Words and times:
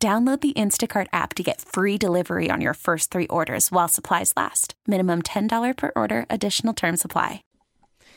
Download 0.00 0.40
the 0.40 0.52
Instacart 0.52 1.08
app 1.12 1.34
to 1.34 1.42
get 1.42 1.60
free 1.60 1.98
delivery 1.98 2.50
on 2.52 2.60
your 2.60 2.74
first 2.74 3.10
three 3.10 3.26
orders 3.26 3.72
while 3.72 3.88
supplies 3.88 4.32
last. 4.36 4.74
Minimum 4.86 5.22
$10 5.22 5.76
per 5.76 5.90
order, 5.96 6.24
additional 6.30 6.72
term 6.72 6.96
supply. 6.96 7.42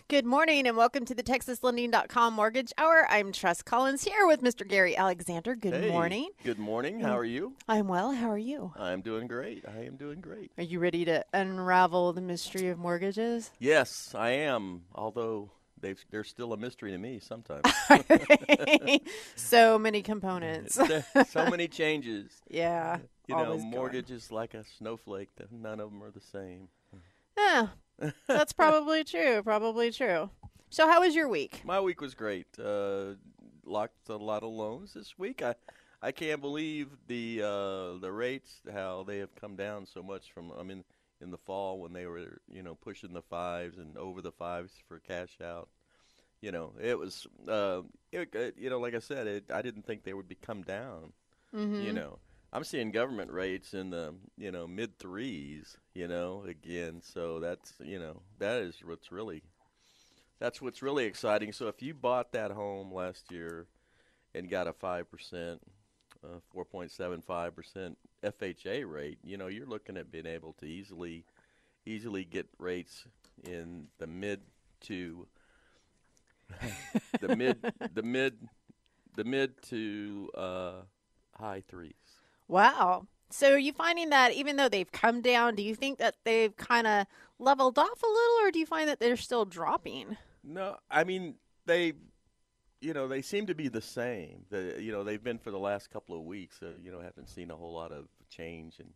Good 0.08 0.26
morning 0.26 0.68
and 0.68 0.78
welcome 0.78 1.06
to 1.06 1.16
the 1.16 1.24
TexasLending.com 1.24 2.34
Mortgage 2.36 2.72
Hour. 2.78 3.08
I'm 3.10 3.32
Tress 3.32 3.64
Collins 3.64 4.04
here 4.04 4.28
with 4.28 4.44
Mr. 4.44 4.68
Gary 4.68 4.96
Alexander. 4.96 5.56
Good 5.56 5.74
Hey, 5.74 5.90
morning. 5.90 6.30
Good 6.44 6.60
morning. 6.60 7.00
How 7.00 7.14
mm. 7.14 7.18
are 7.18 7.26
you? 7.26 7.56
I'm 7.68 7.88
well. 7.88 8.12
How 8.12 8.30
are 8.30 8.38
you? 8.38 8.74
I'm 8.78 9.02
doing 9.02 9.26
great. 9.26 9.66
I 9.68 9.86
am 9.86 9.96
doing 9.96 10.22
great. 10.22 10.52
Are 10.60 10.64
you 10.64 10.78
ready 10.80 11.04
to 11.06 11.26
unravel 11.34 12.14
the 12.14 12.22
mystery 12.22 12.68
of 12.70 12.78
mortgages? 12.78 13.50
Yes, 13.58 14.14
I 14.14 14.32
am. 14.32 14.84
Although 14.94 15.50
they've, 15.82 16.04
they're 16.10 16.24
still 16.24 16.54
a 16.54 16.58
mystery 16.58 16.92
to 16.92 16.98
me 16.98 17.20
sometimes. 17.20 17.64
so 19.36 19.78
many 19.78 20.02
components. 20.02 20.76
so 21.30 21.50
many 21.50 21.68
changes. 21.68 22.42
yeah. 22.50 23.00
You 23.28 23.38
know, 23.38 23.58
going. 23.58 23.70
mortgage 23.70 24.12
is 24.12 24.32
like 24.32 24.54
a 24.54 24.64
snowflake. 24.78 25.30
None 25.52 25.80
of 25.80 25.90
them 25.92 26.04
are 26.04 26.12
the 26.12 26.20
same. 26.20 26.68
Yeah, 27.38 27.68
that's 28.28 28.52
probably 28.52 29.06
true. 29.06 29.42
Probably 29.42 29.90
true. 29.92 30.30
So, 30.70 30.88
how 30.88 31.00
was 31.00 31.16
your 31.16 31.30
week? 31.30 31.62
My 31.64 31.80
week 31.80 32.02
was 32.02 32.14
great. 32.14 32.48
Uh, 32.60 33.14
locked 33.66 34.10
a 34.10 34.18
lot 34.18 34.44
of 34.44 34.52
loans 34.52 34.94
this 34.94 35.18
week. 35.18 35.42
I 35.42 35.56
I 36.02 36.12
can't 36.12 36.42
believe 36.42 36.90
the 37.08 37.42
uh, 37.44 38.00
the 38.00 38.12
rates 38.12 38.62
how 38.72 39.04
they 39.04 39.20
have 39.20 39.36
come 39.36 39.56
down 39.56 39.86
so 39.86 40.02
much 40.02 40.32
from. 40.34 40.52
I 40.60 40.64
mean, 40.64 40.84
in 41.22 41.32
the 41.32 41.38
fall 41.38 41.80
when 41.80 41.94
they 41.94 42.06
were 42.06 42.42
you 42.52 42.64
know 42.64 42.76
pushing 42.76 43.14
the 43.14 43.22
fives 43.22 43.78
and 43.78 43.98
over 43.98 44.22
the 44.22 44.32
fives 44.32 44.74
for 44.88 45.00
cash 45.00 45.38
out. 45.44 45.70
You 46.42 46.52
know, 46.52 46.74
it 46.82 46.98
was 46.98 47.28
uh, 47.48 47.82
it, 48.12 48.56
you 48.58 48.70
know 48.70 48.80
like 48.80 48.96
I 48.96 49.00
said, 49.00 49.28
it, 49.28 49.46
I 49.54 49.62
didn't 49.62 49.86
think 49.86 50.04
they 50.04 50.14
would 50.14 50.28
be 50.28 50.36
come 50.36 50.64
down. 50.64 51.14
Mm-hmm. 51.56 51.82
You 51.82 51.94
know, 51.94 52.20
I'm 52.52 52.64
seeing 52.64 52.92
government 52.92 53.32
rates 53.32 53.74
in 53.74 53.92
the 53.92 54.16
you 54.38 54.52
know 54.52 54.68
mid 54.68 54.98
threes. 54.98 55.78
You 55.94 56.08
know, 56.08 56.44
again, 56.48 57.02
so 57.04 57.40
that's 57.40 57.74
you 57.80 58.00
know 58.00 58.22
that 58.40 58.62
is 58.62 58.76
what's 58.84 59.12
really 59.12 59.44
that's 60.40 60.62
what's 60.62 60.82
really 60.82 61.06
exciting. 61.06 61.52
So 61.54 61.68
if 61.68 61.82
you 61.82 61.94
bought 61.94 62.32
that 62.32 62.52
home 62.52 62.92
last 62.92 63.32
year 63.32 63.68
and 64.34 64.50
got 64.50 64.68
a 64.68 64.74
five 64.74 65.10
percent, 65.12 65.62
uh, 66.24 66.40
four 66.52 66.66
point 66.66 66.92
seven 66.92 67.22
five 67.22 67.56
percent 67.56 67.98
FHA 68.24 68.90
rate, 68.92 69.20
you 69.24 69.38
know 69.38 69.48
you're 69.48 69.66
looking 69.66 69.98
at 69.98 70.12
being 70.12 70.26
able 70.26 70.54
to 70.54 70.66
easily, 70.66 71.26
easily 71.86 72.24
get 72.24 72.48
rates 72.58 73.06
in 73.44 73.88
the 73.98 74.08
mid 74.08 74.42
to 74.82 75.28
the 77.22 77.36
mid 77.36 77.74
the 77.94 78.04
mid 78.04 78.38
the 79.16 79.24
mid 79.24 79.62
to 79.64 80.30
uh, 80.36 80.74
high 81.36 81.64
threes. 81.68 81.94
Wow. 82.48 83.08
So, 83.30 83.54
are 83.54 83.58
you 83.58 83.72
finding 83.72 84.10
that 84.10 84.34
even 84.34 84.58
though 84.58 84.68
they've 84.68 84.92
come 84.92 85.22
down, 85.22 85.56
do 85.56 85.64
you 85.64 85.74
think 85.74 86.00
that 86.00 86.16
they've 86.26 86.56
kind 86.58 86.86
of 86.86 87.08
leveled 87.40 87.80
off 87.80 88.04
a 88.04 88.08
little, 88.08 88.48
or 88.48 88.52
do 88.52 88.60
you 88.60 88.66
find 88.66 88.90
that 88.90 89.00
they're 89.00 89.18
still 89.18 89.46
dropping? 89.46 90.18
No, 90.44 90.78
I 90.90 91.04
mean 91.04 91.36
they, 91.66 91.94
you 92.82 92.94
know, 92.94 93.08
they 93.08 93.22
seem 93.22 93.46
to 93.46 93.56
be 93.56 93.68
the 93.68 93.82
same. 93.82 94.46
The, 94.50 94.78
you 94.80 94.92
know, 94.92 95.04
they've 95.04 95.24
been 95.24 95.38
for 95.38 95.52
the 95.52 95.60
last 95.60 95.92
couple 95.92 96.18
of 96.18 96.26
weeks. 96.26 96.62
Uh, 96.62 96.72
you 96.84 96.92
know, 96.92 97.00
haven't 97.00 97.30
seen 97.30 97.52
a 97.52 97.56
whole 97.56 97.74
lot 97.74 97.92
of 97.92 98.08
change 98.30 98.80
in 98.80 98.88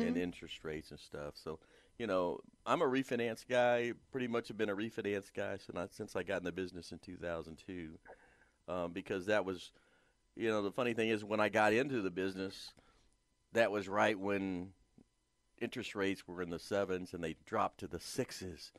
in 0.00 0.16
interest 0.16 0.64
rates 0.64 0.90
and 0.92 1.00
stuff. 1.00 1.34
So, 1.34 1.58
you 1.98 2.06
know, 2.06 2.38
I'm 2.64 2.82
a 2.82 2.86
refinance 2.86 3.44
guy. 3.46 3.92
Pretty 4.12 4.28
much 4.28 4.48
have 4.48 4.56
been 4.56 4.68
a 4.68 4.76
refinance 4.76 5.32
guy 5.34 5.56
since 5.56 5.76
I, 5.76 5.86
since 5.90 6.16
I 6.16 6.22
got 6.22 6.38
in 6.38 6.44
the 6.44 6.52
business 6.52 6.92
in 6.92 6.98
2002, 6.98 7.98
um, 8.68 8.92
because 8.92 9.26
that 9.26 9.44
was, 9.44 9.72
you 10.36 10.48
know, 10.48 10.62
the 10.62 10.70
funny 10.70 10.94
thing 10.94 11.08
is 11.08 11.24
when 11.24 11.40
I 11.40 11.48
got 11.48 11.72
into 11.72 12.00
the 12.00 12.10
business, 12.10 12.72
that 13.54 13.72
was 13.72 13.88
right 13.88 14.18
when 14.18 14.68
interest 15.62 15.94
rates 15.94 16.26
were 16.26 16.42
in 16.42 16.50
the 16.50 16.58
sevens 16.58 17.14
and 17.14 17.22
they 17.22 17.36
dropped 17.46 17.78
to 17.78 17.86
the 17.86 18.00
sixes 18.00 18.72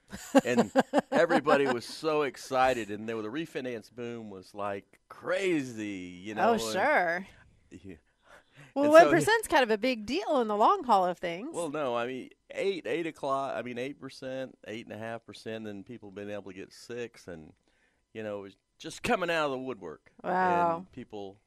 and 0.45 0.71
everybody 1.11 1.65
was 1.65 1.85
so 1.85 2.23
excited 2.23 2.89
and 2.91 3.07
there 3.07 3.19
the 3.21 3.29
refinance 3.29 3.89
boom 3.91 4.29
was 4.29 4.53
like 4.53 4.99
crazy 5.09 6.19
you 6.23 6.35
know 6.35 6.49
oh, 6.49 6.53
and- 6.53 6.61
sure. 6.61 7.27
yeah. 7.71 7.95
Well, 8.75 8.91
one 8.91 9.03
so- 9.03 9.11
percent's 9.11 9.47
kind 9.47 9.63
of 9.63 9.71
a 9.71 9.77
big 9.77 10.05
deal 10.05 10.39
in 10.41 10.47
the 10.47 10.55
long 10.57 10.83
haul 10.83 11.05
of 11.05 11.17
things. 11.17 11.49
well 11.53 11.69
no 11.69 11.95
i 11.95 12.05
mean 12.05 12.29
eight 12.51 12.85
eight 12.85 13.07
o'clock 13.07 13.53
i 13.55 13.61
mean 13.61 13.77
eight 13.77 13.99
percent 13.99 14.57
eight 14.67 14.85
and 14.85 14.93
a 14.93 14.97
half 14.99 15.25
percent 15.25 15.67
and 15.67 15.85
people 15.85 16.11
been 16.11 16.29
able 16.29 16.51
to 16.51 16.53
get 16.53 16.71
six 16.73 17.27
and 17.27 17.53
you 18.13 18.21
know 18.23 18.39
it 18.39 18.41
was 18.43 18.55
just 18.77 19.01
coming 19.03 19.29
out 19.29 19.45
of 19.45 19.51
the 19.51 19.57
woodwork 19.57 20.11
Wow. 20.23 20.77
and 20.77 20.91
people 20.91 21.37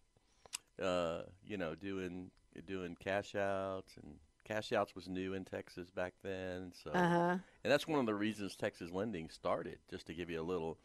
uh 0.83 1.21
you 1.45 1.57
know 1.57 1.75
doing 1.75 2.31
doing 2.67 2.97
cash 2.99 3.35
outs 3.35 3.95
and 4.03 4.15
cash 4.47 4.73
outs 4.73 4.95
was 4.95 5.09
new 5.09 5.35
in 5.35 5.45
texas 5.45 5.91
back 5.91 6.15
then 6.23 6.73
so 6.83 6.91
uh 6.93 7.09
huh. 7.09 7.37
And 7.67 7.73
that's 7.73 7.89
one 7.89 7.99
of 7.99 8.07
the 8.07 8.15
reasons 8.15 8.55
Texas 8.55 8.93
Lending 8.93 9.29
started, 9.29 9.79
just 9.91 10.07
to 10.07 10.15
give 10.15 10.31
you 10.31 10.41
a 10.41 10.45
little 10.45 10.79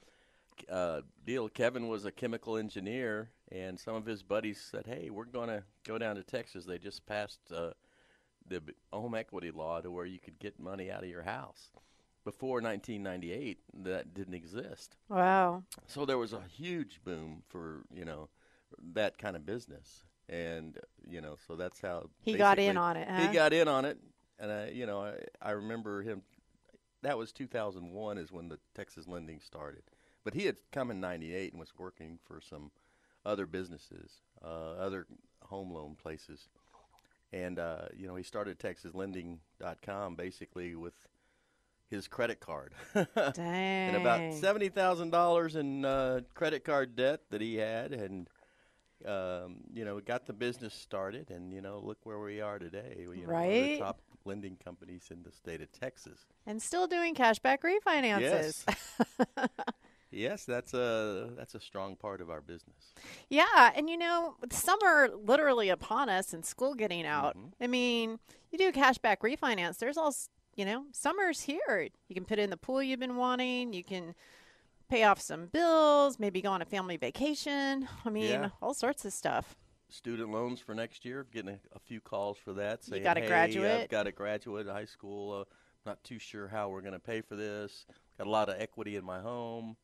uh, 0.67 1.01
deal. 1.27 1.47
Kevin 1.47 1.87
was 1.87 2.05
a 2.05 2.11
chemical 2.11 2.57
engineer, 2.57 3.29
and 3.51 3.79
some 3.79 3.93
of 3.93 4.03
his 4.07 4.23
buddies 4.23 4.59
said, 4.59 4.87
Hey, 4.87 5.11
we're 5.11 5.25
going 5.25 5.49
to 5.49 5.61
go 5.85 5.99
down 5.99 6.15
to 6.15 6.23
Texas. 6.23 6.65
They 6.65 6.79
just 6.79 7.05
passed 7.05 7.39
uh, 7.55 7.73
the 8.47 8.63
home 8.91 9.13
equity 9.13 9.51
law 9.51 9.79
to 9.79 9.91
where 9.91 10.07
you 10.07 10.17
could 10.17 10.39
get 10.39 10.59
money 10.59 10.89
out 10.89 11.03
of 11.03 11.09
your 11.09 11.21
house. 11.21 11.69
Before 12.25 12.61
1998, 12.61 13.59
that 13.83 14.15
didn't 14.15 14.33
exist. 14.33 14.95
Wow. 15.07 15.61
So 15.85 16.07
there 16.07 16.17
was 16.17 16.33
a 16.33 16.41
huge 16.51 16.99
boom 17.03 17.43
for, 17.47 17.83
you 17.93 18.05
know, 18.05 18.29
that 18.93 19.19
kind 19.19 19.35
of 19.35 19.45
business. 19.45 20.03
And, 20.31 20.77
you 21.07 21.19
know, 21.19 21.35
so 21.45 21.55
that's 21.55 21.81
how 21.81 22.09
He 22.23 22.35
got 22.35 22.57
in 22.57 22.77
on 22.77 22.95
it, 22.95 23.07
huh? 23.07 23.27
he 23.27 23.33
got 23.33 23.51
in 23.51 23.67
on 23.67 23.83
it, 23.83 23.97
and 24.39 24.51
I, 24.51 24.69
you 24.69 24.85
know, 24.85 25.01
I, 25.03 25.15
I 25.41 25.51
remember 25.51 26.01
him. 26.01 26.21
That 27.03 27.17
was 27.17 27.31
2001 27.33 28.17
is 28.17 28.31
when 28.31 28.47
the 28.47 28.57
Texas 28.73 29.07
lending 29.07 29.41
started, 29.41 29.83
but 30.23 30.33
he 30.33 30.45
had 30.45 30.55
come 30.71 30.89
in 30.89 31.01
'98 31.01 31.51
and 31.51 31.59
was 31.59 31.73
working 31.77 32.17
for 32.23 32.39
some 32.39 32.71
other 33.25 33.45
businesses, 33.45 34.21
uh, 34.43 34.73
other 34.79 35.05
home 35.43 35.71
loan 35.73 35.95
places, 36.01 36.47
and 37.33 37.59
uh, 37.59 37.85
you 37.97 38.07
know, 38.07 38.15
he 38.15 38.23
started 38.23 38.57
TexasLending.com 38.57 40.15
basically 40.15 40.75
with 40.75 40.93
his 41.89 42.07
credit 42.07 42.39
card. 42.39 42.73
Dang. 42.93 43.07
and 43.37 43.97
about 43.97 44.33
seventy 44.33 44.69
thousand 44.69 45.09
dollars 45.09 45.55
in 45.55 45.83
uh, 45.83 46.21
credit 46.33 46.63
card 46.63 46.95
debt 46.95 47.21
that 47.31 47.41
he 47.41 47.55
had, 47.55 47.91
and 47.91 48.29
um, 49.05 49.57
you 49.73 49.85
know, 49.85 49.95
we 49.95 50.01
got 50.01 50.25
the 50.25 50.33
business 50.33 50.73
started, 50.73 51.29
and 51.31 51.53
you 51.53 51.61
know, 51.61 51.79
look 51.83 51.99
where 52.03 52.19
we 52.19 52.41
are 52.41 52.59
today. 52.59 52.95
You 52.99 53.05
know, 53.25 53.33
one 53.33 53.45
of 53.45 53.51
the 53.51 53.59
Right. 53.69 53.79
top 53.79 54.01
lending 54.25 54.55
companies 54.63 55.09
in 55.11 55.23
the 55.23 55.31
state 55.31 55.61
of 55.61 55.71
Texas. 55.71 56.25
And 56.45 56.61
still 56.61 56.87
doing 56.87 57.15
cashback 57.15 57.59
refinances. 57.63 58.65
Yes. 58.67 59.47
Yes, 60.13 60.43
that's 60.43 60.73
a 60.73 61.29
that's 61.37 61.55
a 61.55 61.59
strong 61.61 61.95
part 61.95 62.19
of 62.19 62.29
our 62.29 62.41
business. 62.41 62.93
Yeah, 63.29 63.71
and 63.73 63.89
you 63.89 63.97
know, 63.97 64.35
summer 64.51 65.09
literally 65.15 65.69
upon 65.69 66.09
us 66.09 66.33
and 66.33 66.45
school 66.45 66.75
getting 66.75 67.05
out. 67.05 67.37
Mm-hmm. 67.37 67.63
I 67.63 67.67
mean, 67.67 68.19
you 68.51 68.57
do 68.57 68.73
cashback 68.73 69.19
refinance. 69.19 69.77
There's 69.77 69.95
all, 69.95 70.13
you 70.57 70.65
know, 70.65 70.83
summer's 70.91 71.43
here. 71.43 71.87
You 72.09 72.13
can 72.13 72.25
put 72.25 72.39
in 72.39 72.49
the 72.49 72.57
pool 72.57 72.83
you've 72.83 72.99
been 72.99 73.15
wanting. 73.15 73.71
You 73.71 73.85
can 73.85 74.13
pay 74.91 75.03
off 75.03 75.21
some 75.21 75.47
bills. 75.47 76.19
Maybe 76.19 76.41
go 76.41 76.51
on 76.51 76.61
a 76.61 76.65
family 76.65 76.97
vacation. 76.97 77.87
I 78.05 78.09
mean, 78.09 78.29
Yeah. 78.29 78.49
all 78.61 78.73
sorts 78.73 79.05
of 79.05 79.13
stuff. 79.13 79.55
Student 79.89 80.31
loans 80.31 80.59
for 80.59 80.75
next 80.75 81.05
year. 81.05 81.25
Getting 81.31 81.51
a, 81.51 81.59
a 81.75 81.79
few 81.79 82.01
calls 82.01 82.37
for 82.37 82.53
that. 82.53 82.83
Saying, 82.83 83.03
got 83.03 83.17
a 83.17 83.21
hey, 83.21 83.27
graduate?" 83.27 83.81
I've 83.83 83.89
got 83.89 84.07
a 84.07 84.11
graduate 84.11 84.67
high 84.67 84.85
school. 84.85 85.41
Uh, 85.41 85.43
not 85.85 86.03
too 86.03 86.19
sure 86.19 86.47
how 86.47 86.69
we're 86.69 86.81
going 86.81 86.93
to 86.93 86.99
pay 86.99 87.21
for 87.21 87.35
this. 87.35 87.85
Got 88.17 88.27
a 88.27 88.29
lot 88.29 88.49
of 88.49 88.55
equity 88.59 88.97
in 88.97 89.03
my 89.03 89.19
home. 89.21 89.77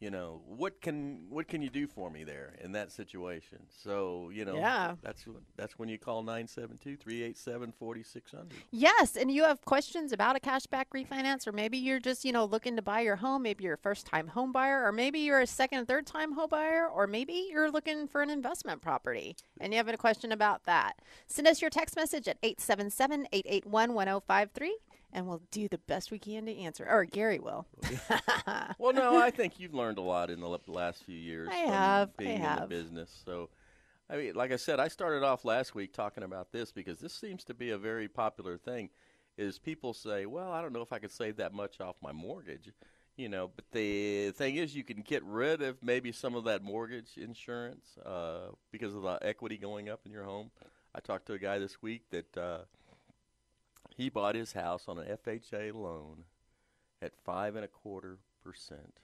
You 0.00 0.10
know 0.10 0.40
what 0.46 0.80
can 0.80 1.26
what 1.28 1.46
can 1.46 1.60
you 1.62 1.68
do 1.68 1.86
for 1.86 2.10
me 2.10 2.24
there 2.24 2.54
in 2.64 2.72
that 2.72 2.90
situation 2.90 3.58
so 3.68 4.30
you 4.32 4.44
know 4.46 4.56
Yeah. 4.56 4.94
that's 5.02 5.26
when- 5.26 5.44
that's 5.56 5.78
when 5.78 5.90
you 5.90 5.98
call 5.98 6.22
972-387-4600 6.22 8.52
Yes, 8.70 9.16
and 9.16 9.30
you 9.30 9.44
have 9.44 9.64
questions 9.64 10.12
about 10.12 10.36
a 10.36 10.40
cashback 10.40 10.86
refinance, 10.94 11.46
or 11.46 11.52
maybe 11.52 11.78
you're 11.78 12.00
just, 12.00 12.24
you 12.24 12.32
know, 12.32 12.44
looking 12.44 12.76
to 12.76 12.82
buy 12.82 13.00
your 13.00 13.16
home. 13.16 13.42
Maybe 13.42 13.64
you're 13.64 13.74
a 13.74 13.78
first 13.78 14.06
time 14.06 14.28
home 14.28 14.52
buyer, 14.52 14.84
or 14.86 14.92
maybe 14.92 15.18
you're 15.20 15.40
a 15.40 15.46
second, 15.46 15.80
or 15.80 15.84
third 15.84 16.06
time 16.06 16.32
home 16.32 16.48
buyer, 16.50 16.88
or 16.88 17.06
maybe 17.06 17.48
you're 17.50 17.70
looking 17.70 18.06
for 18.08 18.22
an 18.22 18.30
investment 18.30 18.80
property 18.80 19.36
and 19.60 19.72
you 19.72 19.76
have 19.76 19.88
a 19.88 19.96
question 19.96 20.32
about 20.32 20.64
that. 20.64 20.94
Send 21.26 21.46
us 21.48 21.60
your 21.60 21.70
text 21.70 21.96
message 21.96 22.28
at 22.28 22.38
877 22.42 23.26
881 23.32 23.94
1053, 23.94 24.76
and 25.12 25.26
we'll 25.26 25.42
do 25.50 25.68
the 25.68 25.78
best 25.78 26.10
we 26.10 26.18
can 26.18 26.46
to 26.46 26.56
answer. 26.56 26.86
Or 26.88 27.04
Gary 27.04 27.38
will. 27.38 27.66
well 28.78 28.92
no 28.92 29.18
i 29.20 29.30
think 29.30 29.58
you've 29.58 29.74
learned 29.74 29.98
a 29.98 30.02
lot 30.02 30.30
in 30.30 30.40
the 30.40 30.58
last 30.66 31.04
few 31.04 31.16
years 31.16 31.48
I 31.50 31.56
have, 31.56 32.10
I 32.18 32.22
being 32.22 32.36
in 32.36 32.42
the 32.42 32.48
have. 32.48 32.68
business 32.68 33.22
so 33.24 33.48
i 34.08 34.16
mean 34.16 34.34
like 34.34 34.52
i 34.52 34.56
said 34.56 34.80
i 34.80 34.88
started 34.88 35.22
off 35.22 35.44
last 35.44 35.74
week 35.74 35.92
talking 35.92 36.22
about 36.22 36.52
this 36.52 36.72
because 36.72 36.98
this 36.98 37.12
seems 37.12 37.44
to 37.44 37.54
be 37.54 37.70
a 37.70 37.78
very 37.78 38.08
popular 38.08 38.56
thing 38.56 38.90
is 39.36 39.58
people 39.58 39.94
say 39.94 40.26
well 40.26 40.52
i 40.52 40.60
don't 40.62 40.72
know 40.72 40.82
if 40.82 40.92
i 40.92 40.98
could 40.98 41.10
save 41.12 41.36
that 41.36 41.52
much 41.52 41.80
off 41.80 41.96
my 42.02 42.12
mortgage 42.12 42.70
you 43.16 43.28
know 43.28 43.50
but 43.54 43.64
the 43.72 44.30
thing 44.32 44.56
is 44.56 44.74
you 44.74 44.84
can 44.84 45.02
get 45.02 45.22
rid 45.24 45.62
of 45.62 45.76
maybe 45.82 46.12
some 46.12 46.34
of 46.34 46.44
that 46.44 46.62
mortgage 46.62 47.16
insurance 47.16 47.98
uh, 48.04 48.50
because 48.70 48.94
of 48.94 49.02
the 49.02 49.18
equity 49.22 49.56
going 49.56 49.88
up 49.88 50.00
in 50.04 50.12
your 50.12 50.24
home 50.24 50.50
i 50.94 51.00
talked 51.00 51.26
to 51.26 51.32
a 51.34 51.38
guy 51.38 51.58
this 51.58 51.82
week 51.82 52.02
that 52.10 52.36
uh, 52.36 52.58
he 54.00 54.08
bought 54.08 54.34
his 54.34 54.54
house 54.54 54.84
on 54.88 54.98
an 54.98 55.04
fha 55.26 55.74
loan 55.74 56.24
at 57.02 57.12
five 57.22 57.54
and 57.54 57.66
a 57.66 57.68
quarter 57.68 58.16
percent, 58.42 58.98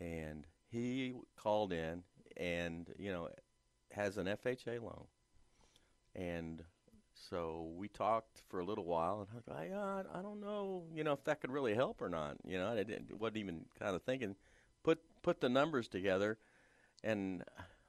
and 0.00 0.46
he 0.70 1.12
called 1.36 1.74
in 1.74 2.02
and 2.38 2.88
you 2.98 3.12
know 3.12 3.28
has 3.92 4.16
an 4.16 4.26
FHA 4.26 4.80
loan, 4.80 5.04
and 6.14 6.64
so 7.12 7.70
we 7.76 7.88
talked 7.88 8.40
for 8.48 8.60
a 8.60 8.64
little 8.64 8.86
while, 8.86 9.20
and 9.20 9.28
I 9.30 9.36
was 9.36 9.48
like, 9.48 9.72
uh, 9.74 10.18
I 10.18 10.22
don't 10.22 10.40
know, 10.40 10.84
you 10.94 11.04
know, 11.04 11.12
if 11.12 11.24
that 11.24 11.42
could 11.42 11.50
really 11.50 11.74
help 11.74 12.00
or 12.00 12.08
not. 12.08 12.36
You 12.46 12.56
know, 12.56 12.70
I 12.70 12.76
didn't, 12.76 13.12
wasn't 13.18 13.38
even 13.38 13.66
kind 13.78 13.94
of 13.94 14.02
thinking. 14.04 14.36
Put 14.84 15.00
put 15.20 15.42
the 15.42 15.50
numbers 15.50 15.86
together, 15.86 16.38
and 17.04 17.44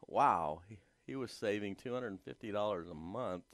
wow, 0.06 0.64
he, 0.68 0.80
he 1.08 1.16
was 1.16 1.32
saving 1.32 1.76
two 1.76 1.94
hundred 1.94 2.08
and 2.08 2.22
fifty 2.22 2.52
dollars 2.52 2.90
a 2.90 2.94
month 2.94 3.46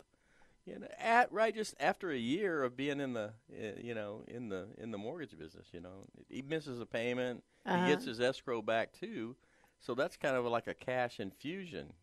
you 0.66 0.80
know, 0.80 0.88
at 1.00 1.32
right 1.32 1.54
just 1.54 1.76
after 1.80 2.10
a 2.12 2.18
year 2.18 2.64
of 2.64 2.76
being 2.76 3.00
in 3.00 3.14
the, 3.14 3.34
uh, 3.52 3.80
you 3.82 3.94
know, 3.94 4.24
in 4.28 4.50
the 4.50 4.68
in 4.78 4.92
the 4.92 4.98
mortgage 4.98 5.38
business, 5.38 5.68
you 5.72 5.80
know, 5.80 6.06
he 6.30 6.42
misses 6.42 6.80
a 6.82 6.86
payment, 6.86 7.44
Uh-huh. 7.66 7.86
he 7.86 7.92
gets 7.92 8.06
his 8.06 8.20
escrow 8.20 8.62
back 8.62 8.92
too, 8.94 9.36
so 9.80 9.94
that's 9.96 10.18
kind 10.18 10.36
of 10.36 10.46
like 10.46 10.68
a 10.68 10.74
cash 10.74 11.20
infusion, 11.20 11.94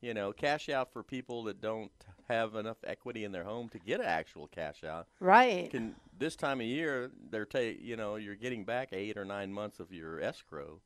you 0.00 0.12
know, 0.14 0.32
cash 0.32 0.68
out 0.68 0.92
for 0.92 1.02
people 1.02 1.44
that 1.44 1.60
don't 1.60 1.92
have 2.28 2.54
enough 2.54 2.78
equity 2.84 3.24
in 3.24 3.32
their 3.32 3.44
home 3.44 3.68
to 3.68 3.78
get 3.78 4.00
an 4.00 4.06
actual 4.06 4.46
cash 4.48 4.82
out. 4.84 5.06
Right. 5.20 5.70
Can 5.70 5.94
this 6.18 6.36
time 6.36 6.60
of 6.60 6.66
year 6.66 7.10
they're 7.30 7.44
ta- 7.46 7.58
you 7.80 7.96
know, 7.96 8.16
you're 8.16 8.36
getting 8.36 8.64
back 8.64 8.88
eight 8.92 9.16
or 9.16 9.24
nine 9.24 9.52
months 9.52 9.78
of 9.80 9.92
your 9.92 10.20
escrow, 10.20 10.80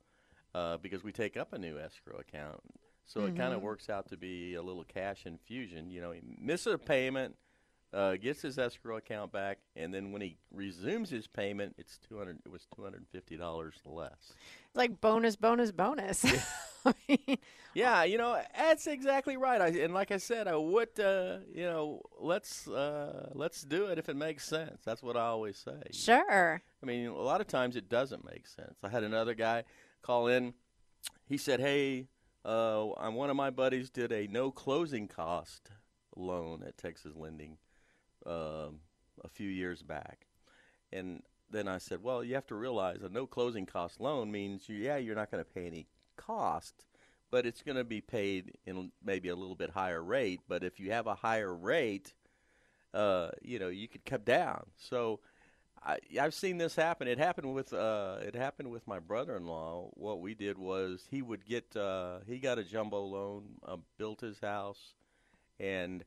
uh, 0.54 0.76
because 0.78 1.02
we 1.02 1.10
take 1.12 1.36
up 1.36 1.52
a 1.52 1.58
new 1.58 1.78
escrow 1.78 2.18
account. 2.18 2.60
So 3.06 3.26
it 3.26 3.36
kind 3.36 3.52
of 3.52 3.60
works 3.62 3.90
out 3.90 4.08
to 4.08 4.16
be 4.16 4.54
a 4.54 4.62
little 4.62 4.84
cash 4.84 5.26
infusion. 5.26 5.90
You 5.90 6.00
know, 6.00 6.10
he 6.12 6.22
misses 6.40 6.72
a 6.74 6.78
payment, 6.78 7.36
uh, 7.92 8.16
gets 8.16 8.42
his 8.42 8.58
escrow 8.58 8.96
account 8.96 9.30
back, 9.30 9.58
and 9.76 9.92
then 9.92 10.10
when 10.10 10.22
he 10.22 10.36
resumes 10.52 11.10
his 11.10 11.26
payment, 11.26 11.74
it's 11.78 11.98
two 11.98 12.18
hundred. 12.18 12.38
It 12.44 12.50
was 12.50 12.66
two 12.74 12.82
hundred 12.82 12.98
and 12.98 13.08
fifty 13.08 13.36
dollars 13.36 13.74
less. 13.84 14.32
like 14.74 15.00
bonus, 15.00 15.36
bonus, 15.36 15.70
bonus. 15.70 16.24
I 16.86 16.92
mean, 17.08 17.38
Yeah, 17.74 18.04
you 18.04 18.18
know 18.18 18.40
that's 18.56 18.86
exactly 18.86 19.36
right. 19.36 19.60
I, 19.60 19.68
and 19.68 19.94
like 19.94 20.10
I 20.10 20.16
said, 20.18 20.48
I 20.48 20.56
would, 20.56 20.98
uh, 20.98 21.38
you 21.52 21.64
know, 21.64 22.02
let's 22.20 22.66
uh, 22.68 23.30
let's 23.34 23.62
do 23.62 23.86
it 23.86 23.98
if 23.98 24.08
it 24.08 24.16
makes 24.16 24.46
sense. 24.46 24.80
That's 24.84 25.02
what 25.02 25.16
I 25.16 25.26
always 25.26 25.56
say. 25.58 25.80
sure. 25.92 26.62
I 26.82 26.86
mean, 26.86 27.06
a 27.06 27.14
lot 27.14 27.40
of 27.40 27.46
times 27.46 27.76
it 27.76 27.88
doesn't 27.88 28.24
make 28.24 28.46
sense. 28.46 28.76
I 28.82 28.88
had 28.88 29.04
another 29.04 29.34
guy 29.34 29.64
call 30.02 30.26
in. 30.26 30.54
He 31.26 31.36
said, 31.38 31.60
"Hey, 31.60 32.08
uh, 32.44 32.84
one 33.10 33.30
of 33.30 33.36
my 33.36 33.50
buddies 33.50 33.90
did 33.90 34.12
a 34.12 34.26
no 34.26 34.50
closing 34.50 35.08
cost 35.08 35.70
loan 36.16 36.62
at 36.66 36.76
Texas 36.76 37.14
Lending 37.16 37.56
um, 38.26 38.80
a 39.22 39.28
few 39.30 39.48
years 39.48 39.82
back," 39.82 40.26
and 40.92 41.22
then 41.50 41.68
I 41.68 41.78
said, 41.78 42.02
"Well, 42.02 42.22
you 42.22 42.34
have 42.34 42.46
to 42.48 42.54
realize 42.54 43.02
a 43.02 43.08
no 43.08 43.26
closing 43.26 43.66
cost 43.66 44.00
loan 44.00 44.30
means, 44.30 44.68
you, 44.68 44.76
yeah, 44.76 44.96
you're 44.96 45.16
not 45.16 45.30
going 45.30 45.44
to 45.44 45.50
pay 45.50 45.66
any 45.66 45.86
cost." 46.16 46.86
But 47.30 47.46
it's 47.46 47.62
going 47.62 47.76
to 47.78 47.84
be 47.84 48.00
paid 48.00 48.52
in 48.64 48.92
maybe 49.02 49.28
a 49.28 49.34
little 49.34 49.56
bit 49.56 49.70
higher 49.70 50.02
rate. 50.02 50.40
But 50.46 50.62
if 50.62 50.78
you 50.78 50.92
have 50.92 51.08
a 51.08 51.16
higher 51.16 51.52
rate, 51.52 52.14
uh, 52.92 53.30
you 53.42 53.58
know, 53.58 53.68
you 53.68 53.88
could 53.88 54.04
come 54.04 54.22
down. 54.22 54.66
So, 54.76 55.18
I, 55.84 55.98
I've 56.20 56.34
seen 56.34 56.56
this 56.56 56.74
happen. 56.74 57.08
It 57.08 57.18
happened 57.18 57.52
with 57.54 57.72
uh, 57.72 58.16
it 58.22 58.34
happened 58.34 58.70
with 58.70 58.86
my 58.86 58.98
brother-in-law. 58.98 59.90
What 59.94 60.20
we 60.20 60.34
did 60.34 60.56
was 60.58 61.06
he 61.10 61.20
would 61.20 61.44
get 61.44 61.76
uh, 61.76 62.20
he 62.26 62.38
got 62.38 62.58
a 62.58 62.64
jumbo 62.64 63.02
loan, 63.02 63.44
uh, 63.66 63.76
built 63.98 64.20
his 64.20 64.38
house, 64.40 64.94
and 65.60 66.02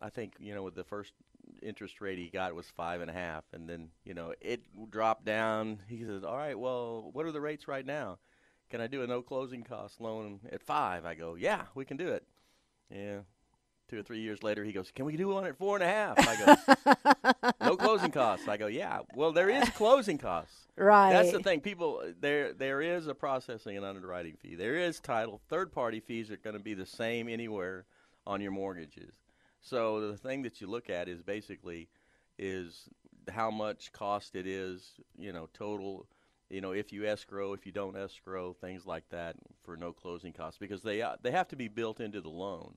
I 0.00 0.08
think 0.08 0.34
you 0.40 0.54
know 0.54 0.62
with 0.62 0.74
the 0.74 0.84
first 0.84 1.12
interest 1.62 2.00
rate 2.00 2.18
he 2.18 2.28
got 2.28 2.54
was 2.54 2.66
five 2.66 3.02
and 3.02 3.10
a 3.10 3.14
half, 3.14 3.44
and 3.52 3.68
then 3.68 3.88
you 4.04 4.14
know 4.14 4.32
it 4.40 4.62
dropped 4.90 5.26
down. 5.26 5.80
He 5.86 6.02
says, 6.04 6.24
"All 6.24 6.36
right, 6.36 6.58
well, 6.58 7.10
what 7.12 7.26
are 7.26 7.32
the 7.32 7.40
rates 7.40 7.68
right 7.68 7.84
now? 7.84 8.18
Can 8.70 8.80
I 8.80 8.86
do 8.86 9.02
a 9.02 9.06
no 9.06 9.20
closing 9.20 9.62
cost 9.62 10.00
loan 10.00 10.40
at 10.50 10.62
five? 10.62 11.04
I 11.04 11.14
go, 11.14 11.34
"Yeah, 11.34 11.64
we 11.74 11.84
can 11.84 11.98
do 11.98 12.08
it." 12.08 12.24
Yeah. 12.90 13.20
Two 13.90 13.98
or 13.98 14.02
three 14.04 14.20
years 14.20 14.44
later, 14.44 14.62
he 14.62 14.70
goes, 14.70 14.92
"Can 14.92 15.04
we 15.04 15.16
do 15.16 15.28
one 15.28 15.44
at 15.44 15.58
four 15.58 15.74
and 15.74 15.82
a 15.82 15.88
half?" 15.88 16.14
I 16.16 17.34
go, 17.34 17.52
"No 17.60 17.76
closing 17.76 18.12
costs." 18.12 18.46
I 18.46 18.56
go, 18.56 18.68
"Yeah." 18.68 19.00
Well, 19.16 19.32
there 19.32 19.50
is 19.50 19.68
closing 19.70 20.16
costs. 20.16 20.68
Right. 20.76 21.10
That's 21.12 21.32
the 21.32 21.40
thing. 21.40 21.60
People 21.60 22.00
there 22.20 22.52
there 22.52 22.80
is 22.80 23.08
a 23.08 23.14
processing 23.16 23.76
and 23.76 23.84
underwriting 23.84 24.36
fee. 24.36 24.54
There 24.54 24.76
is 24.76 25.00
title. 25.00 25.40
Third 25.48 25.72
party 25.72 25.98
fees 25.98 26.30
are 26.30 26.36
going 26.36 26.54
to 26.54 26.62
be 26.62 26.72
the 26.74 26.86
same 26.86 27.28
anywhere 27.28 27.84
on 28.28 28.40
your 28.40 28.52
mortgages. 28.52 29.12
So 29.60 30.08
the 30.08 30.16
thing 30.16 30.42
that 30.42 30.60
you 30.60 30.68
look 30.68 30.88
at 30.88 31.08
is 31.08 31.20
basically 31.20 31.88
is 32.38 32.88
how 33.28 33.50
much 33.50 33.92
cost 33.92 34.36
it 34.36 34.46
is, 34.46 34.92
you 35.18 35.32
know, 35.32 35.48
total, 35.52 36.06
you 36.48 36.60
know, 36.60 36.70
if 36.70 36.92
you 36.92 37.06
escrow, 37.06 37.54
if 37.54 37.66
you 37.66 37.72
don't 37.72 37.96
escrow, 37.96 38.52
things 38.52 38.86
like 38.86 39.08
that 39.10 39.34
for 39.64 39.76
no 39.76 39.92
closing 39.92 40.32
costs 40.32 40.58
because 40.58 40.82
they 40.82 41.02
uh, 41.02 41.16
they 41.22 41.32
have 41.32 41.48
to 41.48 41.56
be 41.56 41.66
built 41.66 41.98
into 41.98 42.20
the 42.20 42.30
loan. 42.30 42.74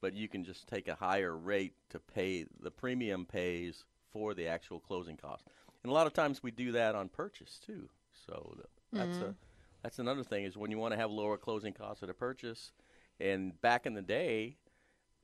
But 0.00 0.14
you 0.14 0.28
can 0.28 0.44
just 0.44 0.68
take 0.68 0.86
a 0.88 0.94
higher 0.94 1.36
rate 1.36 1.74
to 1.90 1.98
pay 1.98 2.46
the 2.60 2.70
premium 2.70 3.26
pays 3.26 3.84
for 4.12 4.32
the 4.34 4.46
actual 4.46 4.78
closing 4.80 5.16
cost. 5.16 5.44
And 5.82 5.90
a 5.90 5.94
lot 5.94 6.06
of 6.06 6.12
times 6.12 6.42
we 6.42 6.50
do 6.50 6.72
that 6.72 6.94
on 6.94 7.08
purchase 7.08 7.58
too. 7.64 7.88
So 8.26 8.52
th- 8.56 8.66
that's 8.92 9.18
a 9.24 9.34
that's 9.82 9.98
another 9.98 10.24
thing 10.24 10.44
is 10.44 10.56
when 10.56 10.70
you 10.70 10.78
want 10.78 10.92
to 10.92 10.98
have 10.98 11.10
lower 11.10 11.36
closing 11.36 11.72
costs 11.72 12.02
at 12.02 12.10
a 12.10 12.14
purchase. 12.14 12.72
And 13.20 13.60
back 13.60 13.86
in 13.86 13.94
the 13.94 14.02
day, 14.02 14.56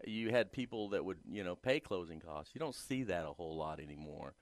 you 0.06 0.30
had 0.30 0.52
people 0.52 0.88
that 0.90 1.04
would 1.04 1.18
you 1.30 1.44
know 1.44 1.54
pay 1.56 1.80
closing 1.80 2.20
costs. 2.20 2.54
You 2.54 2.58
don't 2.58 2.74
see 2.74 3.04
that 3.04 3.24
a 3.24 3.32
whole 3.32 3.56
lot 3.56 3.81
anymore. 3.81 4.34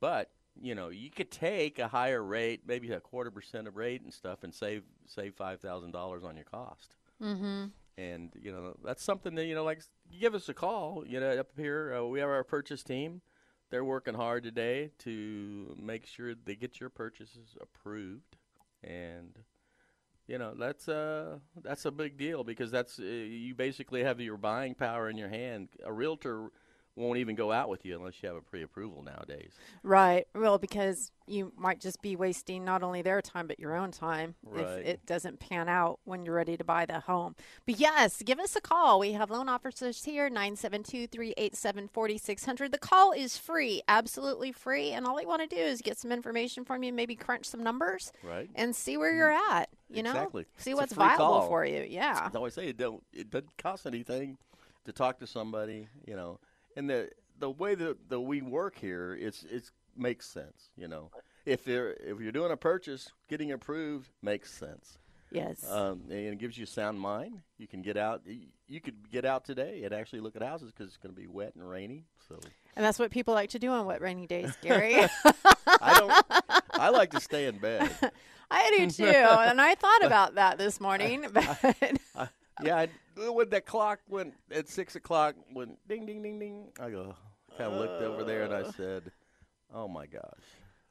But 0.00 0.30
you 0.60 0.74
know 0.74 0.88
you 0.88 1.10
could 1.10 1.30
take 1.30 1.78
a 1.78 1.88
higher 1.88 2.22
rate, 2.22 2.62
maybe 2.66 2.90
a 2.92 3.00
quarter 3.00 3.30
percent 3.30 3.66
of 3.68 3.76
rate 3.76 4.02
and 4.02 4.12
stuff, 4.12 4.42
and 4.42 4.54
save 4.54 4.82
save 5.06 5.34
five 5.34 5.60
thousand 5.60 5.92
dollars 5.92 6.24
on 6.24 6.36
your 6.36 6.44
cost. 6.44 6.94
mm-hmm. 7.22 7.66
And 7.98 8.30
you 8.40 8.52
know 8.52 8.76
that's 8.84 9.02
something 9.02 9.34
that 9.34 9.46
you 9.46 9.56
know 9.56 9.64
like 9.64 9.82
give 10.20 10.34
us 10.34 10.48
a 10.48 10.54
call. 10.54 11.04
You 11.06 11.18
know 11.18 11.30
up 11.32 11.48
here 11.56 11.94
uh, 11.98 12.04
we 12.04 12.20
have 12.20 12.28
our 12.28 12.44
purchase 12.44 12.84
team. 12.84 13.22
They're 13.70 13.84
working 13.84 14.14
hard 14.14 14.44
today 14.44 14.92
to 15.00 15.76
make 15.78 16.06
sure 16.06 16.34
they 16.34 16.54
get 16.54 16.80
your 16.80 16.90
purchases 16.90 17.56
approved, 17.60 18.36
and 18.84 19.36
you 20.28 20.38
know 20.38 20.54
that's 20.56 20.88
uh 20.88 21.38
that's 21.62 21.84
a 21.86 21.90
big 21.90 22.16
deal 22.16 22.44
because 22.44 22.70
that's 22.70 23.00
uh, 23.00 23.02
you 23.02 23.54
basically 23.56 24.04
have 24.04 24.20
your 24.20 24.36
buying 24.36 24.74
power 24.74 25.10
in 25.10 25.18
your 25.18 25.28
hand. 25.28 25.68
A 25.84 25.92
realtor 25.92 26.52
won't 26.98 27.18
even 27.18 27.36
go 27.36 27.52
out 27.52 27.68
with 27.68 27.84
you 27.84 27.96
unless 27.96 28.14
you 28.22 28.28
have 28.28 28.36
a 28.36 28.40
pre-approval 28.42 29.02
nowadays. 29.02 29.52
Right. 29.82 30.26
Well, 30.34 30.58
because 30.58 31.10
you 31.26 31.52
might 31.56 31.80
just 31.80 32.00
be 32.02 32.16
wasting 32.16 32.64
not 32.64 32.82
only 32.82 33.02
their 33.02 33.20
time 33.20 33.46
but 33.46 33.60
your 33.60 33.76
own 33.76 33.90
time 33.90 34.34
Right. 34.42 34.64
if 34.64 34.86
it 34.86 35.06
doesn't 35.06 35.40
pan 35.40 35.68
out 35.68 36.00
when 36.04 36.24
you're 36.24 36.34
ready 36.34 36.56
to 36.56 36.64
buy 36.64 36.86
the 36.86 37.00
home. 37.00 37.36
But 37.66 37.78
yes, 37.78 38.22
give 38.22 38.38
us 38.40 38.56
a 38.56 38.60
call. 38.60 38.98
We 38.98 39.12
have 39.12 39.30
loan 39.30 39.48
officers 39.48 40.04
here 40.04 40.30
972-387-4600. 40.30 42.72
The 42.72 42.78
call 42.78 43.12
is 43.12 43.36
free, 43.36 43.82
absolutely 43.88 44.52
free, 44.52 44.90
and 44.92 45.06
all 45.06 45.16
we 45.16 45.26
want 45.26 45.48
to 45.48 45.54
do 45.54 45.60
is 45.60 45.82
get 45.82 45.98
some 45.98 46.12
information 46.12 46.64
from 46.64 46.82
you, 46.82 46.92
maybe 46.92 47.14
crunch 47.14 47.46
some 47.46 47.62
numbers 47.62 48.12
Right. 48.22 48.48
and 48.54 48.74
see 48.74 48.96
where 48.96 49.14
you're 49.14 49.28
mm-hmm. 49.30 49.52
at, 49.52 49.68
you 49.90 50.02
know? 50.02 50.10
Exactly. 50.10 50.46
See 50.56 50.70
It's 50.70 50.80
what's 50.80 50.92
viable 50.94 51.26
call. 51.26 51.48
for 51.48 51.64
you. 51.64 51.84
Yeah. 51.88 52.30
I 52.32 52.36
always 52.36 52.54
say 52.54 52.68
it 52.68 52.76
don't 52.76 53.02
it 53.12 53.30
doesn't 53.30 53.56
cost 53.58 53.86
anything 53.86 54.38
to 54.84 54.92
talk 54.92 55.18
to 55.18 55.26
somebody, 55.26 55.88
you 56.06 56.16
know. 56.16 56.38
And 56.78 56.88
the 56.88 57.10
the 57.40 57.50
way 57.50 57.74
that, 57.74 58.08
that 58.08 58.20
we 58.20 58.40
work 58.40 58.78
here, 58.78 59.18
it's 59.20 59.44
it's 59.50 59.72
makes 59.96 60.26
sense, 60.26 60.70
you 60.76 60.86
know. 60.86 61.10
if 61.44 61.66
you're 61.66 61.90
if 61.90 62.20
you're 62.20 62.30
doing 62.30 62.52
a 62.52 62.56
purchase, 62.56 63.10
getting 63.28 63.50
approved 63.50 64.08
makes 64.22 64.52
sense. 64.52 64.96
Yes. 65.32 65.68
Um, 65.68 66.02
and 66.08 66.12
it 66.12 66.38
gives 66.38 66.56
you 66.56 66.64
a 66.64 66.68
sound 66.68 67.00
mind. 67.00 67.40
You 67.58 67.66
can 67.66 67.82
get 67.82 67.96
out. 67.96 68.22
You 68.68 68.80
could 68.80 69.10
get 69.10 69.24
out 69.24 69.44
today 69.44 69.82
and 69.82 69.92
actually 69.92 70.20
look 70.20 70.36
at 70.36 70.42
houses 70.42 70.70
because 70.70 70.86
it's 70.86 70.96
going 70.96 71.12
to 71.12 71.20
be 71.20 71.26
wet 71.26 71.54
and 71.56 71.68
rainy. 71.68 72.04
So 72.28 72.38
and 72.76 72.84
that's 72.84 73.00
what 73.00 73.10
people 73.10 73.34
like 73.34 73.50
to 73.50 73.58
do 73.58 73.70
on 73.70 73.84
wet 73.84 74.00
rainy 74.00 74.28
days, 74.28 74.52
Gary. 74.62 74.96
I 75.80 75.98
don't. 75.98 76.24
I 76.74 76.90
like 76.90 77.10
to 77.10 77.20
stay 77.20 77.46
in 77.46 77.58
bed. 77.58 77.90
I 78.52 78.70
do 78.78 78.88
too. 78.88 79.04
And 79.04 79.60
I 79.60 79.74
thought 79.74 80.02
about 80.04 80.36
that 80.36 80.58
this 80.58 80.80
morning. 80.80 81.26
But 81.32 81.58
Yeah, 82.62 82.76
I, 82.76 82.88
when 83.18 83.48
that 83.50 83.66
clock 83.66 84.00
went 84.08 84.34
at 84.50 84.68
six 84.68 84.96
o'clock, 84.96 85.34
went 85.52 85.78
ding 85.88 86.06
ding 86.06 86.22
ding 86.22 86.38
ding. 86.38 86.68
I 86.80 86.90
go 86.90 87.14
kind 87.56 87.72
of 87.72 87.78
looked 87.80 88.02
over 88.02 88.24
there 88.24 88.44
and 88.44 88.54
I 88.54 88.70
said, 88.70 89.10
"Oh 89.72 89.88
my 89.88 90.06
gosh, 90.06 90.22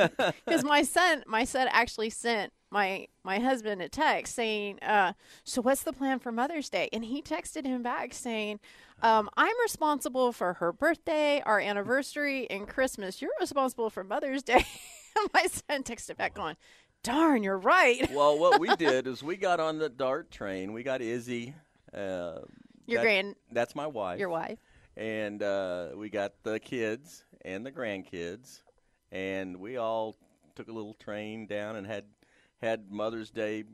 because 0.44 0.64
my 0.64 0.82
son, 0.82 1.24
my 1.26 1.44
son 1.44 1.66
actually 1.70 2.10
sent 2.10 2.52
my 2.70 3.06
my 3.24 3.38
husband 3.38 3.80
a 3.80 3.88
text 3.88 4.34
saying, 4.34 4.80
uh, 4.82 5.14
"So 5.44 5.62
what's 5.62 5.82
the 5.82 5.94
plan 5.94 6.18
for 6.18 6.30
Mother's 6.30 6.68
Day?" 6.68 6.90
And 6.92 7.06
he 7.06 7.22
texted 7.22 7.64
him 7.64 7.82
back 7.82 8.12
saying, 8.12 8.60
um, 9.02 9.30
"I'm 9.34 9.58
responsible 9.62 10.30
for 10.32 10.54
her 10.54 10.72
birthday, 10.74 11.40
our 11.46 11.58
anniversary, 11.58 12.50
and 12.50 12.68
Christmas. 12.68 13.22
You're 13.22 13.30
responsible 13.40 13.88
for 13.88 14.04
Mother's 14.04 14.42
Day." 14.42 14.66
my 15.32 15.46
son 15.46 15.82
texted 15.82 16.18
back 16.18 16.34
going, 16.34 16.56
"Darn, 17.06 17.42
you're 17.42 17.58
right." 17.58 18.10
Well, 18.12 18.38
what 18.38 18.60
we 18.60 18.74
did 18.76 19.06
is 19.06 19.22
we 19.22 19.36
got 19.36 19.60
on 19.60 19.78
the 19.78 19.88
DART 19.88 20.30
train. 20.30 20.72
We 20.72 20.82
got 20.82 21.00
Izzy. 21.00 21.54
Uh, 21.94 22.40
Your 22.86 22.98
that- 22.98 23.02
grand, 23.02 23.34
That's 23.52 23.74
my 23.74 23.86
wife. 23.86 24.18
your 24.18 24.28
wife. 24.28 24.58
and 24.96 25.42
uh, 25.42 25.88
we 25.96 26.08
got 26.10 26.32
the 26.42 26.58
kids 26.58 27.24
and 27.44 27.64
the 27.64 27.70
grandkids, 27.72 28.60
and 29.12 29.56
we 29.60 29.76
all 29.76 30.16
took 30.56 30.68
a 30.68 30.72
little 30.72 30.94
train 30.94 31.46
down 31.46 31.76
and 31.76 31.86
had 31.86 32.04
had 32.60 32.90
Mother's 32.90 33.30
Day 33.30 33.64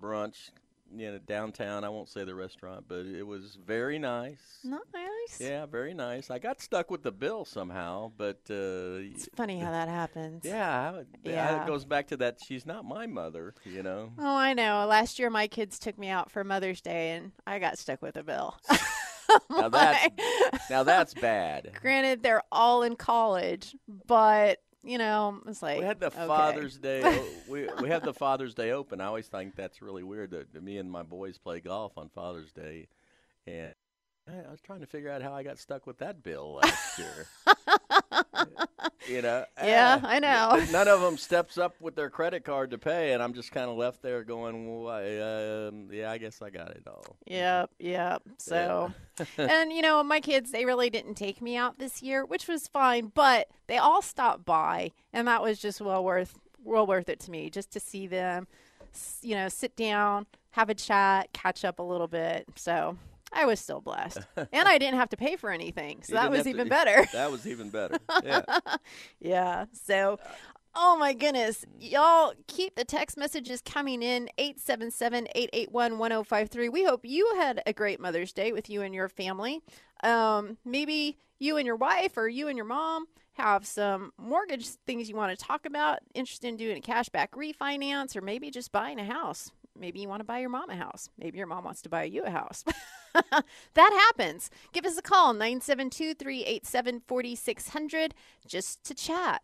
brunch, 0.00 0.50
you 0.94 1.12
know, 1.12 1.18
downtown. 1.18 1.84
I 1.84 1.88
won't 1.88 2.08
say 2.08 2.24
the 2.24 2.34
restaurant, 2.34 2.84
but 2.88 3.06
it 3.06 3.26
was 3.26 3.56
very 3.66 3.98
nice. 3.98 4.40
Nice. 4.64 5.40
Yeah, 5.40 5.66
very 5.66 5.94
nice. 5.94 6.30
I 6.30 6.38
got 6.38 6.60
stuck 6.60 6.90
with 6.90 7.02
the 7.02 7.12
bill 7.12 7.44
somehow, 7.44 8.12
but 8.16 8.40
uh, 8.50 9.00
It's 9.12 9.28
funny 9.36 9.58
how 9.58 9.70
that 9.70 9.88
happens. 9.88 10.44
yeah, 10.44 11.02
Yeah. 11.24 11.62
it 11.62 11.66
goes 11.66 11.84
back 11.84 12.08
to 12.08 12.16
that. 12.18 12.38
She's 12.44 12.64
not 12.66 12.84
my 12.84 13.06
mother, 13.06 13.54
you 13.64 13.82
know. 13.82 14.12
Oh, 14.18 14.36
I 14.36 14.54
know. 14.54 14.86
Last 14.86 15.18
year, 15.18 15.30
my 15.30 15.46
kids 15.46 15.78
took 15.78 15.98
me 15.98 16.08
out 16.08 16.30
for 16.30 16.44
Mother's 16.44 16.80
Day, 16.80 17.12
and 17.12 17.32
I 17.46 17.58
got 17.58 17.78
stuck 17.78 18.00
with 18.02 18.16
a 18.16 18.22
bill. 18.22 18.56
Now 19.50 19.68
that's 19.68 20.08
now 20.70 20.82
that's 20.84 21.12
bad. 21.12 21.72
Granted, 21.82 22.22
they're 22.22 22.42
all 22.50 22.82
in 22.82 22.96
college, 22.96 23.76
but 24.06 24.62
you 24.88 24.98
know, 24.98 25.40
it's 25.46 25.62
like 25.62 25.78
We 25.78 25.84
had 25.84 26.00
the 26.00 26.06
okay. 26.08 26.26
Father's 26.26 26.78
Day. 26.78 27.02
o- 27.04 27.26
we 27.48 27.68
we 27.80 27.88
had 27.88 28.02
the 28.02 28.14
Father's 28.14 28.54
Day 28.54 28.70
Open. 28.72 29.00
I 29.00 29.06
always 29.06 29.26
think 29.28 29.54
that's 29.54 29.82
really 29.82 30.02
weird 30.02 30.30
that 30.32 30.52
that 30.52 30.62
me 30.62 30.78
and 30.78 30.90
my 30.90 31.02
boys 31.02 31.38
play 31.38 31.60
golf 31.60 31.96
on 31.98 32.08
Father's 32.08 32.52
Day, 32.52 32.88
and 33.46 33.74
I, 34.28 34.48
I 34.48 34.50
was 34.50 34.60
trying 34.60 34.80
to 34.80 34.86
figure 34.86 35.10
out 35.10 35.22
how 35.22 35.32
I 35.32 35.42
got 35.42 35.58
stuck 35.58 35.86
with 35.86 35.98
that 35.98 36.22
bill 36.22 36.60
last 36.62 36.98
year. 36.98 37.26
you 39.08 39.22
know? 39.22 39.44
Yeah, 39.62 40.00
ah, 40.02 40.06
I 40.06 40.18
know. 40.18 40.64
None 40.70 40.88
of 40.88 41.00
them 41.00 41.16
steps 41.16 41.58
up 41.58 41.74
with 41.80 41.94
their 41.96 42.10
credit 42.10 42.44
card 42.44 42.70
to 42.72 42.78
pay, 42.78 43.12
and 43.12 43.22
I'm 43.22 43.32
just 43.32 43.52
kind 43.52 43.70
of 43.70 43.76
left 43.76 44.02
there 44.02 44.24
going, 44.24 44.82
well, 44.82 44.92
I, 44.92 45.68
um, 45.68 45.88
"Yeah, 45.90 46.10
I 46.10 46.18
guess 46.18 46.42
I 46.42 46.50
got 46.50 46.70
it 46.70 46.86
all." 46.86 47.16
Yep, 47.26 47.70
yep. 47.78 48.22
So, 48.38 48.92
and 49.38 49.72
you 49.72 49.82
know, 49.82 50.02
my 50.02 50.20
kids, 50.20 50.50
they 50.50 50.64
really 50.64 50.90
didn't 50.90 51.14
take 51.14 51.40
me 51.40 51.56
out 51.56 51.78
this 51.78 52.02
year, 52.02 52.24
which 52.24 52.48
was 52.48 52.68
fine, 52.68 53.12
but 53.14 53.48
they 53.66 53.78
all 53.78 54.02
stopped 54.02 54.44
by, 54.44 54.92
and 55.12 55.26
that 55.28 55.42
was 55.42 55.58
just 55.58 55.80
well 55.80 56.04
worth 56.04 56.38
well 56.64 56.86
worth 56.86 57.08
it 57.08 57.20
to 57.20 57.30
me 57.30 57.50
just 57.50 57.70
to 57.72 57.80
see 57.80 58.06
them, 58.06 58.46
you 59.22 59.34
know, 59.34 59.48
sit 59.48 59.76
down, 59.76 60.26
have 60.50 60.68
a 60.68 60.74
chat, 60.74 61.32
catch 61.32 61.64
up 61.64 61.78
a 61.78 61.82
little 61.82 62.08
bit. 62.08 62.46
So, 62.56 62.96
I 63.32 63.44
was 63.44 63.60
still 63.60 63.80
blessed, 63.80 64.18
and 64.36 64.68
I 64.68 64.78
didn't 64.78 64.98
have 64.98 65.10
to 65.10 65.16
pay 65.16 65.36
for 65.36 65.50
anything, 65.50 66.02
so 66.02 66.12
You 66.14 66.20
that 66.20 66.30
was 66.30 66.38
have 66.38 66.44
to- 66.44 66.50
even 66.50 66.68
better. 66.68 67.06
That 67.12 67.30
was 67.30 67.46
even 67.46 67.70
better. 67.70 67.96
Yeah. 68.24 68.42
Yeah. 69.20 69.64
So, 69.72 70.18
oh 70.74 70.96
my 70.98 71.12
goodness. 71.12 71.64
Y'all 71.78 72.32
keep 72.46 72.74
the 72.74 72.84
text 72.84 73.16
messages 73.16 73.60
coming 73.60 74.02
in 74.02 74.28
877 74.38 75.28
881 75.34 75.98
1053. 75.98 76.68
We 76.68 76.84
hope 76.84 77.00
you 77.04 77.34
had 77.36 77.62
a 77.66 77.72
great 77.72 78.00
Mother's 78.00 78.32
Day 78.32 78.52
with 78.52 78.68
you 78.70 78.82
and 78.82 78.94
your 78.94 79.08
family. 79.08 79.60
Um, 80.02 80.56
maybe 80.64 81.18
you 81.38 81.56
and 81.56 81.66
your 81.66 81.76
wife 81.76 82.16
or 82.16 82.28
you 82.28 82.48
and 82.48 82.56
your 82.56 82.66
mom 82.66 83.06
have 83.34 83.64
some 83.66 84.12
mortgage 84.18 84.66
things 84.86 85.08
you 85.08 85.14
want 85.14 85.36
to 85.38 85.44
talk 85.44 85.64
about, 85.66 86.00
interested 86.14 86.48
in 86.48 86.56
doing 86.56 86.78
a 86.78 86.80
cashback 86.80 87.28
refinance, 87.30 88.16
or 88.16 88.20
maybe 88.20 88.50
just 88.50 88.72
buying 88.72 88.98
a 88.98 89.04
house. 89.04 89.50
Maybe 89.78 90.00
you 90.00 90.08
want 90.08 90.20
to 90.20 90.24
buy 90.24 90.40
your 90.40 90.48
mom 90.50 90.70
a 90.70 90.76
house. 90.76 91.08
Maybe 91.16 91.38
your 91.38 91.46
mom 91.46 91.62
wants 91.62 91.82
to 91.82 91.88
buy 91.88 92.02
you 92.04 92.24
a 92.24 92.30
house. 92.30 92.64
that 93.74 94.12
happens. 94.16 94.50
Give 94.72 94.84
us 94.84 94.98
a 94.98 95.02
call, 95.02 95.32
972 95.32 96.14
387 96.14 97.02
4600, 97.06 98.14
just 98.46 98.84
to 98.84 98.94
chat. 98.94 99.42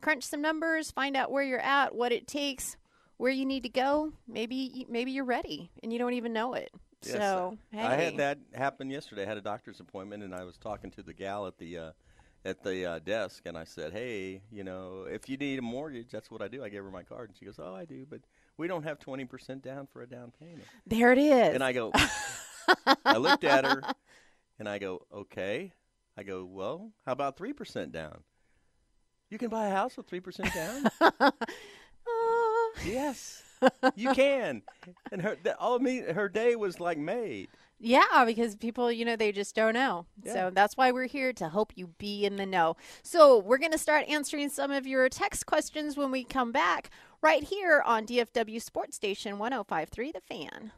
Crunch 0.00 0.24
some 0.24 0.42
numbers, 0.42 0.90
find 0.90 1.16
out 1.16 1.30
where 1.30 1.42
you're 1.42 1.58
at, 1.60 1.94
what 1.94 2.12
it 2.12 2.26
takes, 2.26 2.76
where 3.16 3.32
you 3.32 3.46
need 3.46 3.62
to 3.62 3.68
go. 3.68 4.12
Maybe 4.28 4.86
maybe 4.88 5.10
you're 5.10 5.24
ready 5.24 5.70
and 5.82 5.92
you 5.92 5.98
don't 5.98 6.14
even 6.14 6.32
know 6.32 6.54
it. 6.54 6.70
Yes, 7.02 7.16
so, 7.16 7.58
hey. 7.72 7.82
I 7.82 7.94
had 7.94 8.16
that 8.16 8.38
happen 8.54 8.90
yesterday. 8.90 9.22
I 9.22 9.26
had 9.26 9.36
a 9.36 9.42
doctor's 9.42 9.80
appointment, 9.80 10.22
and 10.22 10.34
I 10.34 10.44
was 10.44 10.56
talking 10.56 10.90
to 10.92 11.02
the 11.02 11.12
gal 11.12 11.46
at 11.46 11.58
the 11.58 11.78
uh, 11.78 11.90
at 12.44 12.62
the 12.62 12.86
uh, 12.86 12.98
desk, 13.00 13.42
and 13.46 13.56
I 13.56 13.64
said, 13.64 13.92
"Hey, 13.92 14.40
you 14.50 14.64
know, 14.64 15.06
if 15.08 15.28
you 15.28 15.36
need 15.36 15.58
a 15.58 15.62
mortgage, 15.62 16.10
that's 16.10 16.30
what 16.30 16.42
I 16.42 16.48
do." 16.48 16.64
I 16.64 16.68
gave 16.68 16.82
her 16.82 16.90
my 16.90 17.02
card, 17.02 17.28
and 17.28 17.36
she 17.36 17.44
goes, 17.44 17.58
"Oh, 17.58 17.74
I 17.74 17.84
do, 17.84 18.06
but 18.08 18.20
we 18.56 18.66
don't 18.66 18.82
have 18.84 18.98
twenty 18.98 19.24
percent 19.24 19.62
down 19.62 19.86
for 19.86 20.02
a 20.02 20.06
down 20.06 20.32
payment." 20.40 20.64
There 20.86 21.12
it 21.12 21.18
is. 21.18 21.54
And 21.54 21.62
I 21.62 21.72
go, 21.72 21.92
I 23.04 23.16
looked 23.16 23.44
at 23.44 23.64
her, 23.64 23.82
and 24.58 24.68
I 24.68 24.78
go, 24.78 25.06
"Okay." 25.12 25.72
I 26.16 26.22
go, 26.22 26.44
"Well, 26.44 26.92
how 27.04 27.12
about 27.12 27.36
three 27.36 27.52
percent 27.52 27.92
down?" 27.92 28.22
You 29.30 29.38
can 29.38 29.48
buy 29.48 29.66
a 29.66 29.70
house 29.70 29.96
with 29.96 30.06
three 30.06 30.20
percent 30.20 30.52
down. 30.54 31.32
Yes, 32.84 33.42
you 33.94 34.12
can. 34.12 34.62
And 35.10 35.22
her, 35.22 35.36
the, 35.42 35.56
all 35.58 35.78
me, 35.78 36.00
her 36.00 36.28
day 36.28 36.56
was 36.56 36.80
like 36.80 36.98
made. 36.98 37.48
Yeah, 37.78 38.24
because 38.24 38.56
people, 38.56 38.90
you 38.90 39.04
know, 39.04 39.16
they 39.16 39.32
just 39.32 39.54
don't 39.54 39.74
know. 39.74 40.06
Yeah. 40.22 40.32
So 40.32 40.50
that's 40.50 40.76
why 40.76 40.92
we're 40.92 41.06
here 41.06 41.32
to 41.34 41.48
help 41.48 41.72
you 41.74 41.88
be 41.98 42.24
in 42.24 42.36
the 42.36 42.46
know. 42.46 42.76
So 43.02 43.38
we're 43.38 43.58
going 43.58 43.72
to 43.72 43.78
start 43.78 44.08
answering 44.08 44.48
some 44.48 44.70
of 44.70 44.86
your 44.86 45.08
text 45.08 45.46
questions 45.46 45.96
when 45.96 46.10
we 46.10 46.24
come 46.24 46.52
back 46.52 46.90
right 47.20 47.42
here 47.42 47.82
on 47.84 48.06
DFW 48.06 48.62
Sports 48.62 48.96
Station 48.96 49.38
1053 49.38 50.12
The 50.12 50.20
Fan. 50.20 50.72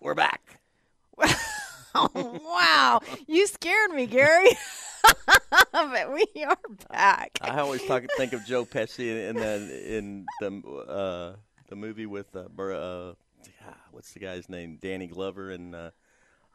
We're 0.00 0.14
back. 0.14 0.60
Oh, 1.94 2.10
wow. 2.44 3.00
You 3.26 3.46
scared 3.46 3.90
me, 3.90 4.06
Gary. 4.06 4.48
but 5.72 6.12
we 6.12 6.44
are 6.44 6.56
back. 6.90 7.38
I 7.40 7.58
always 7.58 7.84
talk, 7.84 8.04
think 8.16 8.32
of 8.32 8.44
Joe 8.44 8.64
Pesci 8.64 9.10
in, 9.10 9.16
in 9.16 9.36
the 9.36 9.96
in 9.96 10.26
the 10.40 10.68
uh, 10.88 11.36
the 11.68 11.76
movie 11.76 12.06
with 12.06 12.34
uh, 12.36 12.44
uh, 12.58 13.14
what's 13.90 14.12
the 14.12 14.20
guy's 14.20 14.48
name? 14.48 14.78
Danny 14.80 15.08
Glover 15.08 15.50
and 15.50 15.74
uh, 15.74 15.90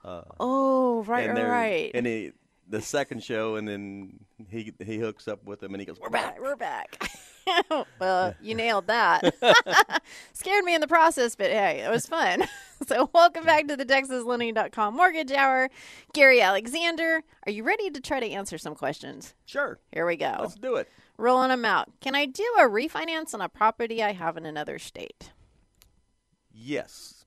uh, 0.05 0.23
Oh, 0.39 1.03
right, 1.03 1.29
and 1.29 1.37
right, 1.37 1.49
right. 1.49 1.91
And 1.93 2.05
he 2.05 2.31
the 2.67 2.81
second 2.81 3.23
show, 3.23 3.55
and 3.55 3.67
then 3.67 4.19
he 4.49 4.73
he 4.83 4.97
hooks 4.97 5.27
up 5.27 5.45
with 5.45 5.61
him, 5.61 5.73
and 5.73 5.81
he 5.81 5.85
goes, 5.85 5.99
"We're 5.99 6.09
back." 6.09 6.39
We're 6.41 6.55
back. 6.55 7.09
well, 7.99 8.33
you 8.41 8.55
nailed 8.55 8.87
that. 8.87 9.33
Scared 10.33 10.63
me 10.63 10.75
in 10.75 10.81
the 10.81 10.87
process, 10.87 11.35
but 11.35 11.51
hey, 11.51 11.83
it 11.85 11.89
was 11.89 12.05
fun. 12.05 12.43
so, 12.87 13.09
welcome 13.13 13.45
back 13.45 13.67
to 13.67 13.75
the 13.75 13.85
TexasLending.com 13.85 14.95
Mortgage 14.95 15.31
Hour. 15.31 15.69
Gary 16.13 16.41
Alexander, 16.41 17.23
are 17.45 17.51
you 17.51 17.63
ready 17.63 17.89
to 17.89 17.99
try 17.99 18.19
to 18.19 18.29
answer 18.29 18.57
some 18.57 18.75
questions? 18.75 19.33
Sure, 19.45 19.79
Here 19.91 20.05
we 20.05 20.15
go. 20.15 20.37
let's 20.39 20.55
do 20.55 20.75
it. 20.75 20.89
Rolling 21.17 21.49
them 21.49 21.65
out. 21.65 21.89
Can 22.01 22.15
I 22.15 22.25
do 22.25 22.43
a 22.59 22.63
refinance 22.63 23.33
on 23.33 23.41
a 23.41 23.49
property 23.49 24.01
I 24.01 24.13
have 24.13 24.35
in 24.37 24.45
another 24.45 24.79
state? 24.79 25.31
Yes. 26.51 27.25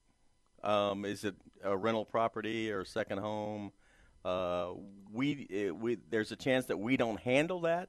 Um, 0.62 1.04
is 1.04 1.24
it 1.24 1.36
a 1.62 1.76
rental 1.76 2.04
property 2.04 2.70
or 2.72 2.80
a 2.80 2.86
second 2.86 3.18
home? 3.18 3.72
Uh, 4.26 4.73
we, 5.12 5.47
it, 5.49 5.76
we 5.76 5.99
there's 6.11 6.33
a 6.33 6.37
chance 6.37 6.66
that 6.66 6.78
we 6.78 6.97
don't 6.97 7.21
handle 7.21 7.61
that. 7.61 7.88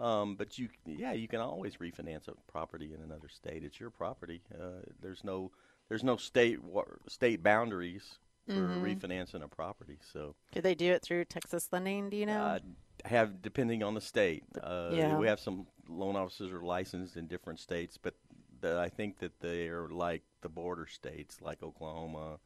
Um, 0.00 0.34
but 0.36 0.58
you, 0.58 0.68
yeah, 0.86 1.12
you 1.12 1.28
can 1.28 1.40
always 1.40 1.76
refinance 1.76 2.26
a 2.28 2.32
property 2.50 2.92
in 2.94 3.00
another 3.02 3.28
state. 3.28 3.62
It's 3.62 3.78
your 3.78 3.90
property. 3.90 4.42
Uh, 4.52 4.82
there's 5.00 5.22
no, 5.22 5.52
there's 5.88 6.02
no 6.02 6.16
state 6.16 6.62
wa- 6.62 6.84
state 7.08 7.42
boundaries 7.42 8.18
for 8.48 8.54
refinancing 8.54 9.42
a 9.44 9.48
property. 9.48 9.98
So 10.12 10.34
Do 10.52 10.60
they 10.60 10.74
do 10.74 10.90
it 10.92 11.02
through 11.02 11.26
Texas 11.26 11.68
Lending? 11.70 12.10
Do 12.10 12.16
you 12.16 12.26
know? 12.26 12.40
uh, 12.40 12.58
have 13.04 13.40
depending 13.42 13.82
on 13.84 13.94
the 13.94 14.00
state. 14.00 14.42
Uh, 14.60 14.90
Yeah. 14.92 15.16
We 15.16 15.26
have 15.28 15.38
some 15.38 15.66
loan 15.88 16.16
officers 16.16 16.50
are 16.52 16.62
licensed 16.62 17.16
in 17.16 17.26
different 17.28 17.60
states, 17.60 17.96
but 18.00 18.14
the, 18.60 18.78
I 18.80 18.88
think 18.88 19.18
that 19.18 19.38
they 19.40 19.68
are 19.68 19.88
like 19.88 20.22
the 20.40 20.48
border 20.48 20.86
states, 20.86 21.38
like 21.40 21.62
Oklahoma, 21.62 22.38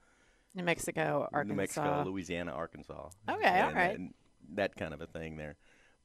New 0.57 0.65
Mexico, 0.65 1.29
Arkansas. 1.33 1.53
New 1.53 1.57
Mexico, 1.57 2.03
Louisiana, 2.07 2.53
Arkansas. 2.53 3.11
Okay, 3.29 3.61
all 3.61 3.69
and, 3.69 3.77
right. 3.77 3.99
and 3.99 4.15
that 4.55 4.75
kind 4.75 4.95
of 4.95 5.01
a 5.01 5.07
thing 5.07 5.37
there. 5.37 5.57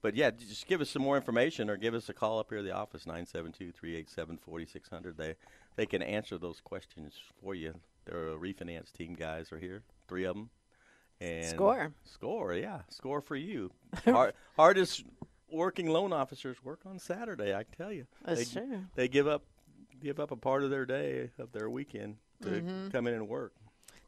But 0.01 0.15
yeah, 0.15 0.31
just 0.31 0.67
give 0.67 0.81
us 0.81 0.89
some 0.89 1.03
more 1.03 1.15
information 1.15 1.69
or 1.69 1.77
give 1.77 1.93
us 1.93 2.09
a 2.09 2.13
call 2.13 2.39
up 2.39 2.49
here 2.49 2.59
at 2.59 2.65
the 2.65 2.71
office 2.71 3.05
972-387-4600. 3.05 5.17
They 5.17 5.35
they 5.77 5.85
can 5.85 6.01
answer 6.01 6.37
those 6.37 6.59
questions 6.59 7.13
for 7.41 7.55
you. 7.55 7.75
Their 8.05 8.35
refinance 8.37 8.91
team 8.91 9.13
guys 9.13 9.51
are 9.51 9.59
here, 9.59 9.83
three 10.07 10.25
of 10.25 10.35
them. 10.35 10.49
And 11.21 11.45
Score. 11.45 11.93
Score, 12.03 12.53
yeah. 12.55 12.79
Score 12.89 13.21
for 13.21 13.35
you. 13.35 13.71
Hard, 14.05 14.33
hardest 14.57 15.05
working 15.51 15.87
loan 15.87 16.11
officers 16.11 16.57
work 16.63 16.79
on 16.85 16.97
Saturday, 16.97 17.55
I 17.55 17.63
tell 17.77 17.93
you. 17.93 18.07
That's 18.25 18.51
they, 18.51 18.59
true. 18.59 18.81
They 18.95 19.07
give 19.07 19.27
up 19.27 19.43
give 20.01 20.19
up 20.19 20.31
a 20.31 20.35
part 20.35 20.63
of 20.63 20.71
their 20.71 20.85
day 20.85 21.29
of 21.37 21.51
their 21.51 21.69
weekend 21.69 22.15
to 22.41 22.49
Mm-hmm. 22.49 22.87
come 22.89 23.05
in 23.05 23.13
and 23.13 23.29
work. 23.29 23.53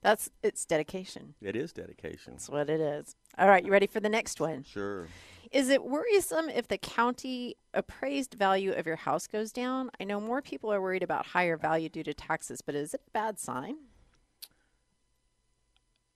That's 0.04 0.30
it's 0.44 0.66
dedication. 0.66 1.34
It 1.42 1.56
is 1.56 1.72
dedication. 1.72 2.34
That's 2.34 2.50
what 2.50 2.70
it 2.70 2.82
is. 2.82 3.16
All 3.38 3.48
right, 3.48 3.66
you 3.66 3.72
ready 3.72 3.88
for 3.88 4.02
the 4.02 4.10
next 4.10 4.40
one? 4.40 4.64
Sure. 4.64 5.08
Is 5.50 5.70
it 5.70 5.84
worrisome 5.84 6.50
if 6.50 6.68
the 6.68 6.78
county 6.78 7.56
appraised 7.74 8.34
value 8.34 8.74
of 8.74 8.86
your 8.86 8.98
house 8.98 9.28
goes 9.28 9.52
down? 9.52 9.92
I 10.00 10.04
know 10.04 10.20
more 10.20 10.42
people 10.42 10.74
are 10.74 10.82
worried 10.82 11.04
about 11.04 11.28
higher 11.28 11.56
value 11.56 11.90
due 11.90 12.04
to 12.04 12.14
taxes, 12.14 12.62
but 12.62 12.76
is 12.76 12.94
it 12.94 13.02
a 13.08 13.12
bad 13.12 13.40
sign? 13.40 13.78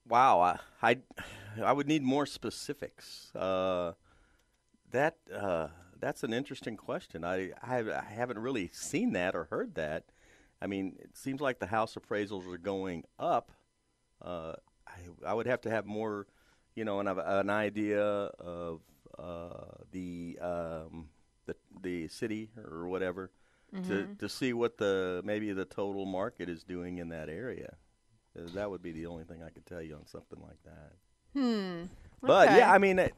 Wow, 0.06 0.40
I, 0.40 0.58
I, 0.82 0.98
I 1.62 1.72
would 1.72 1.86
need 1.86 2.02
more 2.02 2.26
specifics. 2.26 3.34
Uh, 3.34 3.92
that 4.90 5.16
uh, 5.34 5.68
that's 5.98 6.22
an 6.24 6.32
interesting 6.32 6.76
question. 6.76 7.24
I, 7.24 7.52
I 7.62 7.78
I 7.78 8.04
haven't 8.10 8.38
really 8.38 8.70
seen 8.72 9.12
that 9.12 9.34
or 9.34 9.44
heard 9.44 9.74
that. 9.76 10.04
I 10.60 10.66
mean, 10.66 10.96
it 10.98 11.16
seems 11.16 11.40
like 11.40 11.58
the 11.58 11.66
house 11.66 11.94
appraisals 11.94 12.52
are 12.52 12.58
going 12.58 13.04
up. 13.18 13.52
Uh, 14.22 14.54
I, 14.86 14.98
I 15.26 15.34
would 15.34 15.46
have 15.46 15.60
to 15.62 15.70
have 15.70 15.86
more, 15.86 16.26
you 16.74 16.84
know, 16.84 17.00
an, 17.00 17.08
an 17.08 17.50
idea 17.50 18.02
of 18.02 18.80
uh, 19.18 19.82
the 19.92 20.38
um, 20.40 21.08
the 21.46 21.54
the 21.82 22.08
city 22.08 22.50
or 22.64 22.88
whatever 22.88 23.30
to 23.86 24.06
to 24.18 24.28
see 24.28 24.52
what 24.52 24.78
the 24.78 25.20
maybe 25.24 25.52
the 25.52 25.64
total 25.64 26.06
market 26.06 26.48
is 26.48 26.62
doing 26.64 26.98
in 26.98 27.08
that 27.10 27.28
area. 27.28 27.76
Uh, 28.38 28.42
That 28.54 28.70
would 28.70 28.82
be 28.82 28.92
the 28.92 29.06
only 29.06 29.24
thing 29.24 29.42
I 29.42 29.50
could 29.50 29.66
tell 29.66 29.82
you 29.82 29.94
on 29.96 30.06
something 30.06 30.40
like 30.40 30.62
that. 30.64 30.92
Hmm. 31.34 31.84
But 32.22 32.48
Okay. 32.48 32.58
yeah, 32.58 32.72
I 32.72 32.78
mean, 32.78 32.98
it, 32.98 33.14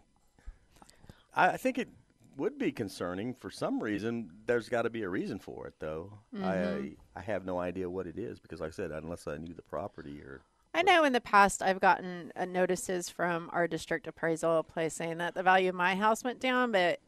I 1.35 1.51
I 1.51 1.57
think 1.57 1.79
it 1.79 1.89
would 2.37 2.59
be 2.59 2.73
concerning 2.73 3.35
for 3.35 3.51
some 3.51 3.83
reason. 3.83 4.31
There's 4.47 4.69
got 4.69 4.83
to 4.83 4.91
be 4.91 5.03
a 5.03 5.09
reason 5.09 5.39
for 5.39 5.67
it, 5.67 5.75
though. 5.79 6.13
Mm-hmm. 6.35 6.45
I 6.45 7.21
I 7.21 7.23
have 7.23 7.45
no 7.45 7.59
idea 7.59 7.89
what 7.89 8.07
it 8.07 8.19
is 8.19 8.41
because, 8.41 8.61
like 8.61 8.69
I 8.69 8.73
said, 8.73 8.91
unless 8.91 9.27
I 9.27 9.37
knew 9.37 9.55
the 9.55 9.63
property 9.63 10.21
or 10.23 10.41
I 10.73 10.83
know 10.83 11.05
in 11.05 11.13
the 11.13 11.21
past 11.21 11.63
I've 11.63 11.81
gotten 11.81 12.33
uh, 12.37 12.45
notices 12.45 13.09
from 13.09 13.51
our 13.53 13.67
district 13.67 14.07
appraisal 14.07 14.63
place 14.63 14.95
saying 14.95 15.19
that 15.19 15.35
the 15.35 15.43
value 15.43 15.69
of 15.69 15.75
my 15.75 15.95
house 15.95 16.23
went 16.23 16.41
down, 16.41 16.73
but 16.73 17.01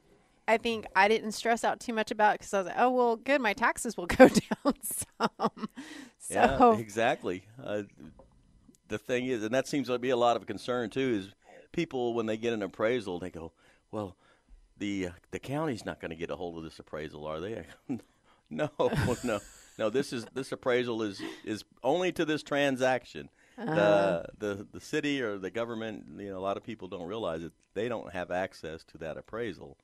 I 0.48 0.57
think 0.59 0.87
I 0.96 1.09
didn't 1.09 1.33
stress 1.33 1.62
out 1.62 1.79
too 1.79 1.92
much 1.92 2.11
about 2.11 2.35
it 2.35 2.40
because 2.40 2.55
I 2.55 2.59
was 2.59 2.66
like, 2.66 2.77
oh, 2.79 2.90
well, 2.90 3.16
good, 3.16 3.40
my 3.40 3.53
taxes 3.53 3.96
will 3.96 4.07
go 4.18 4.29
down 4.29 4.75
some. 4.83 5.68
So, 6.18 6.35
yeah, 6.35 6.77
exactly. 6.77 7.44
Uh, 7.62 7.83
the 8.88 8.98
thing 8.98 9.27
is, 9.27 9.42
and 9.42 9.55
that 9.55 9.68
seems 9.68 9.88
to 9.88 9.98
be 9.98 10.11
a 10.11 10.16
lot 10.16 10.37
of 10.37 10.46
concern 10.46 10.90
too, 10.90 11.22
is 11.22 11.35
people 11.72 12.14
when 12.14 12.27
they 12.27 12.37
get 12.37 12.53
an 12.53 12.62
appraisal, 12.62 13.18
they 13.18 13.31
go, 13.31 13.53
"Well, 13.90 14.16
the 14.79 15.09
uh, 15.09 15.11
the 15.31 15.38
county's 15.38 15.85
not 15.85 16.01
going 16.01 16.11
to 16.11 16.16
get 16.16 16.31
a 16.31 16.37
hold 16.37 16.59
of 16.59 16.64
this 16.64 16.79
appraisal, 16.79 17.27
are 17.27 17.40
they?" 17.40 17.64
no, 18.51 18.70
no, 19.25 19.40
no. 19.79 19.90
This 19.90 20.12
is 20.12 20.27
this 20.35 20.53
appraisal 20.53 21.03
is 21.03 21.22
is 21.44 21.64
only 21.83 22.12
to 22.12 22.25
this 22.25 22.42
transaction. 22.42 23.31
The 23.66 24.27
the 24.38 24.66
the 24.72 24.81
city 24.81 25.20
or 25.22 25.38
the 25.38 25.51
government, 25.51 26.05
you 26.18 26.31
know, 26.31 26.38
a 26.38 26.40
lot 26.40 26.57
of 26.57 26.64
people 26.64 26.88
don't 26.88 27.07
realize 27.07 27.42
it. 27.42 27.53
They 27.75 27.88
don't 27.88 28.12
have 28.12 28.31
access 28.31 28.85
to 28.85 28.98
that 28.98 29.16
appraisal. 29.16 29.77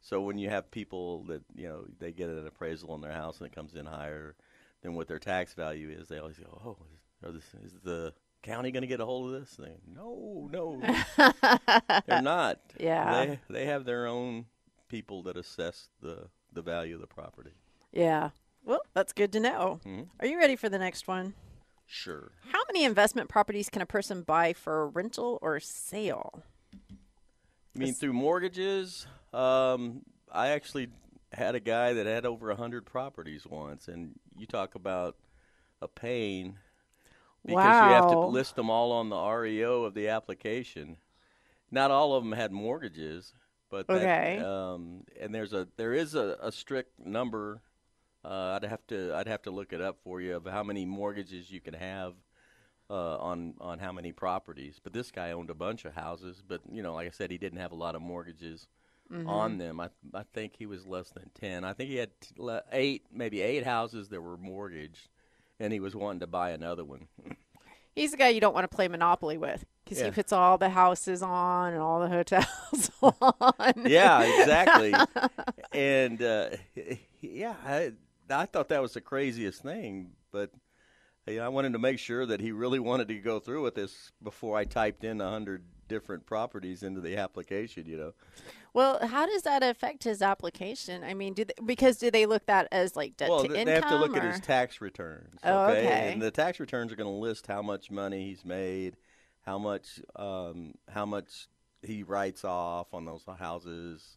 So 0.00 0.20
when 0.20 0.36
you 0.38 0.50
have 0.50 0.70
people 0.70 1.22
that 1.24 1.42
you 1.54 1.68
know 1.68 1.84
they 1.98 2.12
get 2.12 2.28
an 2.28 2.46
appraisal 2.46 2.90
on 2.90 3.00
their 3.00 3.12
house 3.12 3.38
and 3.38 3.46
it 3.46 3.54
comes 3.54 3.74
in 3.74 3.86
higher 3.86 4.34
than 4.82 4.94
what 4.94 5.06
their 5.08 5.18
tax 5.20 5.54
value 5.54 5.90
is, 5.90 6.08
they 6.08 6.18
always 6.18 6.38
go, 6.38 6.60
"Oh, 6.64 6.76
is, 7.28 7.34
this, 7.34 7.72
is 7.72 7.80
the 7.84 8.12
county 8.42 8.72
going 8.72 8.80
to 8.82 8.88
get 8.88 9.00
a 9.00 9.04
hold 9.04 9.32
of 9.32 9.40
this 9.40 9.50
thing?" 9.50 9.80
No, 9.94 10.48
no, 10.50 10.80
they're 12.06 12.22
not. 12.22 12.58
Yeah. 12.80 13.24
they 13.24 13.40
they 13.48 13.66
have 13.66 13.84
their 13.84 14.06
own 14.06 14.46
people 14.88 15.22
that 15.24 15.36
assess 15.36 15.88
the 16.00 16.28
the 16.52 16.62
value 16.62 16.96
of 16.96 17.00
the 17.00 17.06
property. 17.06 17.52
yeah. 17.92 18.30
Well, 18.64 18.82
that's 18.94 19.12
good 19.12 19.32
to 19.32 19.40
know. 19.40 19.80
Mm-hmm. 19.84 20.02
Are 20.20 20.26
you 20.26 20.38
ready 20.38 20.54
for 20.54 20.68
the 20.68 20.78
next 20.78 21.08
one? 21.08 21.34
Sure. 21.92 22.32
How 22.48 22.62
many 22.72 22.86
investment 22.86 23.28
properties 23.28 23.68
can 23.68 23.82
a 23.82 23.86
person 23.86 24.22
buy 24.22 24.54
for 24.54 24.88
rental 24.88 25.38
or 25.42 25.60
sale? 25.60 26.42
I 26.90 27.78
mean, 27.78 27.92
through 27.92 28.14
mortgages, 28.14 29.06
um, 29.34 30.00
I 30.32 30.48
actually 30.48 30.88
had 31.34 31.54
a 31.54 31.60
guy 31.60 31.92
that 31.92 32.06
had 32.06 32.24
over 32.24 32.50
a 32.50 32.56
hundred 32.56 32.86
properties 32.86 33.46
once, 33.46 33.88
and 33.88 34.18
you 34.34 34.46
talk 34.46 34.74
about 34.74 35.16
a 35.82 35.88
pain 35.88 36.58
because 37.44 37.82
you 37.82 37.88
have 37.88 38.08
to 38.08 38.18
list 38.18 38.56
them 38.56 38.70
all 38.70 38.92
on 38.92 39.10
the 39.10 39.20
REO 39.22 39.84
of 39.84 39.92
the 39.92 40.08
application. 40.08 40.96
Not 41.70 41.90
all 41.90 42.14
of 42.14 42.24
them 42.24 42.32
had 42.32 42.52
mortgages, 42.52 43.34
but 43.70 43.86
that, 43.88 43.96
Okay. 43.96 44.38
um, 44.38 45.04
and 45.20 45.34
there's 45.34 45.52
a 45.52 45.68
there 45.76 45.92
is 45.92 46.14
a, 46.14 46.38
a 46.40 46.50
strict 46.50 46.98
number. 46.98 47.60
Uh, 48.24 48.58
I'd 48.60 48.64
have 48.68 48.86
to 48.88 49.12
I'd 49.14 49.26
have 49.26 49.42
to 49.42 49.50
look 49.50 49.72
it 49.72 49.80
up 49.80 49.98
for 50.04 50.20
you 50.20 50.36
of 50.36 50.46
how 50.46 50.62
many 50.62 50.84
mortgages 50.84 51.50
you 51.50 51.60
can 51.60 51.74
have 51.74 52.14
uh, 52.88 53.16
on 53.18 53.54
on 53.60 53.78
how 53.78 53.92
many 53.92 54.12
properties. 54.12 54.80
But 54.82 54.92
this 54.92 55.10
guy 55.10 55.32
owned 55.32 55.50
a 55.50 55.54
bunch 55.54 55.84
of 55.84 55.94
houses, 55.94 56.42
but 56.46 56.60
you 56.70 56.82
know, 56.82 56.94
like 56.94 57.08
I 57.08 57.10
said, 57.10 57.30
he 57.30 57.38
didn't 57.38 57.58
have 57.58 57.72
a 57.72 57.76
lot 57.76 57.94
of 57.94 58.02
mortgages 58.02 58.68
on 59.26 59.58
them. 59.58 59.78
I 59.80 59.90
I 60.14 60.22
think 60.32 60.54
he 60.56 60.66
was 60.66 60.86
less 60.86 61.10
than 61.10 61.30
ten. 61.38 61.64
I 61.64 61.72
think 61.74 61.90
he 61.90 61.96
had 61.96 62.10
t- 62.20 62.30
le- 62.38 62.62
eight, 62.72 63.06
maybe 63.12 63.42
eight 63.42 63.64
houses 63.64 64.08
that 64.10 64.20
were 64.22 64.36
mortgaged, 64.38 65.08
and 65.60 65.72
he 65.72 65.80
was 65.80 65.94
wanting 65.94 66.20
to 66.20 66.26
buy 66.26 66.50
another 66.50 66.84
one. 66.84 67.08
He's 67.94 68.12
the 68.12 68.16
guy 68.16 68.28
you 68.28 68.40
don't 68.40 68.54
want 68.54 68.64
to 68.70 68.74
play 68.74 68.88
Monopoly 68.88 69.36
with 69.36 69.66
because 69.84 69.98
he 70.00 70.10
puts 70.10 70.32
all 70.32 70.56
the 70.56 70.70
houses 70.70 71.22
on 71.22 71.74
and 71.74 71.82
all 71.82 72.00
the 72.00 72.08
hotels 72.08 72.90
on. 73.02 73.74
yeah, 73.84 74.22
exactly. 74.22 74.94
and 75.72 76.22
uh, 76.22 76.50
yeah, 77.20 77.54
I 77.66 77.92
I 78.30 78.46
thought 78.46 78.68
that 78.68 78.82
was 78.82 78.94
the 78.94 79.00
craziest 79.00 79.62
thing, 79.62 80.12
but. 80.30 80.50
you 81.26 81.36
know, 81.36 81.44
I 81.44 81.48
wanted 81.48 81.72
to 81.74 81.78
make 81.78 82.00
sure 82.00 82.26
that 82.26 82.40
he 82.40 82.50
really 82.50 82.80
wanted 82.80 83.06
to 83.08 83.14
go 83.14 83.38
through 83.38 83.62
with 83.62 83.76
this 83.76 84.10
before 84.22 84.56
I 84.58 84.64
typed 84.64 85.04
in 85.04 85.20
a 85.20 85.30
hundred 85.30 85.62
different 85.88 86.26
properties 86.26 86.82
into 86.82 87.00
the 87.00 87.16
application. 87.16 87.86
You 87.86 87.96
know, 87.96 88.12
Well, 88.74 89.06
how 89.06 89.26
does 89.26 89.42
that 89.42 89.62
affect 89.62 90.04
his 90.04 90.22
application? 90.22 91.04
I 91.04 91.14
mean, 91.14 91.34
do 91.34 91.44
they, 91.44 91.54
because 91.64 91.98
do 91.98 92.10
they 92.10 92.26
look 92.26 92.46
that 92.46 92.66
as 92.72 92.96
like 92.96 93.16
debt 93.16 93.28
well, 93.28 93.42
to 93.42 93.48
th- 93.48 93.60
income? 93.60 93.66
they 93.66 93.80
have 93.80 93.90
to 93.90 93.98
look 93.98 94.16
at 94.16 94.24
his 94.24 94.40
tax 94.40 94.80
returns. 94.80 95.38
Oh, 95.44 95.66
okay. 95.66 96.10
And 96.12 96.20
the 96.20 96.30
tax 96.30 96.58
returns 96.58 96.92
are 96.92 96.96
going 96.96 97.12
to 97.12 97.20
list 97.20 97.46
how 97.46 97.62
much 97.62 97.90
money 97.90 98.24
he's 98.24 98.44
made, 98.44 98.96
how 99.42 99.58
much, 99.58 100.00
um, 100.16 100.74
how 100.88 101.04
much 101.06 101.46
he 101.82 102.02
writes 102.02 102.44
off 102.44 102.94
on 102.94 103.04
those 103.04 103.24
houses, 103.38 104.16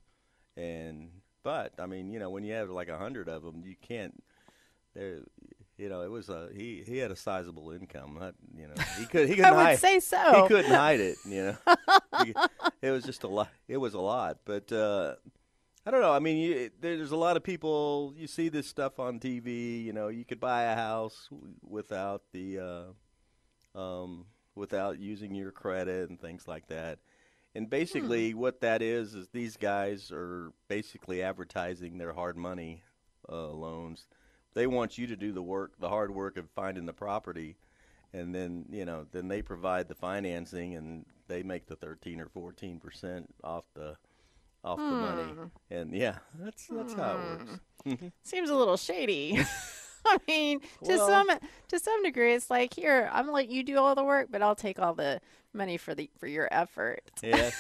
and 0.56 1.10
but 1.46 1.74
I 1.80 1.86
mean, 1.86 2.10
you 2.12 2.18
know, 2.20 2.32
when 2.32 2.44
you 2.44 2.54
have 2.56 2.70
like 2.72 2.90
a 2.90 2.98
hundred 2.98 3.30
of 3.30 3.44
them, 3.44 3.62
you 3.64 3.76
can't. 3.80 4.22
There, 4.96 5.20
you 5.78 5.90
know, 5.90 6.02
it 6.02 6.10
was 6.10 6.28
a 6.30 6.50
he 6.54 6.84
he 6.86 6.98
had 6.98 7.12
a 7.12 7.16
sizable 7.16 7.72
income. 7.72 8.18
Not, 8.20 8.34
you 8.58 8.68
know, 8.68 8.74
he 8.98 9.06
could 9.06 9.28
he 9.30 9.34
I 9.36 9.36
couldn't 9.38 9.56
would 9.58 9.64
hide 9.64 9.80
say 9.80 10.00
so. 10.00 10.42
he 10.42 10.48
couldn't 10.48 10.72
hide 10.72 11.00
it. 11.00 11.18
You 11.24 11.44
know, 11.68 11.76
He- 12.24 12.34
it 12.82 12.92
was 12.92 13.04
just 13.04 13.24
a 13.24 13.28
lot. 13.28 13.50
It 13.68 13.78
was 13.78 13.94
a 13.94 14.00
lot, 14.00 14.40
but 14.44 14.72
uh, 14.72 15.16
I 15.86 15.92
don't 15.92 16.02
know. 16.02 16.12
I 16.14 16.20
mean, 16.20 16.38
you, 16.38 16.72
there's 16.82 17.12
a 17.12 17.16
lot 17.16 17.38
of 17.38 17.44
people. 17.44 18.14
You 18.18 18.26
see 18.26 18.50
this 18.50 18.68
stuff 18.68 19.00
on 19.00 19.20
TV. 19.20 19.84
You 19.84 19.94
know, 19.94 20.08
you 20.08 20.26
could 20.26 20.40
buy 20.40 20.64
a 20.64 20.76
house 20.76 21.30
without 21.62 22.24
the 22.32 22.94
uh, 23.76 23.80
um, 23.80 24.26
without 24.56 24.98
using 25.00 25.36
your 25.36 25.52
credit 25.52 26.10
and 26.10 26.20
things 26.20 26.48
like 26.48 26.68
that. 26.70 26.98
And 27.56 27.66
hmm. 27.66 27.70
basically, 27.70 28.34
what 28.34 28.62
that 28.62 28.82
is 28.82 29.16
is 29.16 29.30
these 29.30 29.58
guys 29.58 30.12
are 30.12 30.52
basically 30.68 31.24
advertising 31.24 31.98
their 31.98 32.14
hard 32.14 32.38
money 32.38 32.84
uh, 33.30 33.48
loans. 33.48 34.08
They 34.54 34.68
want 34.68 34.98
you 34.98 35.08
to 35.08 35.16
do 35.16 35.32
the 35.32 35.42
work, 35.42 35.74
the 35.80 35.90
hard 35.90 36.14
work 36.14 36.38
of 36.38 36.50
finding 36.52 36.86
the 36.86 36.94
property, 36.94 37.58
and 38.14 38.34
then 38.34 38.66
you 38.70 38.86
know, 38.86 39.06
then 39.12 39.28
they 39.28 39.42
provide 39.42 39.88
the 39.88 39.96
financing, 39.96 40.76
and 40.76 41.06
they 41.28 41.44
make 41.44 41.68
the 41.68 41.76
thirteen 41.76 42.20
or 42.20 42.28
fourteen 42.28 42.80
percent 42.80 43.34
off 43.44 43.66
the 43.74 43.98
off 44.64 44.78
the 44.78 44.84
money. 44.84 45.24
Hmm. 45.24 45.46
And 45.72 45.94
yeah, 45.94 46.18
that's 46.40 46.68
that's 46.68 46.94
how 46.94 47.18
it 47.18 47.40
works. 47.40 47.60
Hmm. 47.86 48.08
Seems 48.24 48.50
a 48.50 48.56
little 48.56 48.78
shady. 48.78 49.40
I 50.08 50.18
mean, 50.28 50.60
to 50.60 50.68
Well- 50.98 51.08
some 51.08 51.30
to 51.70 51.80
some 51.80 52.04
degree, 52.04 52.34
it's 52.34 52.50
like 52.50 52.74
here 52.74 53.10
I'm 53.12 53.26
gonna 53.26 53.34
let 53.36 53.50
you 53.50 53.64
do 53.64 53.78
all 53.78 53.96
the 53.96 54.04
work, 54.04 54.28
but 54.30 54.42
I'll 54.42 54.56
take 54.56 54.80
all 54.80 54.94
the 54.94 55.20
money 55.54 55.78
for 55.78 55.96
the 55.96 56.10
for 56.20 56.28
your 56.28 56.48
effort. 56.52 57.02
yes, 57.24 57.56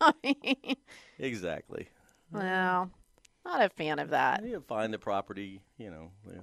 I 0.00 0.12
mean, 0.22 0.76
exactly. 1.18 1.88
well, 2.32 2.90
not 3.44 3.62
a 3.64 3.68
fan 3.68 3.98
of 3.98 4.10
that. 4.10 4.44
You 4.44 4.62
find 4.66 4.92
the 4.92 4.98
property, 4.98 5.62
you 5.78 5.90
know, 5.90 6.10
yeah, 6.26 6.32
you 6.34 6.42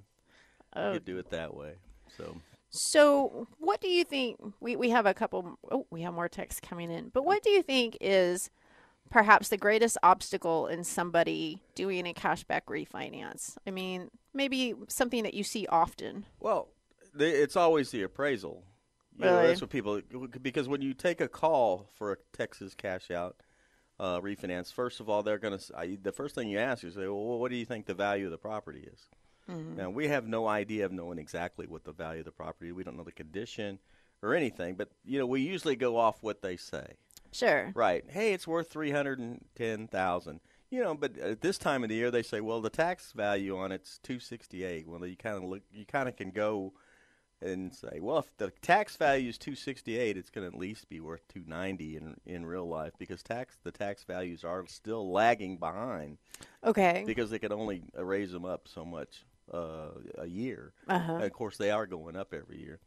Oh, 0.76 0.94
could 0.94 1.06
do 1.06 1.18
it 1.18 1.30
that 1.32 1.54
way. 1.56 1.74
So. 2.18 2.38
So, 2.70 3.48
what 3.60 3.80
do 3.80 3.88
you 3.88 4.04
think? 4.04 4.38
We, 4.60 4.76
we 4.76 4.90
have 4.90 5.06
a 5.06 5.14
couple, 5.14 5.58
oh, 5.72 5.88
we 5.90 6.02
have 6.02 6.14
more 6.14 6.28
texts 6.28 6.60
coming 6.60 6.92
in. 6.92 7.10
But 7.10 7.24
what 7.26 7.42
do 7.42 7.50
you 7.50 7.64
think 7.64 7.98
is 8.02 8.50
perhaps 9.10 9.48
the 9.48 9.58
greatest 9.58 9.98
obstacle 10.04 10.68
in 10.68 10.84
somebody 10.84 11.62
doing 11.76 12.06
a 12.06 12.14
cashback 12.14 12.64
refinance? 12.68 13.58
I 13.66 13.72
mean, 13.72 14.10
maybe 14.38 14.74
something 14.88 15.24
that 15.24 15.34
you 15.34 15.44
see 15.44 15.68
often. 15.68 16.26
Well, 16.40 16.70
the, 17.14 17.26
it's 17.28 17.56
always 17.56 17.92
the 17.92 18.04
appraisal. 18.04 18.64
You 19.18 19.26
know, 19.26 19.36
Really? 19.38 19.48
that's 19.48 19.62
what 19.62 19.72
people 19.72 20.00
because 20.42 20.68
when 20.70 20.82
you 20.84 20.94
take 20.94 21.20
a 21.22 21.28
call 21.28 21.90
for 21.96 22.12
a 22.14 22.18
Texas 22.34 22.76
cash 22.76 23.10
out 23.10 23.36
uh, 24.00 24.22
refinance, 24.22 24.72
first 24.72 25.00
of 25.00 25.10
all, 25.10 25.24
they're 25.24 25.40
going 25.40 25.58
to 25.58 25.98
the 26.02 26.12
first 26.12 26.36
thing 26.36 26.50
you 26.50 26.60
ask 26.60 26.84
is, 26.84 26.96
"Well, 26.96 27.40
what 27.40 27.50
do 27.50 27.58
you 27.58 27.66
think 27.66 27.88
the 27.88 27.96
value 27.96 28.26
of 28.26 28.32
the 28.32 28.38
property 28.38 28.88
is?" 28.94 29.10
Now 29.50 29.90
we 29.90 30.10
have 30.10 30.28
no 30.28 30.46
idea 30.46 30.86
of 30.86 30.92
knowing 30.92 31.18
exactly 31.20 31.68
what 31.68 31.86
the 31.86 31.94
value 31.94 32.20
of 32.20 32.26
the 32.26 32.32
property. 32.34 32.74
We 32.74 32.84
don't 32.84 32.98
know 32.98 33.04
the 33.06 33.14
condition 33.14 33.80
or 34.22 34.36
anything, 34.36 34.76
but 34.76 34.90
you 35.06 35.18
know 35.20 35.26
we 35.26 35.40
usually 35.42 35.78
go 35.78 35.96
off 35.98 36.22
what 36.22 36.42
they 36.42 36.58
say. 36.58 36.96
Sure. 37.32 37.72
Right. 37.74 38.04
Hey, 38.10 38.34
it's 38.34 38.46
worth 38.46 38.70
three 38.70 38.92
hundred 38.92 39.20
and 39.20 39.44
ten 39.56 39.88
thousand. 39.88 40.42
You 40.70 40.84
know, 40.84 40.96
but 40.96 41.18
at 41.18 41.42
this 41.42 41.58
time 41.58 41.84
of 41.84 41.90
the 41.90 41.96
year, 41.96 42.12
they 42.12 42.24
say, 42.24 42.42
well, 42.42 42.60
the 42.62 42.70
tax 42.70 43.14
value 43.14 43.58
on 43.58 43.72
it's 43.72 44.00
two 44.00 44.20
sixty 44.20 44.64
eight. 44.64 44.88
Well, 44.88 45.06
you 45.06 45.16
kind 45.16 45.38
of 45.38 45.44
look, 45.44 45.62
you 45.72 45.86
kind 45.86 46.10
of 46.10 46.16
can 46.18 46.32
go 46.32 46.74
and 47.42 47.74
say, 47.74 48.00
well, 48.02 48.18
if 48.18 48.36
the 48.38 48.52
tax 48.62 48.96
value 48.98 49.30
is 49.30 49.38
two 49.38 49.56
sixty 49.56 49.98
eight, 49.98 50.18
it's 50.18 50.30
going 50.30 50.50
to 50.50 50.54
at 50.54 50.60
least 50.60 50.90
be 50.90 51.00
worth 51.00 51.26
two 51.30 51.44
ninety 51.48 51.96
in 51.96 52.16
in 52.26 52.46
real 52.46 52.68
life 52.68 52.94
because 53.00 53.24
tax 53.24 53.58
the 53.64 53.72
tax 53.72 54.04
values 54.04 54.44
are 54.44 54.66
still 54.68 55.10
lagging 55.12 55.58
behind 55.58 56.18
Okay. 56.66 57.04
because 57.06 57.30
they 57.30 57.40
can 57.40 57.54
only 57.54 57.84
raise 57.98 58.32
them 58.32 58.44
up 58.44 58.68
so 58.68 58.84
much 58.84 59.24
uh, 59.54 59.92
a 60.18 60.26
year. 60.26 60.74
Uh-huh. 60.90 61.14
And 61.14 61.24
of 61.24 61.32
course, 61.32 61.56
they 61.58 61.72
are 61.72 61.86
going 61.88 62.18
up 62.18 62.34
every 62.34 62.60
year. 62.60 62.80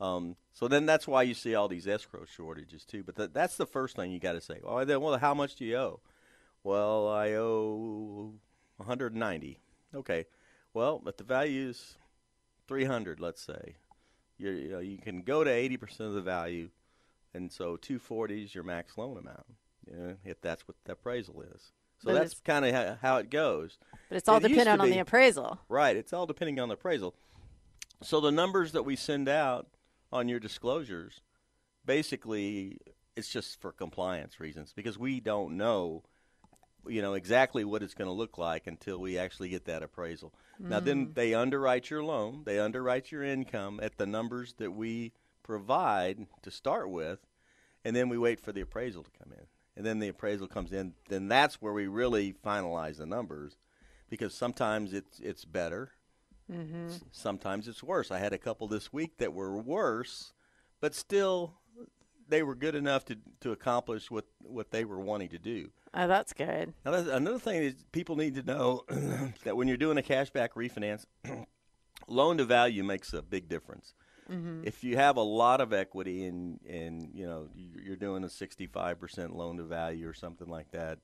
Um, 0.00 0.36
so 0.52 0.68
then 0.68 0.86
that's 0.86 1.06
why 1.06 1.22
you 1.22 1.34
see 1.34 1.54
all 1.54 1.68
these 1.68 1.86
escrow 1.88 2.24
shortages 2.24 2.84
too. 2.84 3.02
But 3.02 3.16
th- 3.16 3.30
that's 3.32 3.56
the 3.56 3.66
first 3.66 3.96
thing 3.96 4.10
you 4.10 4.20
got 4.20 4.32
to 4.32 4.40
say. 4.40 4.60
Well, 4.62 4.86
then, 4.86 5.00
well, 5.00 5.18
how 5.18 5.34
much 5.34 5.56
do 5.56 5.64
you 5.64 5.76
owe? 5.76 6.00
Well, 6.66 7.06
I 7.08 7.34
owe 7.34 8.32
190. 8.78 9.60
Okay. 9.94 10.24
Well, 10.74 11.00
but 11.02 11.16
the 11.16 11.22
value's 11.22 11.96
300, 12.66 13.20
let's 13.20 13.40
say. 13.40 13.76
You're, 14.36 14.52
you 14.52 14.70
know, 14.72 14.80
you 14.80 14.98
can 14.98 15.22
go 15.22 15.44
to 15.44 15.50
80% 15.50 16.00
of 16.00 16.14
the 16.14 16.20
value, 16.22 16.70
and 17.32 17.52
so 17.52 17.76
240 17.76 18.42
is 18.42 18.52
your 18.52 18.64
max 18.64 18.98
loan 18.98 19.16
amount. 19.16 19.46
You 19.88 19.96
know, 19.96 20.16
if 20.24 20.40
that's 20.40 20.66
what 20.66 20.76
the 20.84 20.92
appraisal 20.92 21.40
is. 21.42 21.70
So 22.00 22.06
But 22.06 22.14
that's 22.14 22.40
kind 22.44 22.64
of 22.64 22.74
how, 22.74 22.98
how 23.00 23.16
it 23.18 23.30
goes. 23.30 23.78
But 24.08 24.16
it's 24.16 24.28
all 24.28 24.38
It 24.38 24.48
dependent 24.48 24.80
on 24.80 24.88
be- 24.88 24.94
the 24.94 24.98
appraisal. 24.98 25.60
Right. 25.68 25.96
It's 25.96 26.12
all 26.12 26.26
depending 26.26 26.58
on 26.58 26.68
the 26.68 26.74
appraisal. 26.74 27.14
So 28.02 28.20
the 28.20 28.32
numbers 28.32 28.72
that 28.72 28.82
we 28.82 28.96
send 28.96 29.28
out 29.28 29.68
on 30.12 30.28
your 30.28 30.40
disclosures, 30.40 31.20
basically, 31.84 32.78
it's 33.14 33.28
just 33.28 33.60
for 33.60 33.70
compliance 33.70 34.40
reasons 34.40 34.72
because 34.74 34.98
we 34.98 35.20
don't 35.20 35.56
know, 35.56 36.02
you 36.88 37.02
know, 37.02 37.14
exactly 37.14 37.64
what 37.64 37.82
it's 37.82 37.94
going 37.94 38.08
to 38.08 38.12
look 38.12 38.38
like 38.38 38.66
until 38.66 38.98
we 38.98 39.18
actually 39.18 39.48
get 39.48 39.64
that 39.66 39.82
appraisal. 39.82 40.32
Now, 40.58 40.80
then 40.80 41.08
mm. 41.08 41.14
they 41.14 41.34
underwrite 41.34 41.90
your 41.90 42.02
loan, 42.02 42.42
they 42.44 42.58
underwrite 42.58 43.12
your 43.12 43.22
income 43.22 43.78
at 43.82 43.98
the 43.98 44.06
numbers 44.06 44.54
that 44.58 44.72
we 44.72 45.12
provide 45.42 46.26
to 46.42 46.50
start 46.50 46.90
with, 46.90 47.20
and 47.84 47.94
then 47.94 48.08
we 48.08 48.18
wait 48.18 48.40
for 48.40 48.52
the 48.52 48.62
appraisal 48.62 49.02
to 49.02 49.10
come 49.22 49.32
in. 49.32 49.46
And 49.76 49.84
then 49.84 49.98
the 49.98 50.08
appraisal 50.08 50.48
comes 50.48 50.72
in, 50.72 50.94
then 51.08 51.28
that's 51.28 51.60
where 51.60 51.72
we 51.72 51.86
really 51.86 52.32
finalize 52.32 52.96
the 52.96 53.06
numbers 53.06 53.56
because 54.08 54.34
sometimes 54.34 54.94
it's 54.94 55.20
it's 55.20 55.44
better, 55.44 55.90
mm-hmm. 56.50 56.86
S- 56.86 57.04
sometimes 57.12 57.68
it's 57.68 57.82
worse. 57.82 58.10
I 58.10 58.18
had 58.18 58.32
a 58.32 58.38
couple 58.38 58.68
this 58.68 58.92
week 58.92 59.18
that 59.18 59.34
were 59.34 59.56
worse, 59.58 60.32
but 60.80 60.94
still 60.94 61.54
they 62.28 62.42
were 62.42 62.54
good 62.54 62.74
enough 62.74 63.04
to 63.06 63.16
to 63.40 63.52
accomplish 63.52 64.10
what 64.10 64.24
what 64.42 64.70
they 64.70 64.84
were 64.84 64.98
wanting 65.00 65.28
to 65.30 65.38
do. 65.38 65.70
Oh, 65.94 66.06
that's 66.06 66.32
good. 66.34 66.74
Now, 66.84 66.90
that's, 66.90 67.08
another 67.08 67.38
thing 67.38 67.62
is 67.62 67.74
people 67.92 68.16
need 68.16 68.34
to 68.34 68.42
know 68.42 68.84
that 69.44 69.56
when 69.56 69.66
you're 69.68 69.76
doing 69.78 69.96
a 69.96 70.02
cashback 70.02 70.50
refinance, 70.50 71.06
loan 72.08 72.36
to 72.38 72.44
value 72.44 72.84
makes 72.84 73.12
a 73.12 73.22
big 73.22 73.48
difference. 73.48 73.94
Mm-hmm. 74.30 74.62
If 74.64 74.82
you 74.84 74.96
have 74.96 75.16
a 75.16 75.22
lot 75.22 75.60
of 75.60 75.72
equity 75.72 76.24
and 76.26 76.60
and 76.68 77.10
you 77.14 77.26
know 77.26 77.48
you- 77.54 77.80
you're 77.82 77.96
doing 77.96 78.24
a 78.24 78.28
65% 78.28 79.34
loan 79.34 79.56
to 79.58 79.62
value 79.64 80.08
or 80.08 80.14
something 80.14 80.48
like 80.48 80.70
that, 80.72 80.98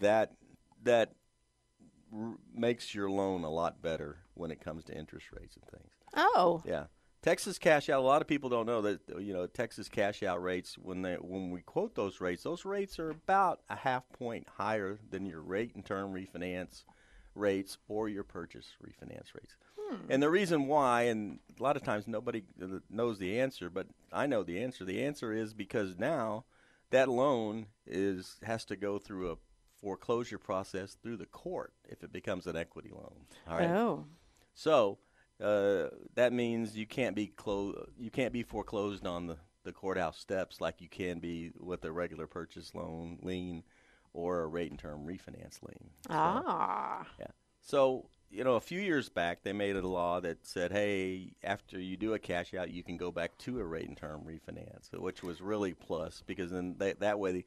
that 0.00 0.32
that 0.82 1.12
r- 2.12 2.36
makes 2.52 2.94
your 2.94 3.08
loan 3.10 3.44
a 3.44 3.50
lot 3.50 3.80
better 3.80 4.18
when 4.34 4.50
it 4.50 4.60
comes 4.60 4.84
to 4.84 4.94
interest 4.96 5.26
rates 5.32 5.56
and 5.56 5.64
things. 5.70 5.92
Oh, 6.16 6.62
Yeah. 6.66 6.86
Texas 7.22 7.58
cash 7.58 7.88
out. 7.88 7.98
A 7.98 8.02
lot 8.02 8.22
of 8.22 8.28
people 8.28 8.48
don't 8.48 8.66
know 8.66 8.82
that 8.82 9.00
you 9.18 9.32
know 9.32 9.46
Texas 9.46 9.88
cash 9.88 10.22
out 10.22 10.42
rates 10.42 10.78
when 10.78 11.02
they 11.02 11.14
when 11.14 11.50
we 11.50 11.60
quote 11.62 11.94
those 11.94 12.20
rates, 12.20 12.42
those 12.42 12.64
rates 12.64 12.98
are 12.98 13.10
about 13.10 13.60
a 13.68 13.76
half 13.76 14.08
point 14.12 14.46
higher 14.56 14.98
than 15.10 15.26
your 15.26 15.42
rate 15.42 15.74
and 15.74 15.84
term 15.84 16.12
refinance 16.12 16.84
rates 17.34 17.78
or 17.88 18.08
your 18.08 18.24
purchase 18.24 18.72
refinance 18.82 19.34
rates. 19.34 19.56
Hmm. 19.78 19.96
And 20.08 20.22
the 20.22 20.30
reason 20.30 20.66
why, 20.66 21.02
and 21.02 21.38
a 21.58 21.62
lot 21.62 21.76
of 21.76 21.82
times 21.82 22.06
nobody 22.06 22.44
knows 22.90 23.18
the 23.18 23.40
answer, 23.40 23.70
but 23.70 23.86
I 24.12 24.26
know 24.26 24.42
the 24.42 24.62
answer. 24.62 24.84
The 24.84 25.02
answer 25.04 25.32
is 25.32 25.54
because 25.54 25.98
now 25.98 26.44
that 26.90 27.08
loan 27.08 27.66
is 27.86 28.36
has 28.42 28.64
to 28.66 28.76
go 28.76 28.98
through 28.98 29.32
a 29.32 29.36
foreclosure 29.80 30.38
process 30.38 30.96
through 31.02 31.16
the 31.16 31.26
court 31.26 31.72
if 31.88 32.02
it 32.02 32.12
becomes 32.12 32.46
an 32.46 32.56
equity 32.56 32.90
loan. 32.92 33.14
All 33.48 33.58
right. 33.58 33.70
oh, 33.70 34.04
So 34.54 34.98
uh, 35.42 35.88
that 36.14 36.32
means 36.32 36.76
you 36.76 36.86
can't 36.86 37.14
be 37.14 37.28
clo- 37.28 37.86
you 37.98 38.10
can't 38.10 38.32
be 38.32 38.42
foreclosed 38.42 39.06
on 39.06 39.26
the, 39.26 39.36
the 39.64 39.72
courthouse 39.72 40.18
steps 40.18 40.60
like 40.60 40.80
you 40.80 40.88
can 40.88 41.18
be 41.18 41.52
with 41.58 41.84
a 41.84 41.92
regular 41.92 42.26
purchase 42.26 42.74
loan 42.74 43.18
lien 43.22 43.62
or 44.12 44.42
a 44.42 44.46
rate 44.46 44.70
and 44.70 44.80
term 44.80 45.06
refinance 45.06 45.62
lien. 45.62 45.90
So, 46.06 46.10
ah, 46.10 47.06
yeah. 47.18 47.26
So 47.60 48.06
you 48.30 48.44
know, 48.44 48.54
a 48.54 48.60
few 48.60 48.80
years 48.80 49.08
back 49.08 49.42
they 49.42 49.52
made 49.52 49.76
a 49.76 49.86
law 49.86 50.20
that 50.20 50.46
said, 50.46 50.72
hey, 50.72 51.34
after 51.42 51.78
you 51.78 51.96
do 51.96 52.14
a 52.14 52.18
cash 52.18 52.52
out, 52.54 52.70
you 52.70 52.82
can 52.82 52.96
go 52.96 53.10
back 53.10 53.38
to 53.38 53.58
a 53.58 53.64
rate 53.64 53.88
and 53.88 53.96
term 53.96 54.22
refinance, 54.26 54.92
which 54.92 55.22
was 55.22 55.40
really 55.40 55.72
plus 55.72 56.22
because 56.26 56.50
then 56.50 56.74
they, 56.78 56.94
that 56.94 57.18
way. 57.18 57.32
They, 57.32 57.44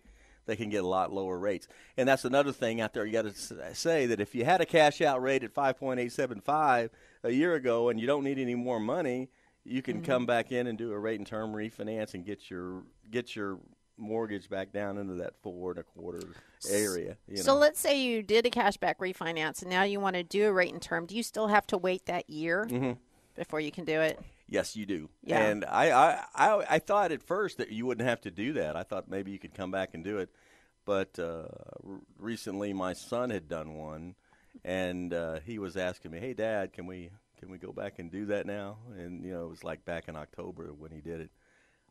they 0.48 0.56
can 0.56 0.72
get 0.72 0.84
a 0.84 0.88
lot 0.88 1.14
lower 1.14 1.38
rates. 1.38 1.68
And 1.98 2.10
that's 2.10 2.26
another 2.26 2.52
thing 2.52 2.82
out 2.82 2.94
there. 2.94 3.06
You 3.06 3.14
got 3.14 3.26
to 3.32 3.76
say 3.76 4.08
that 4.08 4.20
if 4.20 4.34
you 4.34 4.44
had 4.44 4.60
a 4.60 4.66
cash 4.66 5.00
out 5.00 5.22
rate 5.22 5.44
at 5.44 5.54
5.875 5.54 6.90
a 7.24 7.32
year 7.32 7.56
ago 7.56 7.90
and 7.90 8.00
you 8.00 8.08
don't 8.08 8.24
need 8.24 8.40
any 8.40 8.56
more 8.56 8.80
money, 8.80 9.30
you 9.64 9.82
can 9.82 10.02
come 10.02 10.26
back 10.26 10.52
in 10.52 10.68
and 10.68 10.78
do 10.78 10.92
a 10.92 10.98
rate 11.00 11.20
and 11.20 11.28
term 11.28 11.52
refinance 11.54 12.14
and 12.14 12.26
get 12.26 12.50
your 12.50 12.84
get 13.10 13.36
your 13.36 13.60
mortgage 13.98 14.50
back 14.50 14.72
down 14.72 14.98
into 14.98 15.14
that 15.16 15.34
four 15.44 15.72
and 15.72 15.80
a 15.80 15.84
quarter 15.84 16.22
area. 16.72 17.18
You 17.28 17.38
so 17.38 17.54
know. 17.54 17.60
let's 17.60 17.80
say 17.80 18.02
you 18.02 18.24
did 18.24 18.46
a 18.48 18.50
cashback 18.50 18.96
refinance 18.98 19.62
and 19.62 19.70
now 19.70 19.84
you 19.84 20.00
want 20.00 20.16
to 20.16 20.24
do 20.24 20.48
a 20.48 20.52
rate 20.54 20.74
and 20.74 20.82
term. 20.82 21.06
Do 21.06 21.16
you 21.16 21.22
still 21.24 21.48
have 21.48 21.68
to 21.68 21.78
wait 21.78 22.06
that 22.08 22.30
year 22.30 22.66
Mm-hmm. 22.70 22.94
before 23.36 23.60
you 23.60 23.72
can 23.72 23.86
do 23.86 24.02
it? 24.02 24.20
Yes, 24.50 24.76
you 24.76 24.86
do. 24.86 25.10
Yeah. 25.24 25.44
And 25.44 25.64
I, 25.66 25.92
I, 25.92 26.24
I, 26.36 26.66
I 26.72 26.80
thought 26.80 27.12
at 27.12 27.22
first 27.24 27.58
that 27.60 27.72
you 27.72 27.86
wouldn't 27.86 28.08
have 28.10 28.20
to 28.22 28.32
do 28.32 28.54
that. 28.54 28.76
I 28.76 28.84
thought 28.84 29.08
maybe 29.08 29.32
you 29.32 29.40
could 29.40 29.54
come 29.54 29.72
back 29.72 29.94
and 29.94 30.04
do 30.04 30.18
it. 30.18 30.30
But 30.84 31.18
uh, 31.20 31.46
r- 31.88 32.02
recently, 32.18 32.74
my 32.74 32.92
son 32.94 33.30
had 33.30 33.48
done 33.48 33.76
one, 33.76 34.16
and 34.64 35.14
uh, 35.14 35.40
he 35.46 35.60
was 35.60 35.78
asking 35.78 36.12
me, 36.12 36.20
"Hey, 36.20 36.34
Dad, 36.34 36.74
can 36.74 36.86
we 36.86 37.10
can 37.40 37.50
we 37.50 37.58
go 37.58 37.72
back 37.72 38.00
and 38.00 38.12
do 38.12 38.26
that 38.28 38.46
now? 38.46 38.78
And 38.98 39.26
you 39.26 39.34
know, 39.34 39.46
it 39.46 39.50
was 39.50 39.64
like 39.64 39.84
back 39.84 40.08
in 40.08 40.16
October 40.16 40.72
when 40.78 40.92
he 40.92 41.02
did 41.02 41.22
it. 41.22 41.32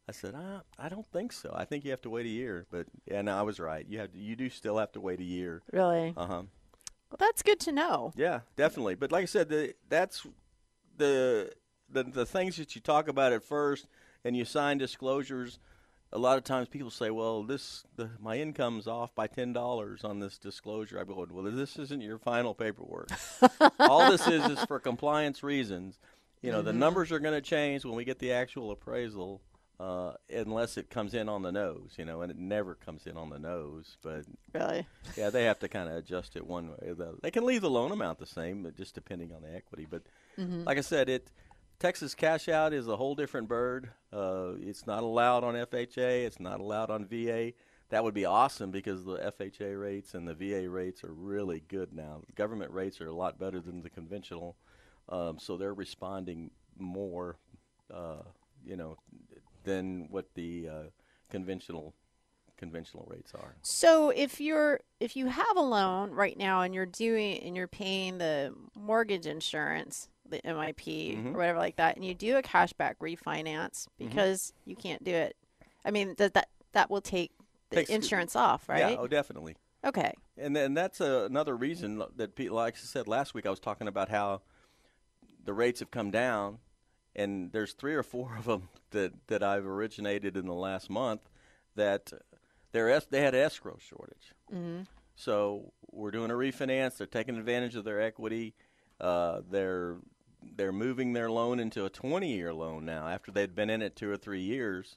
I 0.08 0.12
said, 0.12 0.34
uh, 0.34 0.60
I 0.78 0.88
don't 0.88 1.06
think 1.06 1.32
so. 1.32 1.52
I 1.54 1.64
think 1.64 1.84
you 1.84 1.90
have 1.92 2.00
to 2.02 2.10
wait 2.10 2.26
a 2.26 2.30
year. 2.30 2.66
But 2.70 2.86
yeah, 3.06 3.22
no, 3.22 3.36
I 3.38 3.42
was 3.42 3.60
right. 3.60 3.86
You 3.88 4.00
have 4.00 4.12
to, 4.12 4.18
you 4.18 4.34
do 4.34 4.48
still 4.48 4.78
have 4.78 4.90
to 4.92 5.00
wait 5.00 5.20
a 5.20 5.24
year. 5.24 5.62
Really? 5.72 6.14
Uh 6.16 6.26
huh. 6.26 6.42
Well, 7.10 7.16
that's 7.18 7.42
good 7.42 7.60
to 7.60 7.72
know. 7.72 8.12
Yeah, 8.16 8.40
definitely. 8.56 8.94
But 8.94 9.12
like 9.12 9.22
I 9.22 9.26
said, 9.26 9.48
the, 9.48 9.74
that's 9.88 10.26
the, 10.96 11.52
the 11.88 12.04
the 12.04 12.26
things 12.26 12.56
that 12.56 12.74
you 12.74 12.80
talk 12.80 13.08
about 13.08 13.32
at 13.32 13.42
first, 13.42 13.86
and 14.24 14.36
you 14.36 14.44
sign 14.44 14.78
disclosures. 14.78 15.58
A 16.12 16.18
lot 16.18 16.38
of 16.38 16.44
times, 16.44 16.68
people 16.68 16.90
say, 16.90 17.10
"Well, 17.10 17.44
this 17.44 17.84
the, 17.96 18.10
my 18.20 18.36
income's 18.36 18.88
off 18.88 19.14
by 19.14 19.26
ten 19.28 19.52
dollars 19.52 20.02
on 20.04 20.18
this 20.18 20.38
disclosure." 20.38 20.98
I 21.00 21.04
go, 21.04 21.26
"Well, 21.30 21.44
this 21.44 21.78
isn't 21.78 22.00
your 22.00 22.18
final 22.18 22.52
paperwork. 22.54 23.10
All 23.78 24.10
this 24.10 24.26
is 24.26 24.44
is 24.46 24.64
for 24.64 24.80
compliance 24.80 25.42
reasons. 25.42 25.98
You 26.42 26.50
know, 26.50 26.58
Mm-hmm. 26.58 26.66
the 26.66 26.72
numbers 26.72 27.12
are 27.12 27.20
going 27.20 27.34
to 27.34 27.40
change 27.40 27.84
when 27.84 27.94
we 27.94 28.04
get 28.04 28.18
the 28.18 28.32
actual 28.32 28.70
appraisal." 28.72 29.40
Uh, 29.78 30.12
unless 30.28 30.76
it 30.76 30.90
comes 30.90 31.14
in 31.14 31.26
on 31.26 31.40
the 31.40 31.50
nose, 31.50 31.94
you 31.96 32.04
know, 32.04 32.20
and 32.20 32.30
it 32.30 32.36
never 32.36 32.74
comes 32.74 33.06
in 33.06 33.16
on 33.16 33.30
the 33.30 33.38
nose. 33.38 33.96
But 34.02 34.26
Really? 34.52 34.86
yeah, 35.16 35.30
they 35.30 35.44
have 35.44 35.58
to 35.60 35.68
kind 35.70 35.88
of 35.88 35.94
adjust 35.94 36.36
it 36.36 36.46
one 36.46 36.68
way 36.68 36.88
or 36.88 36.92
the 36.94 37.04
other. 37.04 37.16
They 37.22 37.30
can 37.30 37.46
leave 37.46 37.62
the 37.62 37.70
loan 37.70 37.90
amount 37.90 38.18
the 38.18 38.26
same, 38.26 38.62
but 38.62 38.76
just 38.76 38.94
depending 38.94 39.32
on 39.32 39.40
the 39.40 39.54
equity. 39.56 39.86
But 39.90 40.02
like 40.36 40.76
I 40.76 40.82
said, 40.82 41.08
it 41.08 41.30
Texas 41.80 42.14
cash 42.14 42.46
out 42.46 42.74
is 42.74 42.88
a 42.88 42.96
whole 42.96 43.14
different 43.14 43.48
bird. 43.48 43.88
Uh, 44.12 44.52
it's 44.60 44.86
not 44.86 45.02
allowed 45.02 45.42
on 45.42 45.54
FHA. 45.54 46.26
It's 46.26 46.38
not 46.38 46.60
allowed 46.60 46.90
on 46.90 47.06
VA. 47.06 47.54
That 47.88 48.04
would 48.04 48.12
be 48.12 48.26
awesome 48.26 48.70
because 48.70 49.06
the 49.06 49.16
FHA 49.16 49.80
rates 49.80 50.12
and 50.12 50.28
the 50.28 50.34
VA 50.34 50.68
rates 50.68 51.02
are 51.02 51.12
really 51.12 51.62
good 51.68 51.94
now. 51.94 52.20
The 52.26 52.32
government 52.34 52.70
rates 52.70 53.00
are 53.00 53.06
a 53.06 53.14
lot 53.14 53.38
better 53.38 53.60
than 53.60 53.82
the 53.82 53.88
conventional, 53.88 54.56
um, 55.08 55.38
so 55.38 55.56
they're 55.56 55.72
responding 55.72 56.50
more, 56.78 57.38
uh, 57.92 58.24
you 58.62 58.76
know, 58.76 58.98
than 59.64 60.06
what 60.10 60.26
the 60.34 60.68
uh, 60.68 60.82
conventional 61.30 61.94
conventional 62.58 63.08
rates 63.10 63.32
are. 63.34 63.56
So 63.62 64.10
if 64.10 64.38
you're 64.38 64.80
if 65.00 65.16
you 65.16 65.26
have 65.26 65.56
a 65.56 65.62
loan 65.62 66.10
right 66.10 66.36
now 66.36 66.60
and 66.60 66.74
you're 66.74 66.84
doing 66.84 67.38
and 67.38 67.56
you're 67.56 67.66
paying 67.66 68.18
the 68.18 68.54
mortgage 68.76 69.26
insurance, 69.26 70.08
the 70.30 70.40
MIP 70.42 71.16
Mm-hmm. 71.16 71.28
or 71.34 71.38
whatever 71.38 71.58
like 71.58 71.76
that, 71.76 71.96
and 71.96 72.04
you 72.04 72.14
do 72.14 72.36
a 72.36 72.42
cashback 72.42 72.94
refinance 73.00 73.86
because 73.98 74.52
you 74.64 74.76
can't 74.76 75.02
do 75.04 75.12
it. 75.12 75.36
I 75.84 75.90
mean 75.90 76.14
that 76.18 76.34
that 76.34 76.48
that 76.72 76.90
will 76.90 77.00
take 77.00 77.32
the 77.70 77.76
Takes- 77.76 77.90
insurance 77.90 78.34
off, 78.36 78.68
right? 78.68 78.92
Yeah, 78.92 78.96
oh, 78.98 79.06
definitely. 79.06 79.56
Okay. 79.84 80.12
And 80.36 80.54
then 80.54 80.74
that's 80.74 81.00
uh, 81.00 81.26
another 81.30 81.56
reason 81.56 82.02
that, 82.16 82.34
people, 82.34 82.56
like 82.56 82.74
I 82.74 82.78
said 82.78 83.08
last 83.08 83.32
week, 83.34 83.46
I 83.46 83.50
was 83.50 83.60
talking 83.60 83.88
about 83.88 84.08
how 84.10 84.42
the 85.44 85.52
rates 85.54 85.80
have 85.80 85.90
come 85.90 86.10
down, 86.10 86.58
and 87.16 87.50
there's 87.52 87.72
three 87.72 87.94
or 87.94 88.02
four 88.02 88.36
of 88.38 88.44
them 88.44 88.68
that, 88.90 89.12
that 89.28 89.42
I've 89.42 89.66
originated 89.66 90.36
in 90.36 90.46
the 90.46 90.54
last 90.54 90.90
month 90.90 91.22
that 91.76 92.12
they're 92.72 92.90
es- 92.90 93.06
they 93.06 93.20
had 93.22 93.34
escrow 93.34 93.78
shortage. 93.80 94.32
Mm-hmm. 94.52 94.82
So 95.14 95.72
we're 95.90 96.10
doing 96.10 96.30
a 96.30 96.34
refinance. 96.34 96.98
They're 96.98 97.06
taking 97.06 97.36
advantage 97.38 97.74
of 97.76 97.84
their 97.84 98.00
equity. 98.02 98.54
Uh, 99.00 99.40
they're 99.50 99.96
they're 100.56 100.72
moving 100.72 101.12
their 101.12 101.30
loan 101.30 101.60
into 101.60 101.84
a 101.84 101.90
20 101.90 102.32
year 102.32 102.52
loan 102.52 102.84
now 102.84 103.08
after 103.08 103.30
they'd 103.30 103.54
been 103.54 103.70
in 103.70 103.82
it 103.82 103.96
two 103.96 104.10
or 104.10 104.16
three 104.16 104.42
years, 104.42 104.96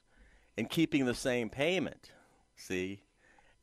and 0.56 0.68
keeping 0.68 1.06
the 1.06 1.14
same 1.14 1.48
payment. 1.48 2.10
See, 2.56 3.02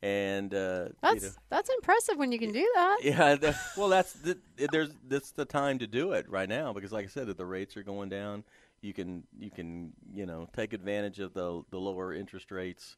and 0.02 0.52
uh, 0.52 0.86
you 0.88 0.94
That's 1.00 1.22
know, 1.22 1.30
that's 1.48 1.70
impressive 1.70 2.16
when 2.16 2.32
you 2.32 2.38
can 2.38 2.52
do 2.52 2.68
that. 2.74 2.98
yeah, 3.02 3.34
the, 3.36 3.56
well, 3.76 3.88
that's 3.88 4.12
the, 4.12 4.36
there's 4.72 4.90
that's 5.08 5.30
the 5.30 5.44
time 5.44 5.78
to 5.78 5.86
do 5.86 6.12
it 6.12 6.28
right 6.28 6.48
now 6.48 6.72
because, 6.72 6.92
like 6.92 7.04
I 7.04 7.08
said, 7.08 7.28
if 7.28 7.36
the 7.36 7.46
rates 7.46 7.76
are 7.76 7.84
going 7.84 8.08
down, 8.08 8.42
you 8.80 8.92
can 8.92 9.22
you 9.38 9.50
can 9.50 9.92
you 10.12 10.26
know 10.26 10.48
take 10.54 10.72
advantage 10.72 11.20
of 11.20 11.34
the 11.34 11.62
the 11.70 11.78
lower 11.78 12.12
interest 12.12 12.50
rates, 12.50 12.96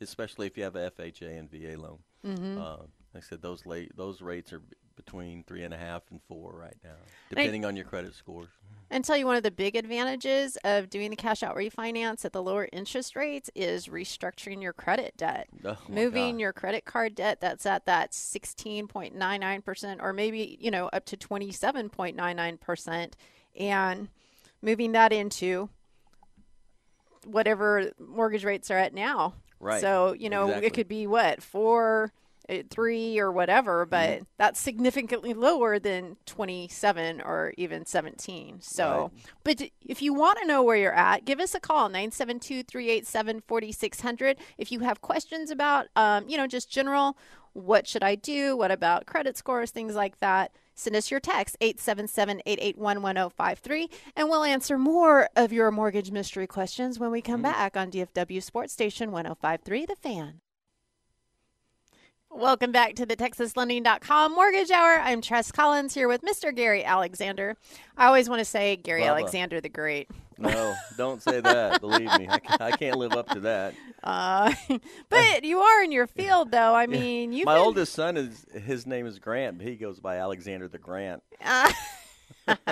especially 0.00 0.46
if 0.46 0.56
you 0.56 0.62
have 0.62 0.76
a 0.76 0.90
FHA 0.92 1.38
and 1.38 1.50
VA 1.50 1.76
loan. 1.80 1.98
Mm-hmm. 2.24 2.60
Uh, 2.60 2.76
like 3.12 3.24
I 3.24 3.26
said, 3.28 3.42
those 3.42 3.66
late 3.66 3.96
those 3.96 4.22
rates 4.22 4.52
are 4.52 4.62
between 4.96 5.42
three 5.44 5.62
and 5.64 5.72
a 5.74 5.76
half 5.78 6.02
and 6.10 6.20
four 6.28 6.52
right 6.52 6.76
now, 6.84 6.96
depending 7.30 7.64
on 7.64 7.76
your 7.76 7.84
credit 7.84 8.14
scores. 8.14 8.48
And 8.90 9.04
tell 9.04 9.16
you 9.16 9.26
one 9.26 9.34
of 9.36 9.42
the 9.42 9.50
big 9.50 9.74
advantages 9.76 10.56
of 10.62 10.88
doing 10.90 11.10
the 11.10 11.16
cash 11.16 11.42
out 11.42 11.56
refinance 11.56 12.24
at 12.24 12.32
the 12.32 12.42
lower 12.42 12.68
interest 12.72 13.16
rates 13.16 13.50
is 13.54 13.88
restructuring 13.88 14.62
your 14.62 14.72
credit 14.74 15.16
debt. 15.16 15.48
Oh, 15.64 15.76
Moving 15.88 16.34
God. 16.34 16.40
your 16.40 16.52
credit 16.52 16.84
card 16.84 17.14
debt 17.14 17.40
that's 17.40 17.66
at 17.66 17.86
that 17.86 18.12
16.99% 18.12 19.96
or 20.00 20.12
maybe, 20.12 20.58
you 20.60 20.70
know, 20.70 20.88
up 20.88 21.06
to 21.06 21.16
27.99% 21.16 23.12
and 23.58 24.08
moving 24.62 24.92
that 24.92 25.12
into 25.12 25.70
whatever 27.24 27.90
mortgage 27.98 28.44
rates 28.44 28.70
are 28.70 28.78
at 28.78 28.94
now. 28.94 29.34
Right. 29.60 29.80
So, 29.80 30.12
you 30.12 30.28
know, 30.28 30.44
Exactly. 30.44 30.66
it 30.66 30.74
could 30.74 30.88
be 30.88 31.06
what, 31.06 31.42
four, 31.42 32.12
eh, 32.48 32.62
three, 32.70 33.18
or 33.18 33.30
whatever, 33.32 33.86
but 33.86 34.10
Mm-hmm. 34.10 34.24
that's 34.38 34.60
significantly 34.60 35.32
lower 35.34 35.78
than 35.78 36.16
27 36.26 37.20
or 37.20 37.52
even 37.56 37.86
17. 37.86 38.60
So, 38.60 39.10
but 39.44 39.62
if 39.80 40.02
you 40.02 40.12
want 40.14 40.38
to 40.40 40.46
know 40.46 40.62
where 40.62 40.76
you're 40.76 40.92
at, 40.94 41.24
give 41.24 41.40
us 41.40 41.54
a 41.54 41.60
call, 41.60 41.88
972 41.88 42.62
387 42.64 43.42
4600. 43.46 44.36
If 44.58 44.70
you 44.72 44.80
have 44.80 45.00
questions 45.00 45.50
about, 45.50 45.86
um, 45.96 46.28
you 46.28 46.36
know, 46.36 46.46
just 46.46 46.70
general, 46.70 47.16
what 47.52 47.86
should 47.86 48.02
I 48.02 48.14
do? 48.16 48.56
What 48.56 48.70
about 48.70 49.06
credit 49.06 49.36
scores, 49.36 49.70
things 49.70 49.94
like 49.94 50.18
that? 50.20 50.52
Send 50.76 50.96
us 50.96 51.08
your 51.08 51.20
text, 51.20 51.56
877 51.60 52.42
881 52.46 53.00
1053, 53.00 53.88
and 54.16 54.28
we'll 54.28 54.42
answer 54.42 54.76
more 54.76 55.28
of 55.36 55.52
your 55.52 55.70
mortgage 55.70 56.10
mystery 56.10 56.48
questions 56.48 56.98
when 56.98 57.12
we 57.12 57.22
come 57.22 57.42
back 57.42 57.76
on 57.76 57.92
DFW 57.92 58.42
Sports 58.42 58.72
Station 58.72 59.12
1053, 59.12 59.86
The 59.86 59.94
Fan. 59.94 60.40
Welcome 62.34 62.72
back 62.72 62.96
to 62.96 63.06
the 63.06 63.14
TexasLending.com 63.16 64.34
Mortgage 64.34 64.70
Hour. 64.72 64.98
I'm 65.00 65.20
Tress 65.20 65.52
Collins 65.52 65.94
here 65.94 66.08
with 66.08 66.22
Mr. 66.22 66.52
Gary 66.54 66.84
Alexander. 66.84 67.56
I 67.96 68.06
always 68.06 68.28
want 68.28 68.40
to 68.40 68.44
say 68.44 68.74
Gary 68.76 69.02
Bubba. 69.02 69.06
Alexander 69.10 69.60
the 69.60 69.68
Great. 69.68 70.10
No, 70.36 70.74
don't 70.96 71.22
say 71.22 71.40
that. 71.40 71.80
Believe 71.80 72.10
me, 72.18 72.26
I 72.28 72.38
can't, 72.40 72.60
I 72.60 72.70
can't 72.72 72.96
live 72.98 73.12
up 73.12 73.28
to 73.30 73.40
that. 73.40 73.74
Uh, 74.04 74.52
but 75.08 75.44
you 75.44 75.60
are 75.60 75.82
in 75.82 75.90
your 75.90 76.06
field, 76.06 76.50
though. 76.50 76.74
I 76.74 76.86
mean, 76.86 77.32
you 77.32 77.46
My 77.46 77.56
oldest 77.56 77.94
son 77.94 78.18
is 78.18 78.44
his 78.52 78.86
name 78.86 79.06
is 79.06 79.18
Grant. 79.18 79.56
But 79.56 79.66
he 79.66 79.76
goes 79.76 79.98
by 79.98 80.16
Alexander 80.18 80.68
the 80.68 80.76
Grant. 80.76 81.22
All 81.42 81.70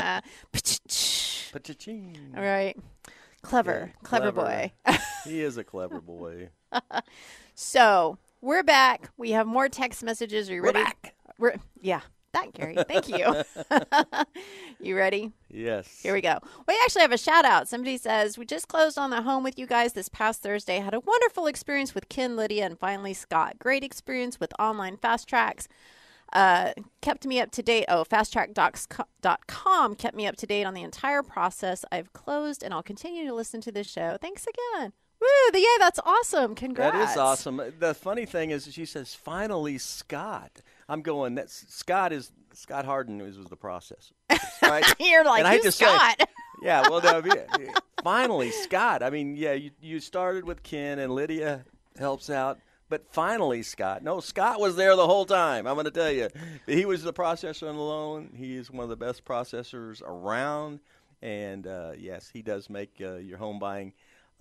Pa-cha-ching. 1.52 2.34
right. 2.36 2.76
Clever, 3.40 3.92
Yeah, 3.94 3.98
clever, 4.02 4.30
clever. 4.30 4.42
boy. 4.42 4.72
He 5.24 5.40
is 5.40 5.56
a 5.56 5.64
clever 5.64 6.02
boy. 6.02 6.50
So 7.54 8.18
we're 8.42 8.62
back. 8.62 9.08
We 9.16 9.30
have 9.30 9.46
more 9.46 9.68
text 9.70 10.02
messages. 10.02 10.50
Are 10.50 10.54
you 10.54 10.60
We're 10.62 10.72
ready? 10.72 10.84
back. 10.84 11.14
We're 11.38 11.54
yeah. 11.80 12.00
That 12.32 12.54
Gary. 12.54 12.76
Thank 12.88 13.08
you. 13.08 13.42
you 14.80 14.96
ready? 14.96 15.32
Yes. 15.50 16.00
Here 16.02 16.14
we 16.14 16.22
go. 16.22 16.38
We 16.66 16.74
actually 16.82 17.02
have 17.02 17.12
a 17.12 17.18
shout 17.18 17.44
out. 17.44 17.68
Somebody 17.68 17.98
says, 17.98 18.38
We 18.38 18.46
just 18.46 18.68
closed 18.68 18.96
on 18.96 19.10
the 19.10 19.20
home 19.20 19.44
with 19.44 19.58
you 19.58 19.66
guys 19.66 19.92
this 19.92 20.08
past 20.08 20.42
Thursday. 20.42 20.78
Had 20.78 20.94
a 20.94 21.00
wonderful 21.00 21.46
experience 21.46 21.94
with 21.94 22.08
Ken, 22.08 22.34
Lydia, 22.34 22.64
and 22.64 22.78
finally 22.78 23.12
Scott. 23.12 23.58
Great 23.58 23.84
experience 23.84 24.40
with 24.40 24.50
online 24.58 24.96
fast 24.96 25.28
tracks. 25.28 25.68
Uh, 26.32 26.72
kept 27.02 27.26
me 27.26 27.38
up 27.38 27.50
to 27.50 27.62
date. 27.62 27.84
Oh, 27.88 28.04
fasttrackdocs.com 28.04 29.94
kept 29.96 30.16
me 30.16 30.26
up 30.26 30.36
to 30.36 30.46
date 30.46 30.64
on 30.64 30.72
the 30.72 30.82
entire 30.82 31.22
process. 31.22 31.84
I've 31.92 32.14
closed 32.14 32.62
and 32.62 32.72
I'll 32.72 32.82
continue 32.82 33.26
to 33.26 33.34
listen 33.34 33.60
to 33.60 33.72
this 33.72 33.86
show. 33.90 34.16
Thanks 34.18 34.46
again. 34.46 34.94
Woo! 35.22 35.52
The, 35.52 35.60
yeah, 35.60 35.66
that's 35.78 36.00
awesome. 36.04 36.54
Congrats. 36.54 36.96
That 36.96 37.10
is 37.12 37.16
awesome. 37.16 37.60
The 37.78 37.94
funny 37.94 38.26
thing 38.26 38.50
is, 38.50 38.66
she 38.72 38.84
says, 38.86 39.14
"Finally, 39.14 39.78
Scott." 39.78 40.62
I'm 40.88 41.00
going. 41.00 41.36
That's 41.36 41.64
Scott 41.72 42.12
is 42.12 42.32
Scott 42.52 42.84
Harden 42.84 43.20
is 43.20 43.38
was 43.38 43.46
the 43.46 43.56
processor, 43.56 44.12
right? 44.62 44.84
You're 44.98 45.24
like, 45.24 45.38
And 45.38 45.48
I 45.48 45.54
who's 45.56 45.64
to 45.64 45.72
say- 45.72 45.84
Scott? 45.86 46.28
yeah. 46.62 46.88
Well, 46.88 47.00
no, 47.00 47.22
yeah, 47.34 47.72
finally, 48.02 48.50
Scott. 48.50 49.02
I 49.02 49.10
mean, 49.10 49.36
yeah, 49.36 49.52
you 49.52 49.70
you 49.80 50.00
started 50.00 50.44
with 50.44 50.62
Ken 50.62 50.98
and 50.98 51.14
Lydia 51.14 51.64
helps 51.98 52.28
out, 52.28 52.58
but 52.88 53.06
finally, 53.12 53.62
Scott. 53.62 54.02
No, 54.02 54.18
Scott 54.20 54.60
was 54.60 54.74
there 54.76 54.96
the 54.96 55.06
whole 55.06 55.24
time. 55.24 55.66
I'm 55.66 55.74
going 55.74 55.84
to 55.84 55.90
tell 55.92 56.10
you, 56.10 56.28
he 56.66 56.84
was 56.84 57.02
the 57.04 57.12
processor 57.12 57.68
on 57.68 57.76
the 57.76 57.80
loan. 57.82 58.32
He 58.34 58.56
is 58.56 58.70
one 58.70 58.82
of 58.82 58.90
the 58.90 58.96
best 58.96 59.24
processors 59.24 60.02
around, 60.02 60.80
and 61.22 61.66
uh, 61.66 61.92
yes, 61.96 62.28
he 62.32 62.42
does 62.42 62.68
make 62.68 62.90
uh, 63.00 63.14
your 63.14 63.38
home 63.38 63.58
buying 63.60 63.92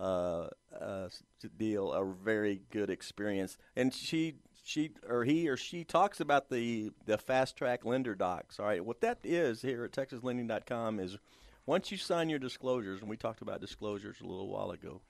uh, 0.02 0.48
uh, 0.78 1.08
deal 1.56 1.92
a 1.92 2.04
very 2.04 2.62
good 2.70 2.90
experience. 2.90 3.56
And 3.76 3.94
she, 3.94 4.34
she, 4.64 4.90
or 5.08 5.24
he 5.24 5.48
or 5.48 5.56
she 5.56 5.84
talks 5.84 6.20
about 6.20 6.50
the 6.50 6.90
the 7.06 7.18
fast 7.18 7.56
track 7.56 7.84
lender 7.84 8.16
docs. 8.16 8.58
All 8.58 8.66
right, 8.66 8.84
what 8.84 9.00
that 9.02 9.18
is 9.22 9.62
here 9.62 9.84
at 9.84 9.92
TexasLending.com 9.92 10.98
is 10.98 11.18
once 11.66 11.92
you 11.92 11.98
sign 11.98 12.28
your 12.28 12.40
disclosures, 12.40 13.00
and 13.00 13.08
we 13.08 13.16
talked 13.16 13.42
about 13.42 13.60
disclosures 13.60 14.20
a 14.20 14.26
little 14.26 14.48
while 14.48 14.72
ago. 14.72 15.00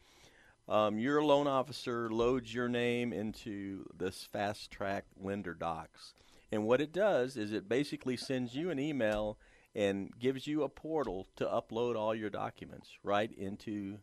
Um, 0.69 0.99
your 0.99 1.25
loan 1.25 1.47
officer 1.47 2.11
loads 2.11 2.55
your 2.55 2.69
name 2.69 3.13
into 3.13 3.85
this 3.97 4.29
fast 4.31 4.71
track 4.71 5.07
lender 5.19 5.55
docs. 5.55 6.15
And 6.53 6.67
what 6.67 6.83
it 6.83 6.93
does 6.93 7.37
is 7.37 7.53
it 7.53 7.69
basically 7.69 8.17
sends 8.17 8.55
you 8.55 8.71
an 8.71 8.79
email 8.79 9.39
and 9.75 10.11
gives 10.19 10.47
you 10.47 10.63
a 10.63 10.69
portal 10.69 11.27
to 11.37 11.47
upload 11.47 11.97
all 11.97 12.15
your 12.15 12.31
documents 12.31 12.91
right 13.03 13.33
into 13.33 13.99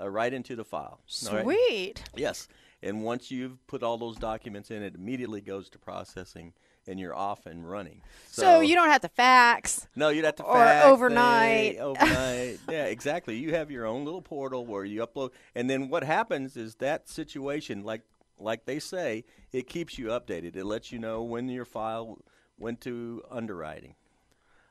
uh, 0.00 0.08
right 0.08 0.32
into 0.32 0.56
the 0.56 0.64
file. 0.64 1.00
all 1.28 1.34
right? 1.34 1.44
Sweet. 1.44 2.02
Yes. 2.16 2.48
And 2.82 3.02
once 3.02 3.30
you've 3.30 3.66
put 3.66 3.82
all 3.82 3.96
those 3.96 4.16
documents 4.16 4.70
in, 4.70 4.82
it 4.82 4.94
immediately 4.94 5.40
goes 5.40 5.70
to 5.70 5.78
processing, 5.78 6.52
and 6.86 7.00
you're 7.00 7.14
off 7.14 7.46
and 7.46 7.68
running. 7.68 8.02
So, 8.28 8.60
you 8.60 8.74
don't 8.74 8.90
have 8.90 9.00
to 9.02 9.08
fax. 9.08 9.88
no, 9.96 10.10
you'd 10.10 10.26
have 10.26 10.36
to 10.36 10.42
or 10.42 10.54
fax 10.56 10.86
overnight. 10.86 11.76
they- 11.76 11.78
overnight, 11.80 12.58
yeah, 12.68 12.84
exactly. 12.84 13.36
You 13.36 13.54
have 13.54 13.70
your 13.70 13.86
own 13.86 14.04
little 14.04 14.20
portal 14.22 14.66
where 14.66 14.84
you 14.84 15.06
upload, 15.06 15.30
and 15.54 15.68
then 15.70 15.88
what 15.88 16.04
happens 16.04 16.56
is 16.56 16.74
that 16.76 17.08
situation, 17.08 17.84
like 17.84 18.02
like 18.38 18.64
they 18.66 18.78
say, 18.80 19.24
it 19.52 19.68
keeps 19.68 19.98
you 19.98 20.06
updated. 20.06 20.56
It 20.56 20.64
lets 20.64 20.90
you 20.92 20.98
know 20.98 21.22
when 21.22 21.48
your 21.48 21.64
file 21.64 22.18
went 22.58 22.80
to 22.82 23.22
underwriting, 23.30 23.94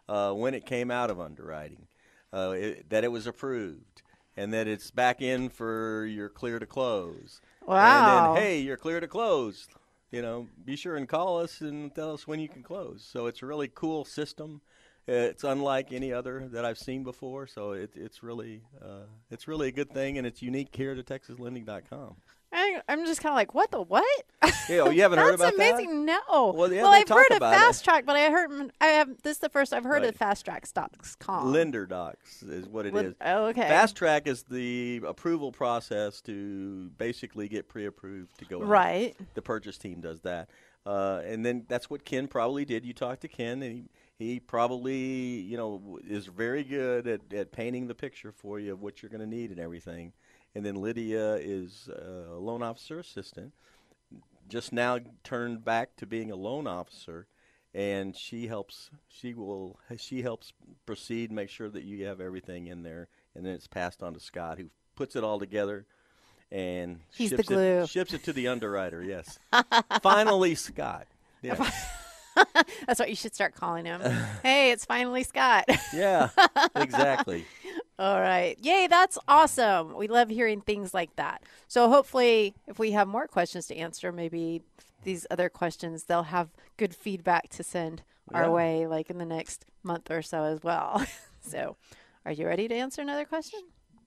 uh, 0.10 0.34
when 0.34 0.54
it 0.54 0.65
came 0.65 0.91
out 0.91 1.10
of 1.10 1.19
underwriting, 1.19 1.88
uh, 2.34 2.52
it, 2.56 2.89
that 2.89 3.04
it 3.04 3.12
was 3.12 3.26
approved, 3.28 3.92
and 4.35 4.53
that 4.53 4.67
it's 4.67 4.91
back 4.91 5.21
in 5.21 5.49
for 5.49 6.05
your 6.05 6.29
clear 6.29 6.59
to 6.59 6.65
close. 6.65 7.41
Wow. 7.65 8.33
And 8.33 8.37
then, 8.37 8.43
hey, 8.43 8.59
you're 8.59 8.77
clear 8.77 8.99
to 8.99 9.07
close. 9.07 9.67
You 10.11 10.21
know, 10.21 10.47
be 10.63 10.75
sure 10.75 10.95
and 10.95 11.07
call 11.07 11.39
us 11.39 11.61
and 11.61 11.93
tell 11.95 12.13
us 12.13 12.27
when 12.27 12.39
you 12.39 12.47
can 12.47 12.61
close. 12.61 13.07
So 13.09 13.25
it's 13.25 13.41
a 13.41 13.45
really 13.47 13.69
cool 13.73 14.05
system. 14.05 14.61
It's 15.07 15.43
unlike 15.43 15.91
any 15.91 16.13
other 16.13 16.47
that 16.51 16.65
I've 16.65 16.77
seen 16.77 17.03
before. 17.03 17.47
So 17.47 17.71
it, 17.71 17.91
it's 17.95 18.23
really 18.23 18.61
uh, 18.81 19.07
it's 19.31 19.47
really 19.47 19.69
a 19.69 19.71
good 19.71 19.91
thing, 19.91 20.17
and 20.17 20.25
it's 20.25 20.41
unique 20.41 20.75
here 20.75 20.95
to 20.95 21.03
TexasLending.com. 21.03 22.15
I, 22.53 22.81
I'm 22.87 23.05
just 23.05 23.21
kind 23.21 23.33
of 23.33 23.35
like, 23.35 23.53
what 23.53 23.71
the 23.71 23.81
what? 23.81 24.05
Yeah, 24.69 24.81
oh, 24.81 24.89
you 24.91 25.01
haven't 25.01 25.19
heard 25.19 25.35
about 25.35 25.57
that? 25.57 25.57
That's 25.57 25.73
amazing. 25.81 26.05
No. 26.05 26.53
Well, 26.55 26.71
yeah, 26.71 26.83
they 26.83 26.87
I've 26.87 27.09
heard 27.09 27.31
of 27.31 27.37
about 27.37 27.53
it. 27.53 27.57
Fast 27.57 27.83
Track, 27.83 28.05
but 28.05 28.15
I 28.15 28.29
heard 28.29 28.71
I 28.79 28.85
have 28.87 29.09
this 29.23 29.33
is 29.33 29.39
the 29.39 29.49
first 29.49 29.73
I've 29.73 29.83
heard 29.83 30.03
Right. 30.03 30.09
of 30.09 30.15
Fast 30.15 30.45
Track 30.45 30.65
Stocks.com. 30.65 31.51
Lender 31.51 31.85
Docs 31.85 32.43
is 32.43 32.67
what 32.69 32.85
it 32.85 32.95
is. 32.95 33.13
Oh, 33.19 33.47
okay. 33.47 33.67
Fast 33.67 33.97
Track 33.97 34.25
is 34.25 34.43
the 34.43 35.01
approval 35.05 35.51
process 35.51 36.21
to 36.21 36.89
basically 36.97 37.49
get 37.49 37.67
pre-approved 37.67 38.37
to 38.39 38.45
go 38.45 38.61
out. 38.61 38.67
Right. 38.67 39.15
The 39.33 39.41
purchase 39.41 39.77
team 39.77 39.99
does 39.99 40.21
that, 40.21 40.49
uh, 40.85 41.21
and 41.25 41.45
then 41.45 41.65
that's 41.67 41.89
what 41.89 42.05
Ken 42.05 42.27
probably 42.29 42.63
did. 42.63 42.85
You 42.85 42.93
talked 42.93 43.21
to 43.21 43.27
Ken, 43.27 43.61
and 43.63 43.73
he 43.73 43.89
he 44.17 44.39
probably 44.39 44.95
you 44.95 45.57
know 45.57 45.99
is 46.07 46.27
very 46.27 46.63
good 46.63 47.05
at, 47.07 47.33
at 47.33 47.51
painting 47.51 47.87
the 47.87 47.95
picture 47.95 48.31
for 48.31 48.59
you 48.59 48.71
of 48.71 48.81
what 48.81 49.01
you're 49.01 49.09
going 49.09 49.19
to 49.21 49.27
need 49.27 49.51
and 49.51 49.59
everything. 49.59 50.13
And 50.55 50.65
then 50.65 50.75
Lydia 50.75 51.35
is 51.35 51.89
uh, 51.89 52.35
a 52.35 52.39
loan 52.39 52.61
officer 52.61 52.99
assistant, 52.99 53.53
just 54.47 54.71
now 54.71 54.99
turned 55.23 55.65
back 55.65 55.95
to 55.97 56.05
being 56.05 56.31
a 56.31 56.35
loan 56.35 56.67
officer, 56.67 57.27
and 57.73 58.15
she 58.15 58.47
helps. 58.47 58.91
She 59.07 59.33
will. 59.33 59.79
She 59.97 60.21
helps 60.21 60.53
proceed, 60.85 61.31
make 61.31 61.49
sure 61.49 61.69
that 61.69 61.83
you 61.83 62.05
have 62.05 62.21
everything 62.21 62.67
in 62.67 62.83
there, 62.83 63.07
and 63.35 63.45
then 63.45 63.53
it's 63.53 63.67
passed 63.67 64.03
on 64.03 64.13
to 64.13 64.19
Scott, 64.19 64.59
who 64.59 64.65
puts 64.95 65.15
it 65.15 65.23
all 65.23 65.39
together. 65.39 65.85
And 66.51 66.99
He's 67.15 67.31
the 67.31 67.37
ships 67.37 67.47
glue. 67.47 67.81
It, 67.81 67.89
ships 67.89 68.13
it 68.13 68.23
to 68.25 68.33
the 68.33 68.47
underwriter. 68.47 69.03
Yes. 69.03 69.39
Finally, 70.03 70.53
Scott. 70.53 71.07
That's 72.87 72.99
what 72.99 73.09
you 73.09 73.15
should 73.15 73.33
start 73.33 73.55
calling 73.55 73.85
him. 73.85 74.01
hey, 74.43 74.71
it's 74.71 74.85
finally 74.85 75.23
Scott. 75.23 75.65
yeah. 75.93 76.29
Exactly. 76.75 77.45
All 77.99 78.19
right. 78.19 78.58
Yay, 78.60 78.88
that's 78.88 79.17
awesome. 79.27 79.95
We 79.95 80.08
love 80.08 80.29
hearing 80.29 80.62
things 80.62 80.93
like 80.93 81.15
that. 81.15 81.43
So 81.67 81.89
hopefully 81.89 82.56
if 82.67 82.79
we 82.79 82.91
have 82.91 83.08
more 83.08 83.27
questions 83.27 83.67
to 83.67 83.75
answer, 83.75 84.12
maybe 84.12 84.62
these 85.03 85.27
other 85.29 85.49
questions, 85.49 86.06
they'll 86.06 86.23
have 86.23 86.49
good 86.77 86.95
feedback 86.95 87.49
to 87.49 87.63
send 87.63 88.03
our 88.34 88.49
way 88.49 88.88
like 88.88 89.10
in 89.10 89.17
the 89.17 89.25
next 89.25 89.65
month 89.84 90.10
or 90.10 90.21
so 90.21 90.43
as 90.43 90.63
well. 90.63 91.06
so, 91.41 91.75
are 92.25 92.32
you 92.32 92.47
ready 92.47 92.67
to 92.67 92.75
answer 92.75 93.01
another 93.01 93.25
question? 93.25 93.60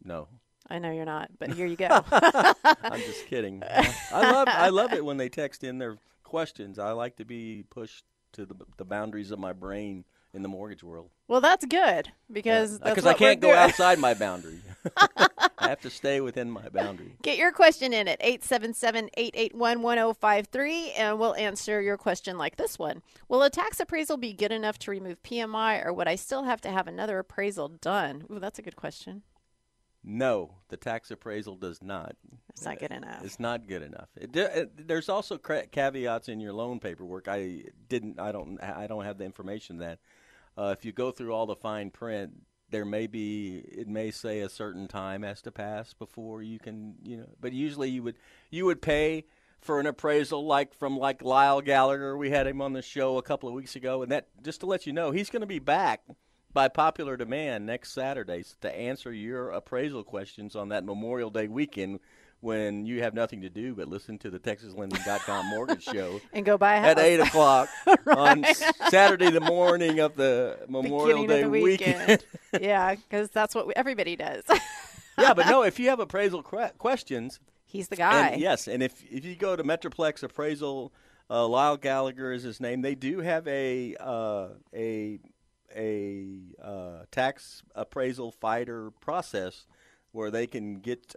No. 0.02 0.28
I 0.68 0.78
know 0.78 0.90
you're 0.90 1.04
not, 1.04 1.30
but 1.38 1.52
here 1.52 1.66
you 1.66 1.76
go. 1.76 1.86
I'm 2.10 3.00
just 3.00 3.26
kidding. 3.26 3.62
I 3.64 4.32
love 4.32 4.48
I 4.50 4.68
love 4.70 4.92
it 4.92 5.04
when 5.04 5.16
they 5.16 5.28
text 5.28 5.62
in 5.62 5.78
their 5.78 5.98
questions. 6.24 6.78
I 6.78 6.90
like 6.92 7.16
to 7.16 7.24
be 7.24 7.64
pushed 7.70 8.04
to 8.32 8.46
the, 8.46 8.54
the 8.76 8.84
boundaries 8.84 9.30
of 9.30 9.38
my 9.38 9.52
brain 9.52 10.04
in 10.34 10.42
the 10.42 10.48
mortgage 10.48 10.82
world. 10.82 11.10
well, 11.28 11.40
that's 11.40 11.64
good 11.64 12.10
because 12.30 12.78
that's 12.78 12.90
Because 12.94 13.06
I 13.06 13.14
can't 13.14 13.40
go 13.40 13.48
doing. 13.48 13.58
outside 13.58 13.98
my 13.98 14.14
boundary. 14.14 14.60
I 15.58 15.68
have 15.70 15.80
to 15.80 15.90
stay 15.90 16.20
within 16.20 16.48
my 16.50 16.68
boundary. 16.68 17.16
Get 17.22 17.38
your 17.38 17.50
question 17.50 17.92
in 17.92 18.06
at 18.06 18.20
877-881-1053 18.20 20.90
and 20.96 21.18
we'll 21.18 21.34
answer 21.34 21.80
your 21.80 21.96
question 21.96 22.38
like 22.38 22.56
this 22.56 22.78
one. 22.78 23.02
Will 23.28 23.42
a 23.42 23.50
tax 23.50 23.80
appraisal 23.80 24.16
be 24.16 24.32
good 24.32 24.52
enough 24.52 24.78
to 24.80 24.90
remove 24.90 25.22
PMI 25.22 25.84
or 25.84 25.92
would 25.92 26.08
I 26.08 26.16
still 26.16 26.44
have 26.44 26.60
to 26.62 26.70
have 26.70 26.86
another 26.86 27.18
appraisal 27.18 27.68
done? 27.68 28.24
Ooh, 28.30 28.38
that's 28.38 28.58
a 28.58 28.62
good 28.62 28.76
question. 28.76 29.22
No, 30.04 30.52
the 30.68 30.76
tax 30.76 31.10
appraisal 31.10 31.56
does 31.56 31.82
not. 31.82 32.14
It's 32.50 32.64
not 32.64 32.78
good 32.78 32.92
enough. 32.92 33.24
It's 33.24 33.40
not 33.40 33.66
good 33.66 33.82
enough. 33.82 34.08
It, 34.16 34.36
it, 34.36 34.56
uh, 34.56 34.64
there's 34.76 35.08
also 35.08 35.36
cra- 35.36 35.66
caveats 35.66 36.28
in 36.28 36.38
your 36.38 36.52
loan 36.52 36.78
paperwork. 36.78 37.26
I 37.26 37.64
didn't. 37.88 38.20
I 38.20 38.30
don't. 38.30 38.62
I 38.62 38.86
don't 38.86 39.04
have 39.04 39.18
the 39.18 39.24
information 39.24 39.78
that. 39.78 39.98
Uh, 40.56 40.74
if 40.76 40.84
you 40.84 40.92
go 40.92 41.10
through 41.10 41.32
all 41.32 41.46
the 41.46 41.56
fine 41.56 41.90
print, 41.90 42.32
there 42.70 42.84
may 42.84 43.06
be. 43.06 43.58
It 43.58 43.88
may 43.88 44.10
say 44.10 44.40
a 44.40 44.48
certain 44.48 44.88
time 44.88 45.22
has 45.22 45.42
to 45.42 45.52
pass 45.52 45.92
before 45.92 46.42
you 46.42 46.58
can. 46.58 46.96
You 47.02 47.18
know. 47.18 47.28
But 47.40 47.52
usually 47.52 47.90
you 47.90 48.02
would. 48.02 48.16
You 48.50 48.66
would 48.66 48.82
pay 48.82 49.24
for 49.60 49.80
an 49.80 49.86
appraisal 49.86 50.46
like 50.46 50.74
from 50.74 50.98
like 50.98 51.22
Lyle 51.22 51.60
Gallagher. 51.60 52.16
We 52.16 52.30
had 52.30 52.46
him 52.46 52.60
on 52.60 52.72
the 52.72 52.82
show 52.82 53.18
a 53.18 53.22
couple 53.22 53.48
of 53.48 53.54
weeks 53.54 53.76
ago, 53.76 54.02
and 54.02 54.10
that 54.12 54.28
just 54.42 54.60
to 54.60 54.66
let 54.66 54.86
you 54.86 54.92
know, 54.92 55.10
he's 55.10 55.30
going 55.30 55.40
to 55.40 55.46
be 55.46 55.58
back 55.58 56.02
by 56.52 56.68
popular 56.68 57.18
demand 57.18 57.66
next 57.66 57.92
Saturday 57.92 58.42
to 58.62 58.74
answer 58.74 59.12
your 59.12 59.50
appraisal 59.50 60.02
questions 60.02 60.56
on 60.56 60.70
that 60.70 60.84
Memorial 60.84 61.28
Day 61.28 61.48
weekend 61.48 62.00
when 62.40 62.84
you 62.86 63.02
have 63.02 63.14
nothing 63.14 63.40
to 63.40 63.48
do 63.48 63.74
but 63.74 63.88
listen 63.88 64.18
to 64.18 64.30
the 64.30 64.38
TexasLending.com 64.38 65.46
mortgage 65.50 65.82
show 65.84 66.20
And 66.32 66.44
go 66.44 66.56
buy 66.58 66.76
a 66.76 66.80
house. 66.80 66.90
at 66.90 66.98
8 66.98 67.20
o'clock 67.20 67.68
on 68.06 68.44
Saturday 68.90 69.30
the 69.30 69.40
morning 69.40 70.00
of 70.00 70.16
the 70.16 70.58
Memorial 70.68 71.22
Beginning 71.22 71.28
Day 71.28 71.42
the 71.42 71.50
weekend. 71.50 71.98
weekend. 72.00 72.24
yeah, 72.60 72.94
because 72.94 73.30
that's 73.30 73.54
what 73.54 73.66
we, 73.66 73.72
everybody 73.74 74.16
does. 74.16 74.44
yeah, 75.18 75.32
but 75.34 75.46
no, 75.46 75.62
if 75.62 75.78
you 75.78 75.88
have 75.88 75.98
appraisal 76.00 76.42
que- 76.42 76.70
questions, 76.78 77.40
He's 77.68 77.88
the 77.88 77.96
guy. 77.96 78.28
And 78.28 78.40
yes, 78.40 78.68
and 78.68 78.80
if 78.82 79.02
if 79.10 79.24
you 79.24 79.34
go 79.34 79.56
to 79.56 79.64
Metroplex 79.64 80.22
Appraisal, 80.22 80.92
uh, 81.28 81.46
Lyle 81.48 81.76
Gallagher 81.76 82.32
is 82.32 82.44
his 82.44 82.60
name. 82.60 82.80
They 82.80 82.94
do 82.94 83.18
have 83.20 83.46
a 83.48 83.96
uh, 83.98 84.48
a 84.72 85.18
a 85.76 86.36
uh, 86.62 87.02
tax 87.10 87.64
appraisal 87.74 88.30
fighter 88.30 88.92
process 89.00 89.66
where 90.12 90.30
they 90.30 90.46
can 90.46 90.78
get. 90.78 91.14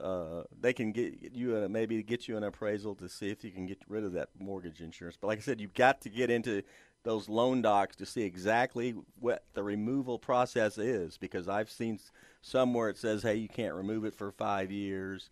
Uh, 0.00 0.04
uh, 0.04 0.42
they 0.60 0.72
can 0.72 0.92
get 0.92 1.32
you 1.32 1.56
a, 1.56 1.68
maybe 1.68 2.02
get 2.02 2.28
you 2.28 2.36
an 2.36 2.44
appraisal 2.44 2.94
to 2.96 3.08
see 3.08 3.30
if 3.30 3.42
you 3.44 3.50
can 3.50 3.66
get 3.66 3.78
rid 3.88 4.04
of 4.04 4.12
that 4.12 4.28
mortgage 4.38 4.80
insurance. 4.80 5.16
But 5.20 5.28
like 5.28 5.38
I 5.38 5.42
said, 5.42 5.60
you've 5.60 5.74
got 5.74 6.00
to 6.02 6.08
get 6.08 6.30
into 6.30 6.62
those 7.04 7.28
loan 7.28 7.62
docs 7.62 7.96
to 7.96 8.06
see 8.06 8.22
exactly 8.22 8.94
what 9.20 9.44
the 9.54 9.62
removal 9.62 10.18
process 10.18 10.78
is 10.78 11.16
because 11.16 11.48
I've 11.48 11.70
seen 11.70 11.94
s- 11.94 12.10
some 12.42 12.74
where 12.74 12.88
it 12.88 12.96
says, 12.98 13.22
"Hey, 13.22 13.36
you 13.36 13.48
can't 13.48 13.74
remove 13.74 14.04
it 14.04 14.14
for 14.14 14.30
five 14.32 14.70
years." 14.70 15.30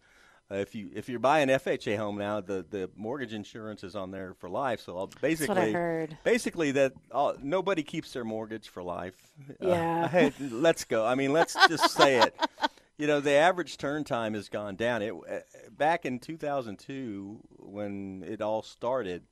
Uh, 0.49 0.55
if 0.57 0.77
you 0.77 0.91
if 0.95 1.09
you're 1.09 1.19
buying 1.19 1.49
FHA 1.49 1.97
home 1.97 2.19
now, 2.19 2.41
the, 2.41 2.65
the 2.71 2.89
mortgage 2.97 3.35
insurance 3.35 3.83
is 3.83 3.97
on 3.97 4.13
there 4.13 4.33
for 4.35 4.49
life. 4.49 4.81
So 4.81 4.97
I'll 4.97 5.11
basically, 5.21 5.55
what 5.57 5.59
I 5.59 5.73
heard. 5.73 6.19
basically 6.23 6.71
that 6.73 6.93
all, 7.11 7.35
nobody 7.43 7.83
keeps 7.83 8.13
their 8.13 8.25
mortgage 8.25 8.69
for 8.69 8.83
life. 8.83 9.17
Uh, 9.61 9.67
Yeah. 9.67 10.09
hey, 10.09 10.33
let's 10.41 10.85
go. 10.85 11.05
I 11.05 11.17
mean, 11.17 11.33
let's 11.33 11.57
just 11.69 11.91
say 11.91 12.19
it. 12.21 12.35
You 12.99 13.07
know, 13.07 13.21
the 13.21 13.33
average 13.33 13.77
turn 13.77 14.05
time 14.05 14.35
has 14.35 14.49
gone 14.49 14.77
down. 14.77 15.03
It 15.03 15.13
uh, 15.13 15.39
back 15.71 16.07
in 16.07 16.19
2002 16.19 17.41
when 17.59 18.25
it 18.27 18.41
all 18.41 18.63
started. 18.63 19.23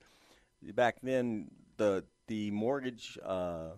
Back 0.74 0.96
then, 1.02 1.50
the 1.76 2.04
the 2.26 2.50
mortgage, 2.50 3.18
uh, 3.24 3.70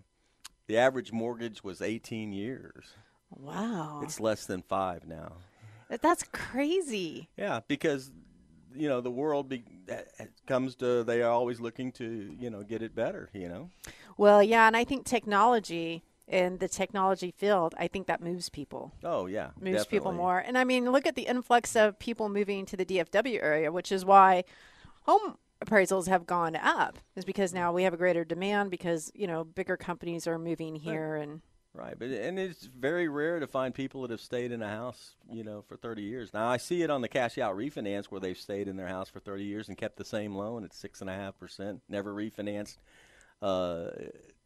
the 0.66 0.78
average 0.78 1.12
mortgage 1.12 1.62
was 1.62 1.80
18 1.82 2.32
years. 2.32 2.84
wow. 3.30 4.00
It's 4.02 4.20
less 4.20 4.46
than 4.46 4.62
five 4.62 5.06
now. 5.06 5.32
That's 5.88 6.24
crazy. 6.32 7.28
Yeah, 7.36 7.60
because 7.68 8.10
you 8.74 8.88
know 8.88 9.00
the 9.00 9.10
world 9.10 9.48
be, 9.48 9.64
comes 10.46 10.74
to 10.76 11.04
they 11.04 11.22
are 11.22 11.30
always 11.30 11.60
looking 11.60 11.92
to 11.92 12.34
you 12.38 12.50
know 12.50 12.62
get 12.64 12.82
it 12.82 12.94
better. 12.94 13.30
You 13.32 13.48
know. 13.48 13.70
Well, 14.18 14.42
yeah, 14.42 14.66
and 14.66 14.76
I 14.76 14.82
think 14.84 15.04
technology 15.04 16.02
in 16.28 16.58
the 16.58 16.68
technology 16.68 17.32
field, 17.36 17.74
I 17.78 17.86
think 17.88 18.06
that 18.06 18.20
moves 18.20 18.48
people. 18.48 18.92
Oh 19.04 19.26
yeah, 19.26 19.50
moves 19.60 19.86
people 19.86 20.12
more. 20.12 20.38
And 20.38 20.58
I 20.58 20.64
mean, 20.64 20.90
look 20.90 21.06
at 21.06 21.14
the 21.14 21.26
influx 21.26 21.76
of 21.76 21.98
people 21.98 22.28
moving 22.28 22.66
to 22.66 22.76
the 22.76 22.84
DFW 22.84 23.42
area, 23.42 23.70
which 23.70 23.92
is 23.92 24.04
why 24.04 24.44
home 25.02 25.38
appraisals 25.64 26.08
have 26.08 26.26
gone 26.26 26.56
up. 26.56 26.98
Is 27.14 27.24
because 27.24 27.54
now 27.54 27.72
we 27.72 27.84
have 27.84 27.94
a 27.94 27.98
greater 27.98 28.24
demand 28.24 28.70
because 28.70 29.12
you 29.14 29.26
know 29.26 29.44
bigger 29.44 29.76
companies 29.76 30.26
are 30.26 30.38
moving 30.38 30.76
here 30.76 31.16
and 31.16 31.40
Right, 31.76 31.94
but 31.98 32.08
and 32.08 32.38
it's 32.38 32.64
very 32.64 33.06
rare 33.06 33.38
to 33.38 33.46
find 33.46 33.74
people 33.74 34.00
that 34.02 34.10
have 34.10 34.20
stayed 34.20 34.50
in 34.50 34.62
a 34.62 34.68
house, 34.68 35.14
you 35.30 35.44
know, 35.44 35.60
for 35.60 35.76
30 35.76 36.00
years. 36.00 36.32
Now 36.32 36.48
I 36.48 36.56
see 36.56 36.82
it 36.82 36.88
on 36.88 37.02
the 37.02 37.08
cash 37.08 37.36
out 37.36 37.54
refinance 37.54 38.06
where 38.06 38.20
they've 38.20 38.36
stayed 38.36 38.66
in 38.66 38.76
their 38.76 38.88
house 38.88 39.10
for 39.10 39.20
30 39.20 39.44
years 39.44 39.68
and 39.68 39.76
kept 39.76 39.98
the 39.98 40.04
same 40.04 40.34
loan 40.34 40.64
at 40.64 40.72
six 40.72 41.02
and 41.02 41.10
a 41.10 41.14
half 41.14 41.38
percent, 41.38 41.82
never 41.86 42.14
refinanced. 42.14 42.78
Uh, 43.42 43.90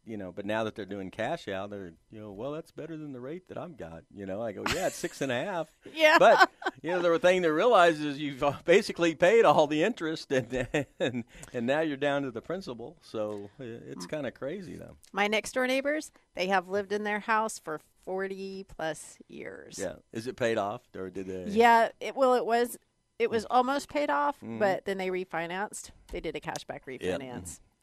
you 0.05 0.17
know, 0.17 0.31
but 0.31 0.45
now 0.45 0.63
that 0.63 0.75
they're 0.75 0.85
doing 0.85 1.11
cash 1.11 1.47
out, 1.47 1.69
they're 1.69 1.93
you 2.11 2.19
know, 2.19 2.31
well, 2.31 2.51
that's 2.51 2.71
better 2.71 2.97
than 2.97 3.13
the 3.13 3.19
rate 3.19 3.47
that 3.49 3.57
I've 3.57 3.77
got. 3.77 4.03
You 4.13 4.25
know, 4.25 4.41
I 4.41 4.51
go, 4.51 4.63
yeah, 4.73 4.87
it's 4.87 4.95
six 4.95 5.21
and 5.21 5.31
a 5.31 5.35
half. 5.45 5.67
Yeah. 5.93 6.17
But 6.19 6.49
you 6.81 6.89
know, 6.91 7.01
the 7.01 7.19
thing 7.19 7.41
to 7.43 7.49
realize 7.49 7.99
is 7.99 8.17
you've 8.17 8.43
basically 8.65 9.13
paid 9.15 9.45
all 9.45 9.67
the 9.67 9.83
interest, 9.83 10.31
and 10.31 10.67
and 10.99 11.23
and 11.53 11.67
now 11.67 11.81
you're 11.81 11.97
down 11.97 12.23
to 12.23 12.31
the 12.31 12.41
principal. 12.41 12.97
So 13.01 13.49
it's 13.59 14.05
kind 14.07 14.25
of 14.25 14.33
crazy 14.33 14.75
though. 14.75 14.97
My 15.13 15.27
next 15.27 15.53
door 15.53 15.67
neighbors, 15.67 16.11
they 16.35 16.47
have 16.47 16.67
lived 16.67 16.91
in 16.91 17.03
their 17.03 17.19
house 17.19 17.59
for 17.59 17.79
40 18.05 18.65
plus 18.75 19.17
years. 19.27 19.77
Yeah, 19.79 19.95
is 20.11 20.25
it 20.27 20.35
paid 20.35 20.57
off 20.57 20.81
or 20.95 21.09
did 21.09 21.27
they? 21.27 21.51
Yeah, 21.51 21.89
it 21.99 22.15
well 22.15 22.33
it 22.33 22.45
was 22.45 22.77
it 23.19 23.27
Mm. 23.29 23.31
was 23.33 23.45
almost 23.51 23.87
paid 23.87 24.09
off, 24.09 24.37
but 24.41 24.85
then 24.85 24.97
they 24.97 25.09
refinanced. 25.09 25.91
They 26.11 26.19
did 26.19 26.35
a 26.35 26.39
cashback 26.39 26.87
Yep. 26.87 26.99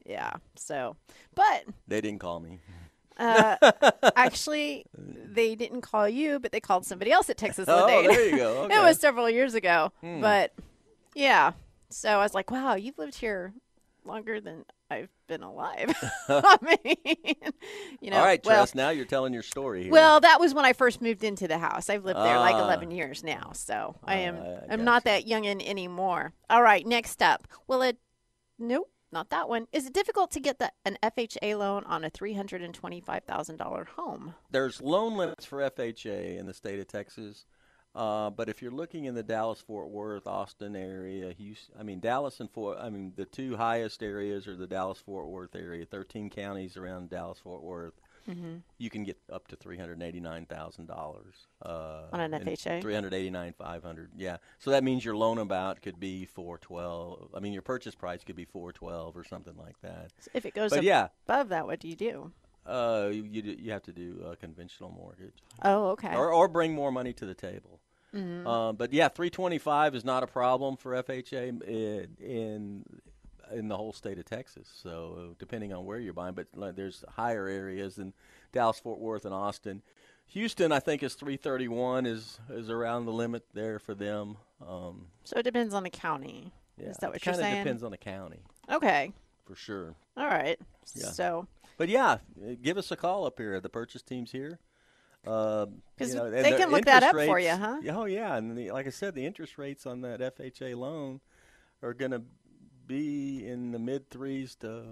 Yeah. 0.09 0.32
So, 0.56 0.96
but 1.34 1.64
They 1.86 2.00
didn't 2.00 2.18
call 2.20 2.40
me. 2.40 2.59
uh, 3.18 3.56
actually 4.16 4.84
they 4.96 5.54
didn't 5.54 5.82
call 5.82 6.09
you, 6.09 6.38
but 6.40 6.50
they 6.50 6.61
called 6.61 6.86
somebody 6.86 7.12
else 7.12 7.28
at 7.30 7.36
Texas 7.36 7.66
Oh, 7.68 7.86
there 7.86 8.28
you 8.30 8.36
go. 8.36 8.64
it 8.70 8.80
was 8.82 8.98
several 8.98 9.28
years 9.28 9.54
ago, 9.54 9.92
Hmm. 10.00 10.20
but 10.20 10.52
yeah. 11.14 11.52
So 11.90 12.09
I 12.11 12.18
was 12.22 12.32
like, 12.34 12.50
"Wow, 12.50 12.74
you've 12.74 12.96
lived 12.98 13.16
here 13.16 13.52
longer 14.04 14.40
than 14.40 14.64
I've 14.90 15.09
been 15.26 15.42
alive." 15.42 15.92
I 16.28 16.56
mean, 16.62 17.34
you 18.00 18.11
know. 18.11 18.18
all 18.18 18.24
right, 18.24 18.40
well, 18.44 18.61
Tress. 18.62 18.74
Now 18.74 18.90
you're 18.90 19.04
telling 19.06 19.32
your 19.32 19.42
story 19.42 19.82
here. 19.84 19.92
well, 19.92 20.20
that 20.20 20.38
was 20.38 20.54
when 20.54 20.64
I 20.64 20.72
first 20.74 21.00
moved 21.02 21.24
into 21.24 21.48
the 21.48 21.59
house. 21.59 21.90
I've 21.90 22.04
lived 22.04 22.20
there 22.20 22.38
like 22.38 22.54
Ah. 22.56 22.62
11 22.64 22.90
years 22.92 23.24
now, 23.24 23.50
so 23.52 23.96
I 24.04 24.16
am 24.16 24.36
I 24.36 24.72
I'm 24.72 24.84
not 24.84 25.04
that 25.04 25.26
youngin 25.26 25.66
anymore. 25.66 26.32
All 26.48 26.62
right, 26.62 26.86
next 26.86 27.20
up. 27.22 27.48
Will 27.66 27.82
it 27.82 27.96
Nope, 28.61 28.90
not 29.12 29.30
that 29.30 29.48
one. 29.48 29.66
Is 29.72 29.86
it 29.86 29.92
difficult 29.92 30.30
to 30.32 30.40
get 30.40 30.59
the, 30.59 30.72
an 30.84 30.98
FHA 31.02 31.59
loan 31.59 31.84
on 31.84 32.04
a 32.04 32.11
$325,000 32.11 33.88
home? 33.88 34.34
there's 34.50 34.80
loan 34.80 35.16
limits 35.16 35.44
for 35.44 35.59
FHA 35.59 36.38
in 36.38 36.46
the 36.46 36.54
state 36.54 36.78
of 36.78 36.86
Texas. 36.86 37.46
Uh, 37.94 38.30
but 38.30 38.48
if 38.48 38.61
you're 38.62 38.70
looking 38.70 39.06
in 39.06 39.14
the 39.14 39.22
Dallas 39.22 39.61
Fort 39.61 39.88
Worth, 39.88 40.26
Austin 40.26 40.76
area, 40.76 41.32
Houston, 41.32 41.74
I 41.78 41.82
mean 41.82 42.00
Dallas 42.00 42.38
and 42.38 42.50
Fort, 42.50 42.78
I 42.80 42.90
mean 42.90 43.12
the 43.16 43.24
two 43.24 43.56
highest 43.56 44.02
areas 44.02 44.46
are 44.46 44.56
the 44.56 44.66
Dallas 44.66 44.98
Fort 44.98 45.28
Worth 45.28 45.56
area. 45.56 45.84
13 45.84 46.30
counties 46.30 46.76
around 46.76 47.11
Dallas 47.11 47.38
Fort 47.38 47.62
Worth. 47.62 47.94
Mm-hmm. 48.29 48.57
You 48.79 48.91
can 48.91 49.05
get 49.05 49.19
up 49.33 49.49
to 49.49 49.57
three 49.57 49.77
hundred 49.79 50.03
eighty-nine 50.03 50.47
thousand 50.47 50.87
dollars 50.87 51.35
uh, 51.64 52.05
On 52.12 52.21
an 52.21 52.33
FHA? 52.33 52.81
Three 52.83 52.95
hundred 52.95 53.14
eighty-nine 53.14 53.55
five 53.59 53.83
hundred. 53.83 54.11
Yeah. 54.16 54.39
So 54.59 54.71
that 54.71 54.83
means 54.85 55.05
your 55.05 55.16
loan 55.16 55.39
amount 55.39 55.83
could 55.83 55.99
be 56.01 56.25
four 56.25 56.59
twelve. 56.59 57.31
I 57.35 57.41
mean 57.41 57.53
your 57.53 57.62
purchase 57.62 57.95
price 57.95 58.25
could 58.25 58.37
be 58.37 58.45
four 58.45 58.73
twelve 58.73 59.16
or 59.16 59.25
something 59.25 59.55
like 59.57 59.81
that. 59.83 60.11
So 60.21 60.31
if 60.35 60.47
it 60.47 60.55
goes 60.55 60.71
But 60.71 60.79
ab- 60.79 60.85
yeah, 60.85 61.09
above 61.27 61.49
that, 61.51 61.66
what 61.66 61.81
do 61.81 61.89
you 61.89 61.97
do? 61.97 62.33
uh, 62.66 63.09
you 63.12 63.23
you, 63.25 63.43
do- 63.43 63.57
you 63.59 63.71
have 63.73 63.83
to 63.85 63.93
do 63.93 64.23
a 64.31 64.37
conventional 64.37 64.91
mortgage 64.91 65.43
Oh, 65.62 65.89
okay. 65.91 66.14
or 66.14 66.33
or 66.33 66.49
bring 66.49 66.75
more 66.75 66.93
money 66.93 67.12
to 67.14 67.25
the 67.27 67.35
table. 67.35 67.81
Mhm. 68.14 68.47
Uh, 68.47 68.73
but 68.73 68.93
yeah, 68.95 69.09
325 69.09 69.95
is 69.95 70.03
not 70.05 70.23
a 70.23 70.27
problem 70.27 70.77
for 70.79 70.93
FHA 70.95 71.49
in 71.49 71.62
in, 72.23 72.85
in 73.53 73.68
the 73.68 73.76
whole 73.76 73.92
state 73.92 74.18
of 74.18 74.24
Texas. 74.24 74.68
So 74.82 75.34
depending 75.38 75.72
on 75.72 75.84
where 75.84 75.99
you're 75.99 76.12
buying, 76.12 76.34
but 76.34 76.46
like, 76.55 76.76
there's 76.76 77.05
higher 77.09 77.46
areas 77.46 77.99
in 77.99 78.12
Dallas, 78.53 78.78
Fort 78.78 78.99
Worth, 78.99 79.24
and 79.24 79.34
Austin. 79.34 79.82
Houston, 80.32 80.72
I 80.72 80.78
think, 80.78 81.03
is 81.03 81.14
331 81.14 82.05
is 82.07 82.38
is 82.51 82.68
around 82.68 83.07
the 83.07 83.12
limit 83.12 83.44
there 83.55 83.78
for 83.78 83.94
them. 83.94 84.36
Um, 84.66 85.07
so 85.24 85.38
it 85.38 85.42
depends 85.44 85.72
on 85.72 85.82
the 85.84 85.90
county. 85.90 86.53
yeah, 86.76 86.88
Is 86.88 86.96
that 86.99 87.09
what 87.11 87.16
it 87.16 87.24
you're 87.26 87.34
saying? 87.34 87.57
depends 87.64 87.82
on 87.82 87.90
the 87.90 87.96
county 87.96 88.40
Okay. 88.70 89.12
for 89.46 89.55
sure. 89.55 89.94
All 90.16 90.26
right. 90.26 90.59
Yeah. 90.94 91.07
So 91.12 91.46
But 91.78 91.88
yeah, 91.88 92.18
uh, 92.44 92.55
give 92.61 92.76
us 92.76 92.90
a 92.90 92.96
call 92.96 93.24
up 93.24 93.38
here. 93.38 93.59
The 93.61 93.68
purchase 93.70 94.03
team's 94.03 94.30
here. 94.32 94.59
Uh, 95.26 95.66
'Cause 95.99 96.11
you 96.11 96.14
know, 96.16 96.30
they 96.30 96.53
can 96.57 96.70
look 96.70 96.84
that 96.84 97.03
up 97.03 97.14
for 97.14 97.38
you, 97.40 97.51
huh? 97.51 97.80
Oh 97.90 98.05
yeah, 98.05 98.36
and 98.36 98.57
the, 98.57 98.70
like 98.70 98.86
I 98.86 98.90
said, 98.90 99.14
the 99.14 99.24
interest 99.26 99.59
rates 99.59 99.84
on 99.86 100.01
that 100.03 100.20
FHA 100.20 100.74
loan 100.76 101.20
are 101.82 101.92
going 101.94 102.11
to 102.12 102.22
be 102.89 103.47
in 103.47 103.70
the 103.70 103.78
mid 103.78 104.11
threes 104.11 104.57
to 104.57 104.84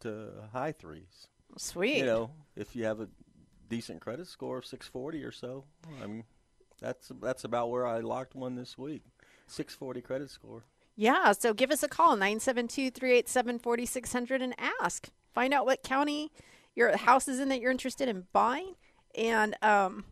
to 0.00 0.30
high 0.52 0.72
threes. 0.72 1.26
sweet. 1.58 1.98
You 1.98 2.06
know, 2.06 2.30
if 2.56 2.74
you 2.74 2.84
have 2.84 3.00
a 3.00 3.08
decent 3.68 4.00
credit 4.00 4.26
score 4.26 4.56
of 4.58 4.64
640 4.64 5.22
or 5.24 5.32
so, 5.32 5.64
I 6.02 6.06
mean, 6.06 6.24
that's 6.80 7.12
that's 7.20 7.44
about 7.44 7.70
where 7.70 7.86
I 7.86 8.00
locked 8.00 8.34
one 8.34 8.54
this 8.54 8.78
week. 8.78 9.02
640 9.48 10.00
credit 10.00 10.30
score. 10.30 10.64
Yeah, 10.96 11.32
so 11.32 11.54
give 11.54 11.70
us 11.70 11.82
a 11.82 11.88
call, 11.88 12.16
972-387-4600 12.18 14.42
and 14.42 14.54
ask. 14.82 15.08
Find 15.34 15.54
out 15.54 15.64
what 15.64 15.82
county 15.82 16.30
your 16.74 16.94
house 16.96 17.26
is 17.26 17.40
in 17.40 17.48
that 17.48 17.60
you're 17.60 17.70
interested 17.70 18.08
in 18.08 18.26
buying 18.32 18.74
and 19.14 19.56
um, 19.62 20.04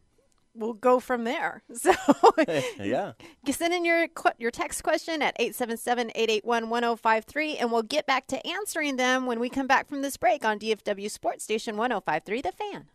we'll 0.58 0.74
go 0.74 1.00
from 1.00 1.24
there. 1.24 1.62
So 1.78 1.94
yeah. 2.80 3.12
send 3.50 3.72
in 3.72 3.84
your 3.84 4.08
your 4.38 4.50
text 4.50 4.82
question 4.82 5.22
at 5.22 5.38
877-881-1053 5.38 7.56
and 7.60 7.70
we'll 7.70 7.82
get 7.82 8.04
back 8.06 8.26
to 8.28 8.44
answering 8.46 8.96
them 8.96 9.26
when 9.26 9.38
we 9.38 9.48
come 9.48 9.68
back 9.68 9.88
from 9.88 10.02
this 10.02 10.16
break 10.16 10.44
on 10.44 10.58
DFW 10.58 11.08
Sports 11.10 11.44
Station 11.44 11.76
1053 11.76 12.42
The 12.42 12.52
Fan. 12.52 12.86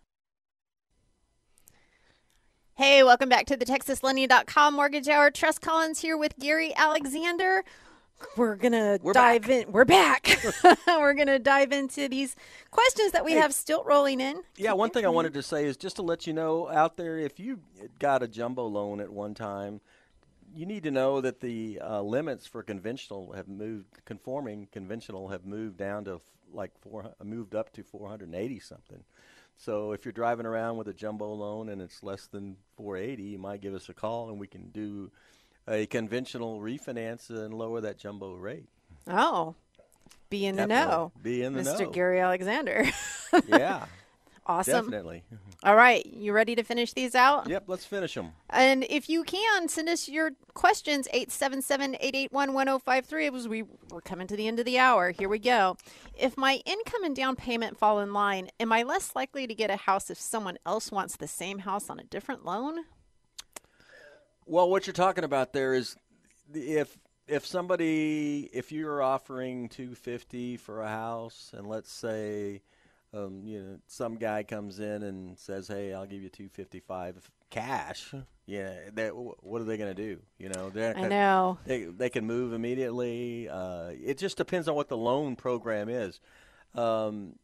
Hey, 2.76 3.04
welcome 3.04 3.30
back 3.30 3.46
to 3.46 3.56
the 3.56 3.66
TexasLending.com 3.66 4.74
Mortgage 4.74 5.08
Hour. 5.08 5.32
Tress 5.32 5.60
Collins 5.60 6.00
here 6.00 6.18
with 6.18 6.38
Gary 6.40 6.74
Alexander. 6.76 7.64
We're 8.36 8.56
gonna 8.56 9.00
We're 9.02 9.14
dive 9.14 9.50
in. 9.50 9.72
We're 9.72 9.86
back. 9.86 10.38
We're 10.88 11.14
gonna 11.14 11.40
dive 11.40 11.72
into 11.72 12.08
these 12.08 12.36
questions 12.72 13.12
that 13.12 13.24
we 13.24 13.34
have 13.34 13.54
still 13.54 13.84
rolling 13.84 14.22
in. 14.22 14.42
Yeah, 14.58 14.74
one 14.74 14.90
thing 14.90 15.06
I 15.06 15.10
wanted 15.10 15.34
to 15.36 15.44
say 15.44 15.66
is 15.66 15.78
just 15.78 15.98
to 15.98 16.02
let 16.02 16.26
you 16.26 16.34
know 16.34 16.70
out 16.70 16.98
there, 16.98 17.18
if 17.18 17.40
you 17.40 17.60
got 18.00 18.24
a 18.24 18.28
jumbo 18.28 18.66
loan 18.66 19.00
at 19.00 19.12
one 19.12 19.34
time, 19.34 19.82
you 20.56 20.66
need 20.66 20.84
to 20.84 20.92
know 20.92 21.22
that 21.22 21.42
the 21.42 21.80
uh, 21.82 22.02
limits 22.02 22.48
for 22.48 22.64
conventional 22.64 23.34
have 23.34 23.48
moved, 23.48 24.04
conforming 24.06 24.68
conventional 24.72 25.30
have 25.30 25.46
moved 25.46 25.78
down 25.78 26.06
to 26.06 26.16
f- 26.16 26.22
like 26.52 26.72
four, 26.82 27.14
moved 27.24 27.56
up 27.56 27.72
to 27.74 27.84
480 27.84 28.60
something. 28.60 29.04
So 29.58 29.92
if 29.92 30.06
you're 30.06 30.12
driving 30.12 30.46
around 30.46 30.78
with 30.78 30.88
a 30.88 30.94
jumbo 30.94 31.32
loan 31.34 31.70
and 31.70 31.82
it's 31.82 32.04
less 32.04 32.28
than 32.28 32.58
480, 32.78 33.24
you 33.24 33.38
might 33.40 33.62
give 33.62 33.74
us 33.74 33.90
a 33.90 33.94
call 33.94 34.30
and 34.30 34.40
we 34.40 34.48
can 34.48 34.70
do 34.70 35.12
a 35.68 35.86
conventional 35.88 36.60
refinance 36.60 37.30
and 37.30 37.54
lower 37.54 37.82
that 37.82 37.98
jumbo 37.98 38.34
rate. 38.34 38.66
Oh, 39.08 39.56
be 40.30 40.46
in 40.46 40.56
the 40.56 40.68
know, 40.68 41.12
Be 41.22 41.44
in 41.44 41.54
the 41.54 41.62
Mr. 41.62 41.80
know. 41.80 41.88
Mr. 41.88 41.94
Gary 41.94 42.20
Alexander. 42.20 42.86
Yeah, 43.48 43.86
awesome. 44.46 44.86
definitely. 44.86 45.24
All 45.64 45.76
right, 45.76 46.06
you 46.06 46.34
ready 46.34 46.56
to 46.56 46.64
finish 46.64 46.94
these 46.94 47.16
out? 47.16 47.50
Yep, 47.50 47.64
let's 47.68 47.86
finish 47.86 48.14
them. 48.14 48.32
And 48.50 48.86
if 48.90 49.10
you 49.10 49.24
can, 49.24 49.68
send 49.70 49.90
us 49.90 50.08
your 50.08 50.32
questions, 50.54 51.08
877-881-1053. 51.14 53.36
As 53.36 53.48
we, 53.48 53.64
we're 53.90 54.02
coming 54.02 54.28
to 54.28 54.36
the 54.36 54.48
end 54.48 54.60
of 54.60 54.66
the 54.66 54.78
hour. 54.78 55.12
Here 55.12 55.30
we 55.30 55.40
go. 55.40 55.78
If 56.16 56.38
my 56.38 56.62
income 56.66 57.04
and 57.04 57.16
down 57.16 57.36
payment 57.36 57.78
fall 57.78 58.00
in 58.00 58.14
line, 58.14 58.50
am 58.60 58.72
I 58.72 58.84
less 58.84 59.16
likely 59.16 59.48
to 59.48 59.56
get 59.56 59.70
a 59.72 59.78
house 59.78 60.10
if 60.10 60.20
someone 60.20 60.58
else 60.66 60.92
wants 60.92 61.16
the 61.16 61.28
same 61.28 61.60
house 61.60 61.90
on 61.90 62.00
a 62.00 62.04
different 62.04 62.46
loan? 62.46 62.86
Well, 64.46 64.70
what 64.70 64.88
you're 64.88 64.94
talking 64.94 65.24
about 65.24 65.54
there 65.54 65.74
is 65.74 65.96
if 66.54 66.98
if 67.28 67.46
somebody 67.46 68.50
if 68.54 68.72
you're 68.72 69.02
offering 69.02 69.70
250 69.70 70.58
for 70.58 70.82
a 70.82 70.90
house 70.90 71.52
and 71.56 71.68
let's 71.68 71.92
say 71.92 72.62
um, 73.14 73.44
you 73.46 73.62
know 73.62 73.80
some 73.88 74.16
guy 74.16 74.44
comes 74.44 74.80
in 74.80 75.04
and 75.04 75.38
says, 75.38 75.68
"Hey, 75.68 75.94
I'll 75.94 76.06
give 76.06 76.22
you 76.22 76.30
255 76.30 77.30
cash." 77.50 78.14
Yeah, 78.46 78.74
that 78.96 79.16
what 79.16 79.62
are 79.62 79.66
they 79.66 79.78
going 79.78 79.96
to 79.96 80.02
do? 80.02 80.20
You 80.38 80.50
know, 80.50 80.70
they're 80.70 80.98
I 80.98 81.08
know. 81.08 81.60
they 81.66 81.84
they 81.84 82.10
can 82.10 82.26
move 82.26 82.54
immediately. 82.54 83.48
Uh, 83.48 83.92
it 84.04 84.18
just 84.18 84.36
depends 84.36 84.68
on 84.68 84.76
what 84.76 84.90
the 84.90 84.98
loan 84.98 85.36
program 85.36 85.90
is. 85.90 86.20
Um, 86.76 87.36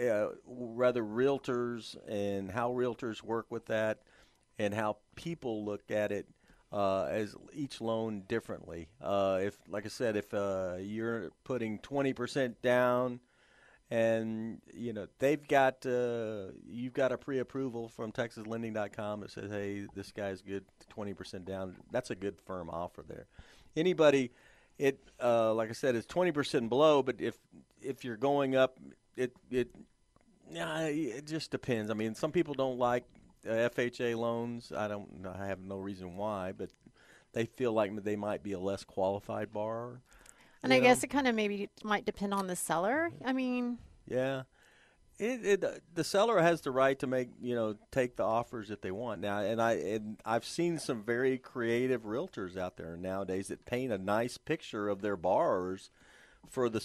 uh, 0.00 0.28
rather 0.46 1.02
realtors 1.02 1.96
and 2.08 2.50
how 2.50 2.72
realtors 2.72 3.22
work 3.22 3.46
with 3.50 3.66
that, 3.66 3.98
and 4.58 4.72
how 4.72 4.96
people 5.16 5.64
look 5.64 5.90
at 5.90 6.12
it 6.12 6.26
uh, 6.72 7.04
as 7.04 7.34
each 7.52 7.80
loan 7.80 8.22
differently. 8.28 8.88
Uh, 9.00 9.40
if, 9.42 9.58
like 9.68 9.84
I 9.84 9.88
said, 9.88 10.16
if 10.16 10.32
uh, 10.32 10.76
you're 10.80 11.30
putting 11.44 11.78
twenty 11.78 12.12
percent 12.12 12.60
down, 12.62 13.20
and 13.90 14.60
you 14.72 14.92
know 14.92 15.06
they've 15.18 15.46
got 15.46 15.84
uh, 15.84 16.46
you've 16.68 16.92
got 16.92 17.12
a 17.12 17.18
pre-approval 17.18 17.88
from 17.88 18.12
TexasLending.com 18.12 19.20
that 19.20 19.30
says, 19.30 19.50
"Hey, 19.50 19.86
this 19.94 20.12
guy's 20.12 20.42
good, 20.42 20.64
twenty 20.88 21.14
percent 21.14 21.44
down." 21.44 21.76
That's 21.90 22.10
a 22.10 22.14
good 22.14 22.40
firm 22.40 22.70
offer 22.70 23.04
there. 23.06 23.26
Anybody, 23.76 24.30
it 24.78 24.98
uh, 25.22 25.52
like 25.54 25.70
I 25.70 25.72
said, 25.72 25.96
it's 25.96 26.06
twenty 26.06 26.32
percent 26.32 26.68
below, 26.68 27.02
but 27.02 27.20
if 27.20 27.36
if 27.82 28.04
you're 28.04 28.16
going 28.16 28.54
up, 28.54 28.78
it 29.16 29.32
it 29.50 29.70
yeah, 30.52 30.86
it 30.86 31.26
just 31.26 31.50
depends. 31.50 31.90
I 31.90 31.94
mean, 31.94 32.14
some 32.14 32.32
people 32.32 32.54
don't 32.54 32.78
like 32.78 33.04
FHA 33.46 34.16
loans. 34.16 34.72
I 34.76 34.88
don't. 34.88 35.22
know, 35.22 35.34
I 35.38 35.46
have 35.46 35.60
no 35.60 35.78
reason 35.78 36.16
why, 36.16 36.52
but 36.52 36.70
they 37.32 37.46
feel 37.46 37.72
like 37.72 38.02
they 38.02 38.16
might 38.16 38.42
be 38.42 38.52
a 38.52 38.58
less 38.58 38.84
qualified 38.84 39.52
borrower. 39.52 40.00
And 40.62 40.72
I 40.72 40.78
know? 40.78 40.82
guess 40.82 41.02
it 41.02 41.08
kind 41.08 41.26
of 41.26 41.34
maybe 41.34 41.68
might 41.82 42.04
depend 42.04 42.34
on 42.34 42.46
the 42.46 42.56
seller. 42.56 43.10
I 43.24 43.32
mean, 43.32 43.78
Yeah. 44.06 44.42
It, 45.18 45.44
it, 45.44 45.64
uh, 45.64 45.72
the 45.92 46.02
seller 46.02 46.40
has 46.40 46.62
the 46.62 46.70
right 46.70 46.98
to 46.98 47.06
make 47.06 47.28
you 47.42 47.54
know 47.54 47.76
take 47.90 48.16
the 48.16 48.22
offers 48.22 48.70
if 48.70 48.80
they 48.80 48.90
want 48.90 49.20
now, 49.20 49.40
and 49.40 49.60
I 49.60 49.72
and 49.72 50.18
I've 50.24 50.46
seen 50.46 50.78
some 50.78 51.02
very 51.02 51.36
creative 51.36 52.04
realtors 52.04 52.56
out 52.56 52.78
there 52.78 52.96
nowadays 52.96 53.48
that 53.48 53.66
paint 53.66 53.92
a 53.92 53.98
nice 53.98 54.38
picture 54.38 54.88
of 54.88 55.02
their 55.02 55.18
borrowers 55.18 55.90
for 56.48 56.70
the 56.70 56.82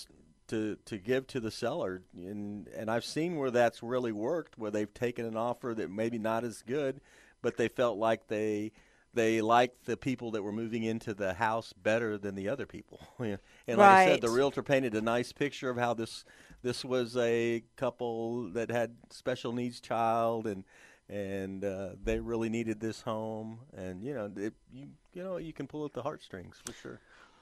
to 0.48 0.78
to 0.86 0.98
give 0.98 1.28
to 1.28 1.40
the 1.40 1.52
seller, 1.52 2.02
and 2.16 2.68
and 2.70 2.90
I've 2.90 3.06
seen 3.06 3.36
where 3.36 3.52
that's 3.52 3.82
really 3.84 4.12
worked, 4.12 4.58
where 4.58 4.72
they've 4.72 4.94
taken 4.94 5.26
an 5.26 5.38
offer 5.38 5.74
that 5.76 5.90
maybe 5.90 6.18
not 6.18 6.44
as 6.44 6.62
good, 6.62 7.02
but 7.42 7.58
they 7.58 7.68
felt 7.68 7.98
like 7.98 8.28
they 8.28 8.72
they 9.16 9.42
liked 9.42 9.86
the 9.86 9.96
people 9.98 10.32
that 10.32 10.44
were 10.44 10.52
moving 10.52 10.84
into 10.84 11.14
the 11.14 11.34
house 11.34 11.74
better 11.74 12.18
than 12.18 12.36
the 12.36 12.50
other 12.50 12.66
people. 12.66 13.00
and 13.20 13.40
like 13.68 13.78
right. 13.78 14.02
I 14.02 14.06
said, 14.06 14.22
the 14.22 14.30
realtor 14.30 14.62
painted 14.62 14.94
a 14.94 15.02
nice 15.02 15.32
picture 15.32 15.70
of 15.70 15.78
how 15.78 15.94
this 15.94 16.26
this 16.62 16.84
was 16.84 17.16
a 17.18 17.64
couple 17.78 18.50
that 18.50 18.70
had 18.70 18.96
special 19.10 19.54
needs 19.54 19.80
child 19.80 20.48
and 20.48 20.64
and 21.08 21.64
uh, 21.64 21.90
they 22.04 22.20
really 22.20 22.50
needed 22.50 22.80
this 22.80 23.02
home 23.02 23.60
and 23.78 24.04
you 24.04 24.14
know 24.14 24.32
it, 24.36 24.54
you 24.74 24.88
you 25.14 25.24
know 25.24 25.38
you 25.38 25.54
can 25.54 25.68
pull 25.68 25.86
at 25.86 25.94
the 25.94 26.04
heartstrings 26.04 26.62
for 26.66 26.74
sure. 26.74 27.00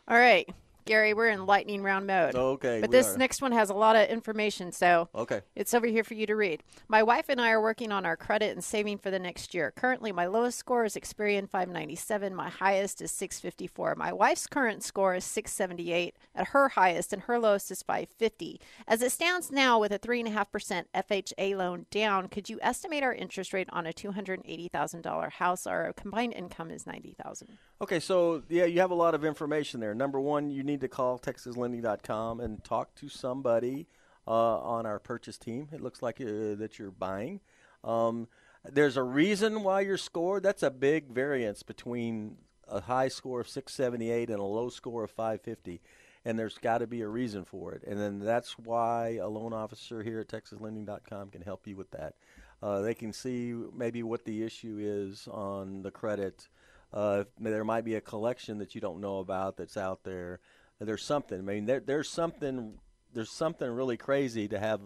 All 0.08 0.18
right. 0.18 0.49
Gary, 0.86 1.13
we're 1.13 1.29
in 1.29 1.45
lightning 1.45 1.84
round 1.84 2.07
mode. 2.07 2.36
Okay. 2.36 2.81
But 2.81 2.91
this 2.91 3.15
are. 3.15 3.17
next 3.17 3.41
one 3.41 3.51
has 3.51 3.69
a 3.69 3.73
lot 3.73 3.95
of 3.95 4.09
information, 4.09 4.71
so 4.71 5.09
okay. 5.15 5.41
it's 5.55 5.73
over 5.73 5.88
here 5.88 6.03
for 6.03 6.13
you 6.13 6.25
to 6.25 6.36
read. 6.36 6.63
My 6.88 7.03
wife 7.03 7.25
and 7.29 7.39
I 7.39 7.51
are 7.51 7.61
working 7.61 7.91
on 7.91 8.05
our 8.05 8.17
credit 8.17 8.51
and 8.51 8.63
saving 8.63 8.97
for 8.97 9.11
the 9.11 9.19
next 9.19 9.53
year. 9.53 9.71
Currently, 9.75 10.11
my 10.11 10.25
lowest 10.25 10.57
score 10.57 10.86
is 10.86 10.95
Experian 10.95 11.49
597. 11.49 12.36
My 12.36 12.49
highest 12.49 13.01
is 13.01 13.11
654. 13.11 13.95
My 13.95 14.11
wife's 14.11 14.47
current 14.47 14.84
score 14.84 15.15
is 15.15 15.25
678 15.25 16.15
at 16.36 16.47
her 16.47 16.69
highest, 16.69 17.13
and 17.13 17.23
her 17.23 17.39
lowest 17.39 17.71
is 17.71 17.81
550. 17.84 18.59
As 18.88 19.01
it 19.01 19.11
stands 19.11 19.51
now, 19.51 19.79
with 19.79 19.91
a 19.91 19.99
3.5% 19.99 20.86
FHA 20.95 21.57
loan 21.57 21.86
down, 21.91 22.27
could 22.27 22.49
you 22.49 22.59
estimate 22.61 23.03
our 23.03 23.13
interest 23.13 23.53
rate 23.53 23.69
on 23.71 23.88
a 23.88 23.93
$280,000 23.93 25.31
house? 25.31 25.67
Our 25.67 25.93
combined 25.93 26.34
income 26.34 26.71
is 26.71 26.86
90000 26.86 27.57
Okay, 27.84 27.99
so 27.99 28.43
yeah, 28.47 28.63
you 28.63 28.79
have 28.79 28.91
a 28.91 28.95
lot 28.95 29.13
of 29.13 29.25
information 29.25 29.81
there. 29.81 29.93
Number 29.93 30.17
one, 30.17 30.49
you 30.49 30.63
need 30.63 30.79
to 30.79 30.88
call 30.88 31.19
TexasLending.com 31.19 32.39
and 32.39 32.63
talk 32.63 32.95
to 32.95 33.09
somebody 33.09 33.88
uh, 34.25 34.31
on 34.31 34.86
our 34.86 34.99
purchase 34.99 35.38
team. 35.38 35.67
It 35.73 35.81
looks 35.81 36.01
like 36.01 36.21
uh, 36.21 36.55
that 36.55 36.79
you're 36.79 36.91
buying. 36.91 37.41
Um, 37.84 38.29
there's 38.63 38.95
a 38.95 39.03
reason 39.03 39.63
why 39.63 39.81
you're 39.81 39.97
scored. 39.97 40.43
That's 40.43 40.63
a 40.63 40.71
big 40.71 41.09
variance 41.09 41.61
between 41.61 42.38
a 42.69 42.79
high 42.79 43.09
score 43.09 43.41
of 43.41 43.49
678 43.49 44.29
and 44.29 44.39
a 44.39 44.43
low 44.43 44.69
score 44.69 45.03
of 45.03 45.11
550 45.11 45.81
and 46.23 46.39
there's 46.39 46.57
got 46.57 46.77
to 46.77 46.88
be 46.88 47.01
a 47.01 47.07
reason 47.09 47.43
for 47.43 47.73
it. 47.73 47.84
And 47.86 47.99
then 47.99 48.19
that's 48.19 48.57
why 48.57 49.17
a 49.21 49.27
loan 49.27 49.51
officer 49.51 50.03
here 50.03 50.21
at 50.21 50.29
TexasLending.com 50.29 51.31
can 51.31 51.41
help 51.41 51.67
you 51.67 51.75
with 51.75 51.91
that. 51.91 52.13
Uh, 52.61 52.79
they 52.79 52.93
can 52.93 53.11
see 53.11 53.53
maybe 53.75 54.03
what 54.03 54.23
the 54.23 54.41
issue 54.41 54.77
is 54.79 55.27
on 55.27 55.81
the 55.81 55.91
credit 55.91 56.47
uh, 56.93 57.23
there 57.39 57.63
might 57.63 57.85
be 57.85 57.95
a 57.95 58.01
collection 58.01 58.59
that 58.59 58.75
you 58.75 58.81
don't 58.81 59.01
know 59.01 59.19
about 59.19 59.57
that's 59.57 59.77
out 59.77 60.03
there. 60.03 60.39
There's 60.79 61.03
something. 61.03 61.39
I 61.39 61.41
mean, 61.41 61.65
there, 61.65 61.79
there's 61.79 62.09
something. 62.09 62.75
There's 63.13 63.31
something 63.31 63.69
really 63.69 63.97
crazy 63.97 64.47
to 64.47 64.59
have 64.59 64.81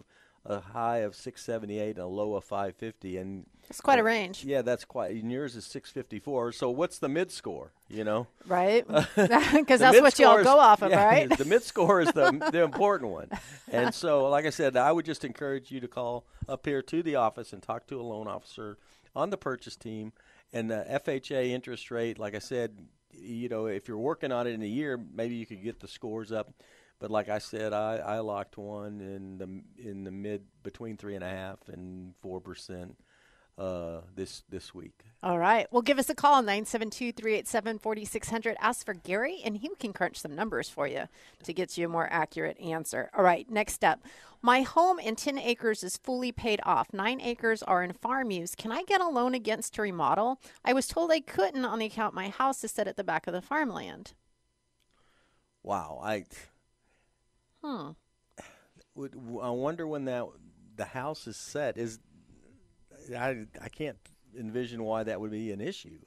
a 0.46 0.60
high 0.62 1.00
of 1.00 1.16
678 1.16 1.92
and 1.92 2.00
a 2.00 2.08
low 2.08 2.36
of 2.36 2.44
550, 2.44 3.18
and 3.18 3.46
it's 3.70 3.82
quite 3.82 4.00
a 4.00 4.04
range. 4.04 4.46
Yeah, 4.46 4.62
that's 4.62 4.86
quite. 4.86 5.12
And 5.12 5.30
yours 5.30 5.56
is 5.58 5.66
654. 5.66 6.54
So 6.54 6.70
what's 6.70 7.00
the 7.00 7.10
mid 7.10 7.32
score? 7.32 7.74
You 7.90 8.04
know, 8.04 8.28
right? 8.48 8.88
Because 9.16 9.80
that's 9.82 10.00
what 10.00 10.18
y'all 10.20 10.42
go 10.44 10.58
off 10.60 10.82
of, 10.82 10.92
yeah, 10.92 11.06
right? 11.06 11.38
the 11.38 11.46
mid 11.46 11.64
score 11.64 12.00
is 12.00 12.12
the 12.14 12.32
the 12.52 12.64
important 12.64 13.12
one. 13.12 13.30
And 13.70 13.94
so, 13.94 14.30
like 14.30 14.46
I 14.46 14.50
said, 14.50 14.78
I 14.78 14.94
would 14.94 15.06
just 15.06 15.26
encourage 15.26 15.72
you 15.72 15.82
to 15.82 15.90
call 15.90 16.26
up 16.48 16.66
here 16.66 16.82
to 16.82 17.04
the 17.04 17.16
office 17.16 17.52
and 17.52 17.62
talk 17.62 17.86
to 17.88 18.00
a 18.00 18.04
loan 18.04 18.26
officer 18.26 18.78
on 19.14 19.30
the 19.30 19.38
purchase 19.38 19.76
team 19.76 20.14
and 20.54 20.70
the 20.70 20.86
FHA 20.90 21.50
interest 21.50 21.92
rate, 21.92 22.20
like 22.20 22.36
I 22.36 22.40
said, 22.40 22.78
you 23.12 23.50
know, 23.50 23.66
if 23.68 23.88
you're 23.88 23.98
working 23.98 24.32
on 24.32 24.48
it 24.48 24.52
in 24.52 24.62
a 24.62 24.68
year, 24.68 25.00
maybe 25.14 25.36
you 25.36 25.46
could 25.46 25.64
get 25.64 25.80
the 25.80 25.88
scores 25.88 26.32
up. 26.32 26.54
But 27.00 27.12
like 27.12 27.30
I 27.30 27.38
said, 27.38 27.74
I, 27.74 27.98
I 27.98 28.20
locked 28.20 28.58
one 28.58 29.02
in 29.02 29.38
the 29.38 29.90
in 29.90 30.04
the 30.04 30.12
mid 30.12 30.44
between 30.64 30.98
three 30.98 31.16
and 31.16 31.24
a 31.24 31.30
half 31.30 31.60
and 31.68 32.16
four 32.22 32.42
percent 32.42 32.98
uh, 33.58 34.02
this 34.16 34.44
this 34.50 34.74
week. 34.74 35.04
All 35.24 35.40
right. 35.40 35.66
Well, 35.72 35.82
give 35.82 35.98
us 35.98 36.12
a 36.12 36.16
call, 36.16 36.44
972-387-4600. 36.44 38.56
Ask 38.62 38.86
for 38.86 38.94
Gary, 38.94 39.42
and 39.44 39.58
he 39.58 39.68
can 39.80 39.92
crunch 39.92 40.20
some 40.20 40.36
numbers 40.36 40.70
for 40.70 40.88
you 40.88 41.06
to 41.44 41.54
get 41.54 41.76
you 41.76 41.88
a 41.88 41.90
more 41.90 42.08
accurate 42.12 42.60
answer. 42.60 43.10
All 43.18 43.24
right. 43.24 43.50
Next 43.50 43.84
up. 43.84 44.00
My 44.44 44.62
home 44.62 45.00
in 45.00 45.16
10 45.16 45.40
acres 45.40 45.84
is 45.84 45.98
fully 45.98 46.32
paid 46.32 46.60
off. 46.64 46.94
Nine 46.94 47.20
acres 47.20 47.64
are 47.64 47.84
in 47.84 47.94
farm 47.94 48.30
use. 48.30 48.54
Can 48.54 48.72
I 48.72 48.84
get 48.84 49.02
a 49.02 49.08
loan 49.08 49.34
against 49.34 49.74
to 49.74 49.82
remodel? 49.82 50.40
I 50.64 50.74
was 50.74 50.88
told 50.88 51.10
I 51.12 51.22
couldn't 51.22 51.66
on 51.66 51.80
the 51.80 51.88
account 51.88 52.14
my 52.14 52.30
house 52.30 52.64
is 52.64 52.70
set 52.72 52.88
at 52.88 52.96
the 52.96 53.04
back 53.04 53.26
of 53.26 53.34
the 53.34 53.42
farmland. 53.42 54.14
Wow. 55.64 56.00
I... 56.04 56.26
Hmm. 57.64 57.94
I 58.96 59.50
wonder 59.50 59.88
when 59.88 60.06
that 60.06 60.26
the 60.76 60.86
house 60.86 61.26
is 61.28 61.38
set. 61.38 61.78
Is 61.78 62.00
I 63.16 63.46
I 63.62 63.70
can't 63.70 63.98
envision 64.38 64.84
why 64.84 65.04
that 65.04 65.20
would 65.20 65.32
be 65.32 65.52
an 65.52 65.62
issue. 65.62 66.00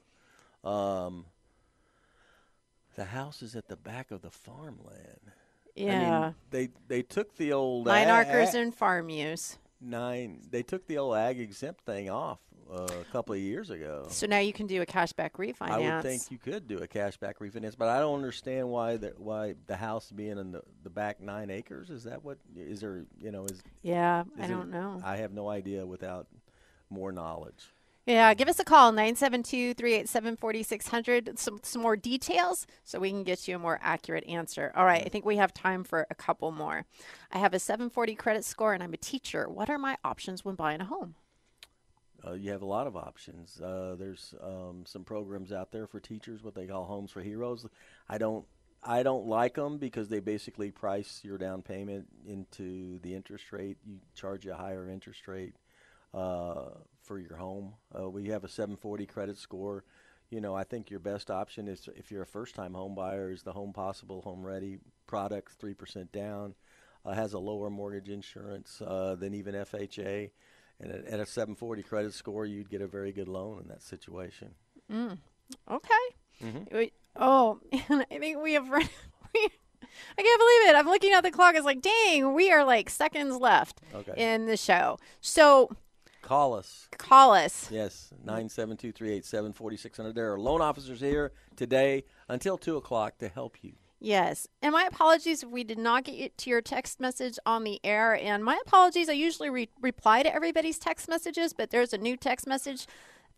Um, 0.63 1.25
the 2.95 3.05
house 3.05 3.41
is 3.41 3.55
at 3.55 3.67
the 3.67 3.77
back 3.77 4.11
of 4.11 4.21
the 4.21 4.31
farmland. 4.31 5.31
Yeah. 5.75 6.19
I 6.19 6.21
mean, 6.25 6.35
they 6.49 6.69
they 6.87 7.01
took 7.01 7.35
the 7.37 7.53
old 7.53 7.85
nine 7.87 8.07
ag- 8.07 8.27
acres 8.27 8.53
in 8.53 8.71
farm 8.71 9.09
use. 9.09 9.57
Nine. 9.79 10.41
They 10.49 10.63
took 10.63 10.85
the 10.87 10.97
old 10.97 11.15
ag 11.15 11.39
exempt 11.39 11.81
thing 11.85 12.09
off 12.09 12.39
uh, 12.71 12.87
a 13.01 13.11
couple 13.11 13.33
of 13.33 13.39
years 13.39 13.69
ago. 13.69 14.05
So 14.09 14.27
now 14.27 14.39
you 14.39 14.53
can 14.53 14.67
do 14.67 14.81
a 14.81 14.85
cashback 14.85 15.31
refinance. 15.31 15.71
I 15.71 15.79
would 15.79 16.03
think 16.03 16.23
you 16.29 16.37
could 16.37 16.67
do 16.67 16.77
a 16.79 16.87
cashback 16.87 17.35
refinance, 17.39 17.75
but 17.77 17.87
I 17.87 17.99
don't 17.99 18.15
understand 18.15 18.69
why 18.69 18.97
the 18.97 19.13
why 19.17 19.55
the 19.67 19.75
house 19.75 20.11
being 20.11 20.37
in 20.37 20.51
the, 20.51 20.61
the 20.83 20.89
back 20.89 21.19
nine 21.21 21.49
acres. 21.49 21.89
Is 21.89 22.03
that 22.03 22.23
what 22.23 22.37
is 22.55 22.81
there? 22.81 23.05
You 23.19 23.31
know, 23.31 23.45
is 23.45 23.61
yeah. 23.81 24.21
Is 24.37 24.45
I 24.45 24.47
don't 24.47 24.69
know. 24.69 25.01
I 25.03 25.17
have 25.17 25.33
no 25.33 25.49
idea 25.49 25.85
without 25.85 26.27
more 26.91 27.11
knowledge. 27.11 27.73
Yeah, 28.07 28.33
give 28.33 28.47
us 28.47 28.59
a 28.59 28.63
call, 28.63 28.91
972 28.91 29.75
387 29.75 30.35
4600. 30.37 31.37
Some 31.37 31.61
more 31.77 31.95
details 31.95 32.65
so 32.83 32.99
we 32.99 33.11
can 33.11 33.23
get 33.23 33.47
you 33.47 33.55
a 33.55 33.59
more 33.59 33.79
accurate 33.81 34.27
answer. 34.27 34.71
All 34.75 34.85
right, 34.85 35.03
I 35.05 35.09
think 35.09 35.23
we 35.23 35.37
have 35.37 35.53
time 35.53 35.83
for 35.83 36.07
a 36.09 36.15
couple 36.15 36.51
more. 36.51 36.85
I 37.31 37.37
have 37.37 37.53
a 37.53 37.59
740 37.59 38.15
credit 38.15 38.43
score 38.43 38.73
and 38.73 38.81
I'm 38.81 38.93
a 38.93 38.97
teacher. 38.97 39.47
What 39.47 39.69
are 39.69 39.77
my 39.77 39.97
options 40.03 40.43
when 40.43 40.55
buying 40.55 40.81
a 40.81 40.85
home? 40.85 41.13
Uh, 42.25 42.33
you 42.33 42.51
have 42.51 42.63
a 42.63 42.67
lot 42.67 42.87
of 42.87 42.95
options. 42.95 43.59
Uh, 43.61 43.95
there's 43.97 44.33
um, 44.41 44.83
some 44.85 45.03
programs 45.03 45.51
out 45.51 45.71
there 45.71 45.87
for 45.87 45.99
teachers, 45.99 46.43
what 46.43 46.55
they 46.55 46.65
call 46.65 46.85
Homes 46.85 47.11
for 47.11 47.21
Heroes. 47.21 47.65
I 48.09 48.17
don't 48.17 48.45
I 48.83 49.03
don't 49.03 49.27
like 49.27 49.55
them 49.55 49.77
because 49.77 50.09
they 50.09 50.19
basically 50.19 50.71
price 50.71 51.21
your 51.23 51.37
down 51.37 51.61
payment 51.61 52.07
into 52.25 52.99
the 52.99 53.13
interest 53.13 53.51
rate. 53.51 53.77
You 53.85 53.99
charge 54.15 54.47
a 54.47 54.55
higher 54.55 54.89
interest 54.89 55.27
rate 55.27 55.53
for 56.13 57.19
your 57.19 57.37
home. 57.37 57.73
Uh, 57.97 58.09
we 58.09 58.27
have 58.27 58.43
a 58.43 58.49
740 58.49 59.05
credit 59.05 59.37
score. 59.37 59.83
You 60.29 60.39
know, 60.39 60.55
I 60.55 60.63
think 60.63 60.89
your 60.89 60.99
best 60.99 61.29
option 61.29 61.67
is 61.67 61.89
if 61.95 62.09
you're 62.09 62.23
a 62.23 62.27
first-time 62.27 62.73
home 62.73 62.95
buyer 62.95 63.31
is 63.31 63.43
the 63.43 63.51
Home 63.51 63.73
Possible 63.73 64.21
Home 64.21 64.45
Ready 64.45 64.79
product, 65.05 65.53
three 65.59 65.73
percent 65.73 66.11
down, 66.13 66.55
uh, 67.05 67.13
has 67.13 67.33
a 67.33 67.39
lower 67.39 67.69
mortgage 67.69 68.07
insurance 68.07 68.81
uh, 68.81 69.15
than 69.15 69.33
even 69.33 69.55
FHA, 69.55 70.31
and 70.79 70.91
at, 70.91 71.19
a 71.19 71.25
740 71.25 71.83
credit 71.83 72.13
score, 72.13 72.45
you'd 72.45 72.69
get 72.69 72.81
a 72.81 72.87
very 72.87 73.11
good 73.11 73.27
loan 73.27 73.59
in 73.61 73.67
that 73.67 73.81
situation. 73.83 74.51
Mm. 74.91 75.17
Okay. 75.69 75.93
Mm-hmm. 76.41 76.83
Oh, 77.17 77.59
I 77.73 78.05
think 78.19 78.41
we 78.41 78.53
have. 78.53 78.69
Run. 78.69 78.83
I 80.17 80.21
can't 80.23 80.39
believe 80.39 80.69
it. 80.69 80.75
I'm 80.77 80.85
looking 80.85 81.13
at 81.13 81.23
the 81.23 81.31
clock. 81.31 81.55
It's 81.55 81.65
like, 81.65 81.81
dang, 81.81 82.33
we 82.33 82.51
are 82.51 82.63
like 82.63 82.89
seconds 82.89 83.35
left 83.37 83.81
okay. 83.93 84.13
in 84.15 84.45
the 84.45 84.57
show. 84.57 84.97
So 85.19 85.69
Call 86.31 86.53
us. 86.53 86.87
Call 86.97 87.33
us. 87.33 87.67
Yes, 87.69 88.13
972 88.23 88.93
387 88.93 89.51
4600. 89.51 90.15
There 90.15 90.31
are 90.31 90.39
loan 90.39 90.61
officers 90.61 91.01
here 91.01 91.33
today 91.57 92.05
until 92.29 92.57
2 92.57 92.77
o'clock 92.77 93.17
to 93.17 93.27
help 93.27 93.57
you. 93.61 93.73
Yes. 93.99 94.47
And 94.61 94.71
my 94.71 94.85
apologies 94.85 95.43
if 95.43 95.49
we 95.49 95.65
did 95.65 95.77
not 95.77 96.05
get 96.05 96.37
to 96.37 96.49
your 96.49 96.61
text 96.61 97.01
message 97.01 97.37
on 97.45 97.65
the 97.65 97.81
air. 97.83 98.15
And 98.15 98.45
my 98.45 98.57
apologies, 98.65 99.09
I 99.09 99.11
usually 99.11 99.49
re- 99.49 99.67
reply 99.81 100.23
to 100.23 100.33
everybody's 100.33 100.79
text 100.79 101.09
messages, 101.09 101.51
but 101.51 101.69
there's 101.69 101.91
a 101.91 101.97
new 101.97 102.15
text 102.15 102.47
message 102.47 102.87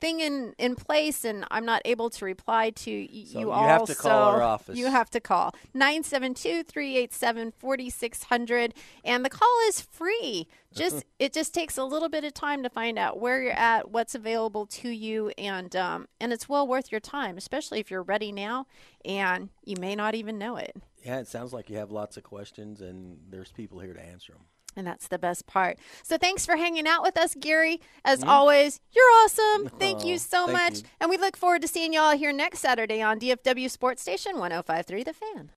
thing 0.04 0.20
in 0.20 0.54
in 0.58 0.76
place 0.76 1.24
and 1.24 1.46
I'm 1.50 1.64
not 1.66 1.82
able 1.86 2.10
to 2.10 2.26
reply 2.26 2.72
to 2.72 2.92
y- 2.92 3.08
so 3.26 3.40
you, 3.40 3.40
you 3.40 3.52
all. 3.52 3.62
You 3.62 3.68
have 3.70 3.86
to 3.86 3.96
call 3.96 4.24
our 4.24 4.42
office. 4.42 4.78
You 4.78 4.88
have 4.88 5.10
to 5.12 5.22
call 5.22 5.56
972-387-4600 5.76 8.74
and 9.06 9.24
the 9.24 9.30
call 9.30 9.48
is 9.68 9.80
free. 9.80 10.48
Just 10.74 11.06
it 11.20 11.32
just 11.32 11.54
takes 11.54 11.78
a 11.78 11.86
little 11.86 12.10
bit 12.10 12.26
of 12.26 12.34
time 12.34 12.64
to 12.64 12.70
find 12.70 13.00
out 13.00 13.18
where 13.20 13.42
you're 13.42 13.54
at, 13.54 13.92
what's 13.92 14.14
available 14.14 14.66
to 14.68 14.90
you 14.90 15.30
and 15.38 15.74
um 15.76 16.08
and 16.20 16.34
it's 16.34 16.50
well 16.50 16.68
worth 16.68 16.92
your 16.92 17.02
time, 17.02 17.38
especially 17.38 17.80
if 17.80 17.90
you're 17.90 18.04
ready 18.04 18.34
now 18.34 18.68
and 19.06 19.50
you 19.64 19.78
may 19.80 19.96
not 19.96 20.16
even 20.16 20.38
know 20.38 20.58
it. 20.58 20.76
Yeah, 21.06 21.20
it 21.20 21.28
sounds 21.28 21.54
like 21.54 21.70
you 21.70 21.78
have 21.78 21.92
lots 21.92 22.18
of 22.18 22.24
questions 22.24 22.82
and 22.82 23.20
there's 23.30 23.52
people 23.52 23.80
here 23.80 23.94
to 23.94 24.06
answer 24.06 24.34
them. 24.34 24.42
And 24.76 24.88
that's 24.88 25.08
the 25.08 25.20
best 25.20 25.46
part. 25.46 25.78
So 26.04 26.18
thanks 26.18 26.46
for 26.46 26.56
hanging 26.56 26.88
out 26.88 27.04
with 27.04 27.18
us, 27.18 27.36
Gary. 27.40 27.80
As 28.04 28.20
mm-hmm. 28.20 28.30
always, 28.30 28.80
you're 28.92 29.12
awesome. 29.24 29.70
Thank 29.80 30.06
you 30.06 30.18
so 30.18 30.48
thank 30.48 30.52
much. 30.52 30.78
You. 30.78 30.84
And 31.02 31.10
we 31.10 31.18
look 31.18 31.38
forward 31.38 31.62
to 31.62 31.68
seeing 31.68 31.94
y'all 31.94 32.18
here 32.18 32.34
next 32.34 32.60
Saturday 32.60 33.02
on 33.02 33.20
DFW 33.20 33.70
Sports 33.70 34.02
Station 34.02 34.40
1053 34.40 35.04
The 35.04 35.14
Fan. 35.14 35.52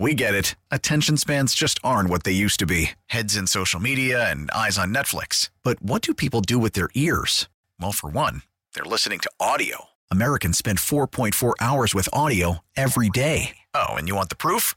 We 0.00 0.14
get 0.14 0.34
it. 0.34 0.54
Attention 0.70 1.16
spans 1.16 1.54
just 1.54 1.80
aren't 1.82 2.08
what 2.08 2.22
they 2.22 2.32
used 2.32 2.60
to 2.60 2.66
be 2.66 2.92
heads 3.06 3.36
in 3.36 3.48
social 3.48 3.80
media 3.80 4.30
and 4.30 4.50
eyes 4.52 4.78
on 4.78 4.94
Netflix. 4.94 5.50
But 5.64 5.82
what 5.82 6.02
do 6.02 6.14
people 6.14 6.40
do 6.40 6.58
with 6.58 6.72
their 6.72 6.88
ears? 6.94 7.48
Well, 7.80 7.92
for 7.92 8.08
one, 8.08 8.42
they're 8.74 8.84
listening 8.84 9.18
to 9.20 9.30
audio. 9.40 9.86
Americans 10.10 10.56
spend 10.56 10.78
4.4 10.78 11.54
hours 11.60 11.94
with 11.94 12.08
audio 12.12 12.58
every 12.76 13.10
day. 13.10 13.56
Oh, 13.74 13.94
and 13.94 14.06
you 14.06 14.14
want 14.14 14.28
the 14.28 14.36
proof? 14.36 14.76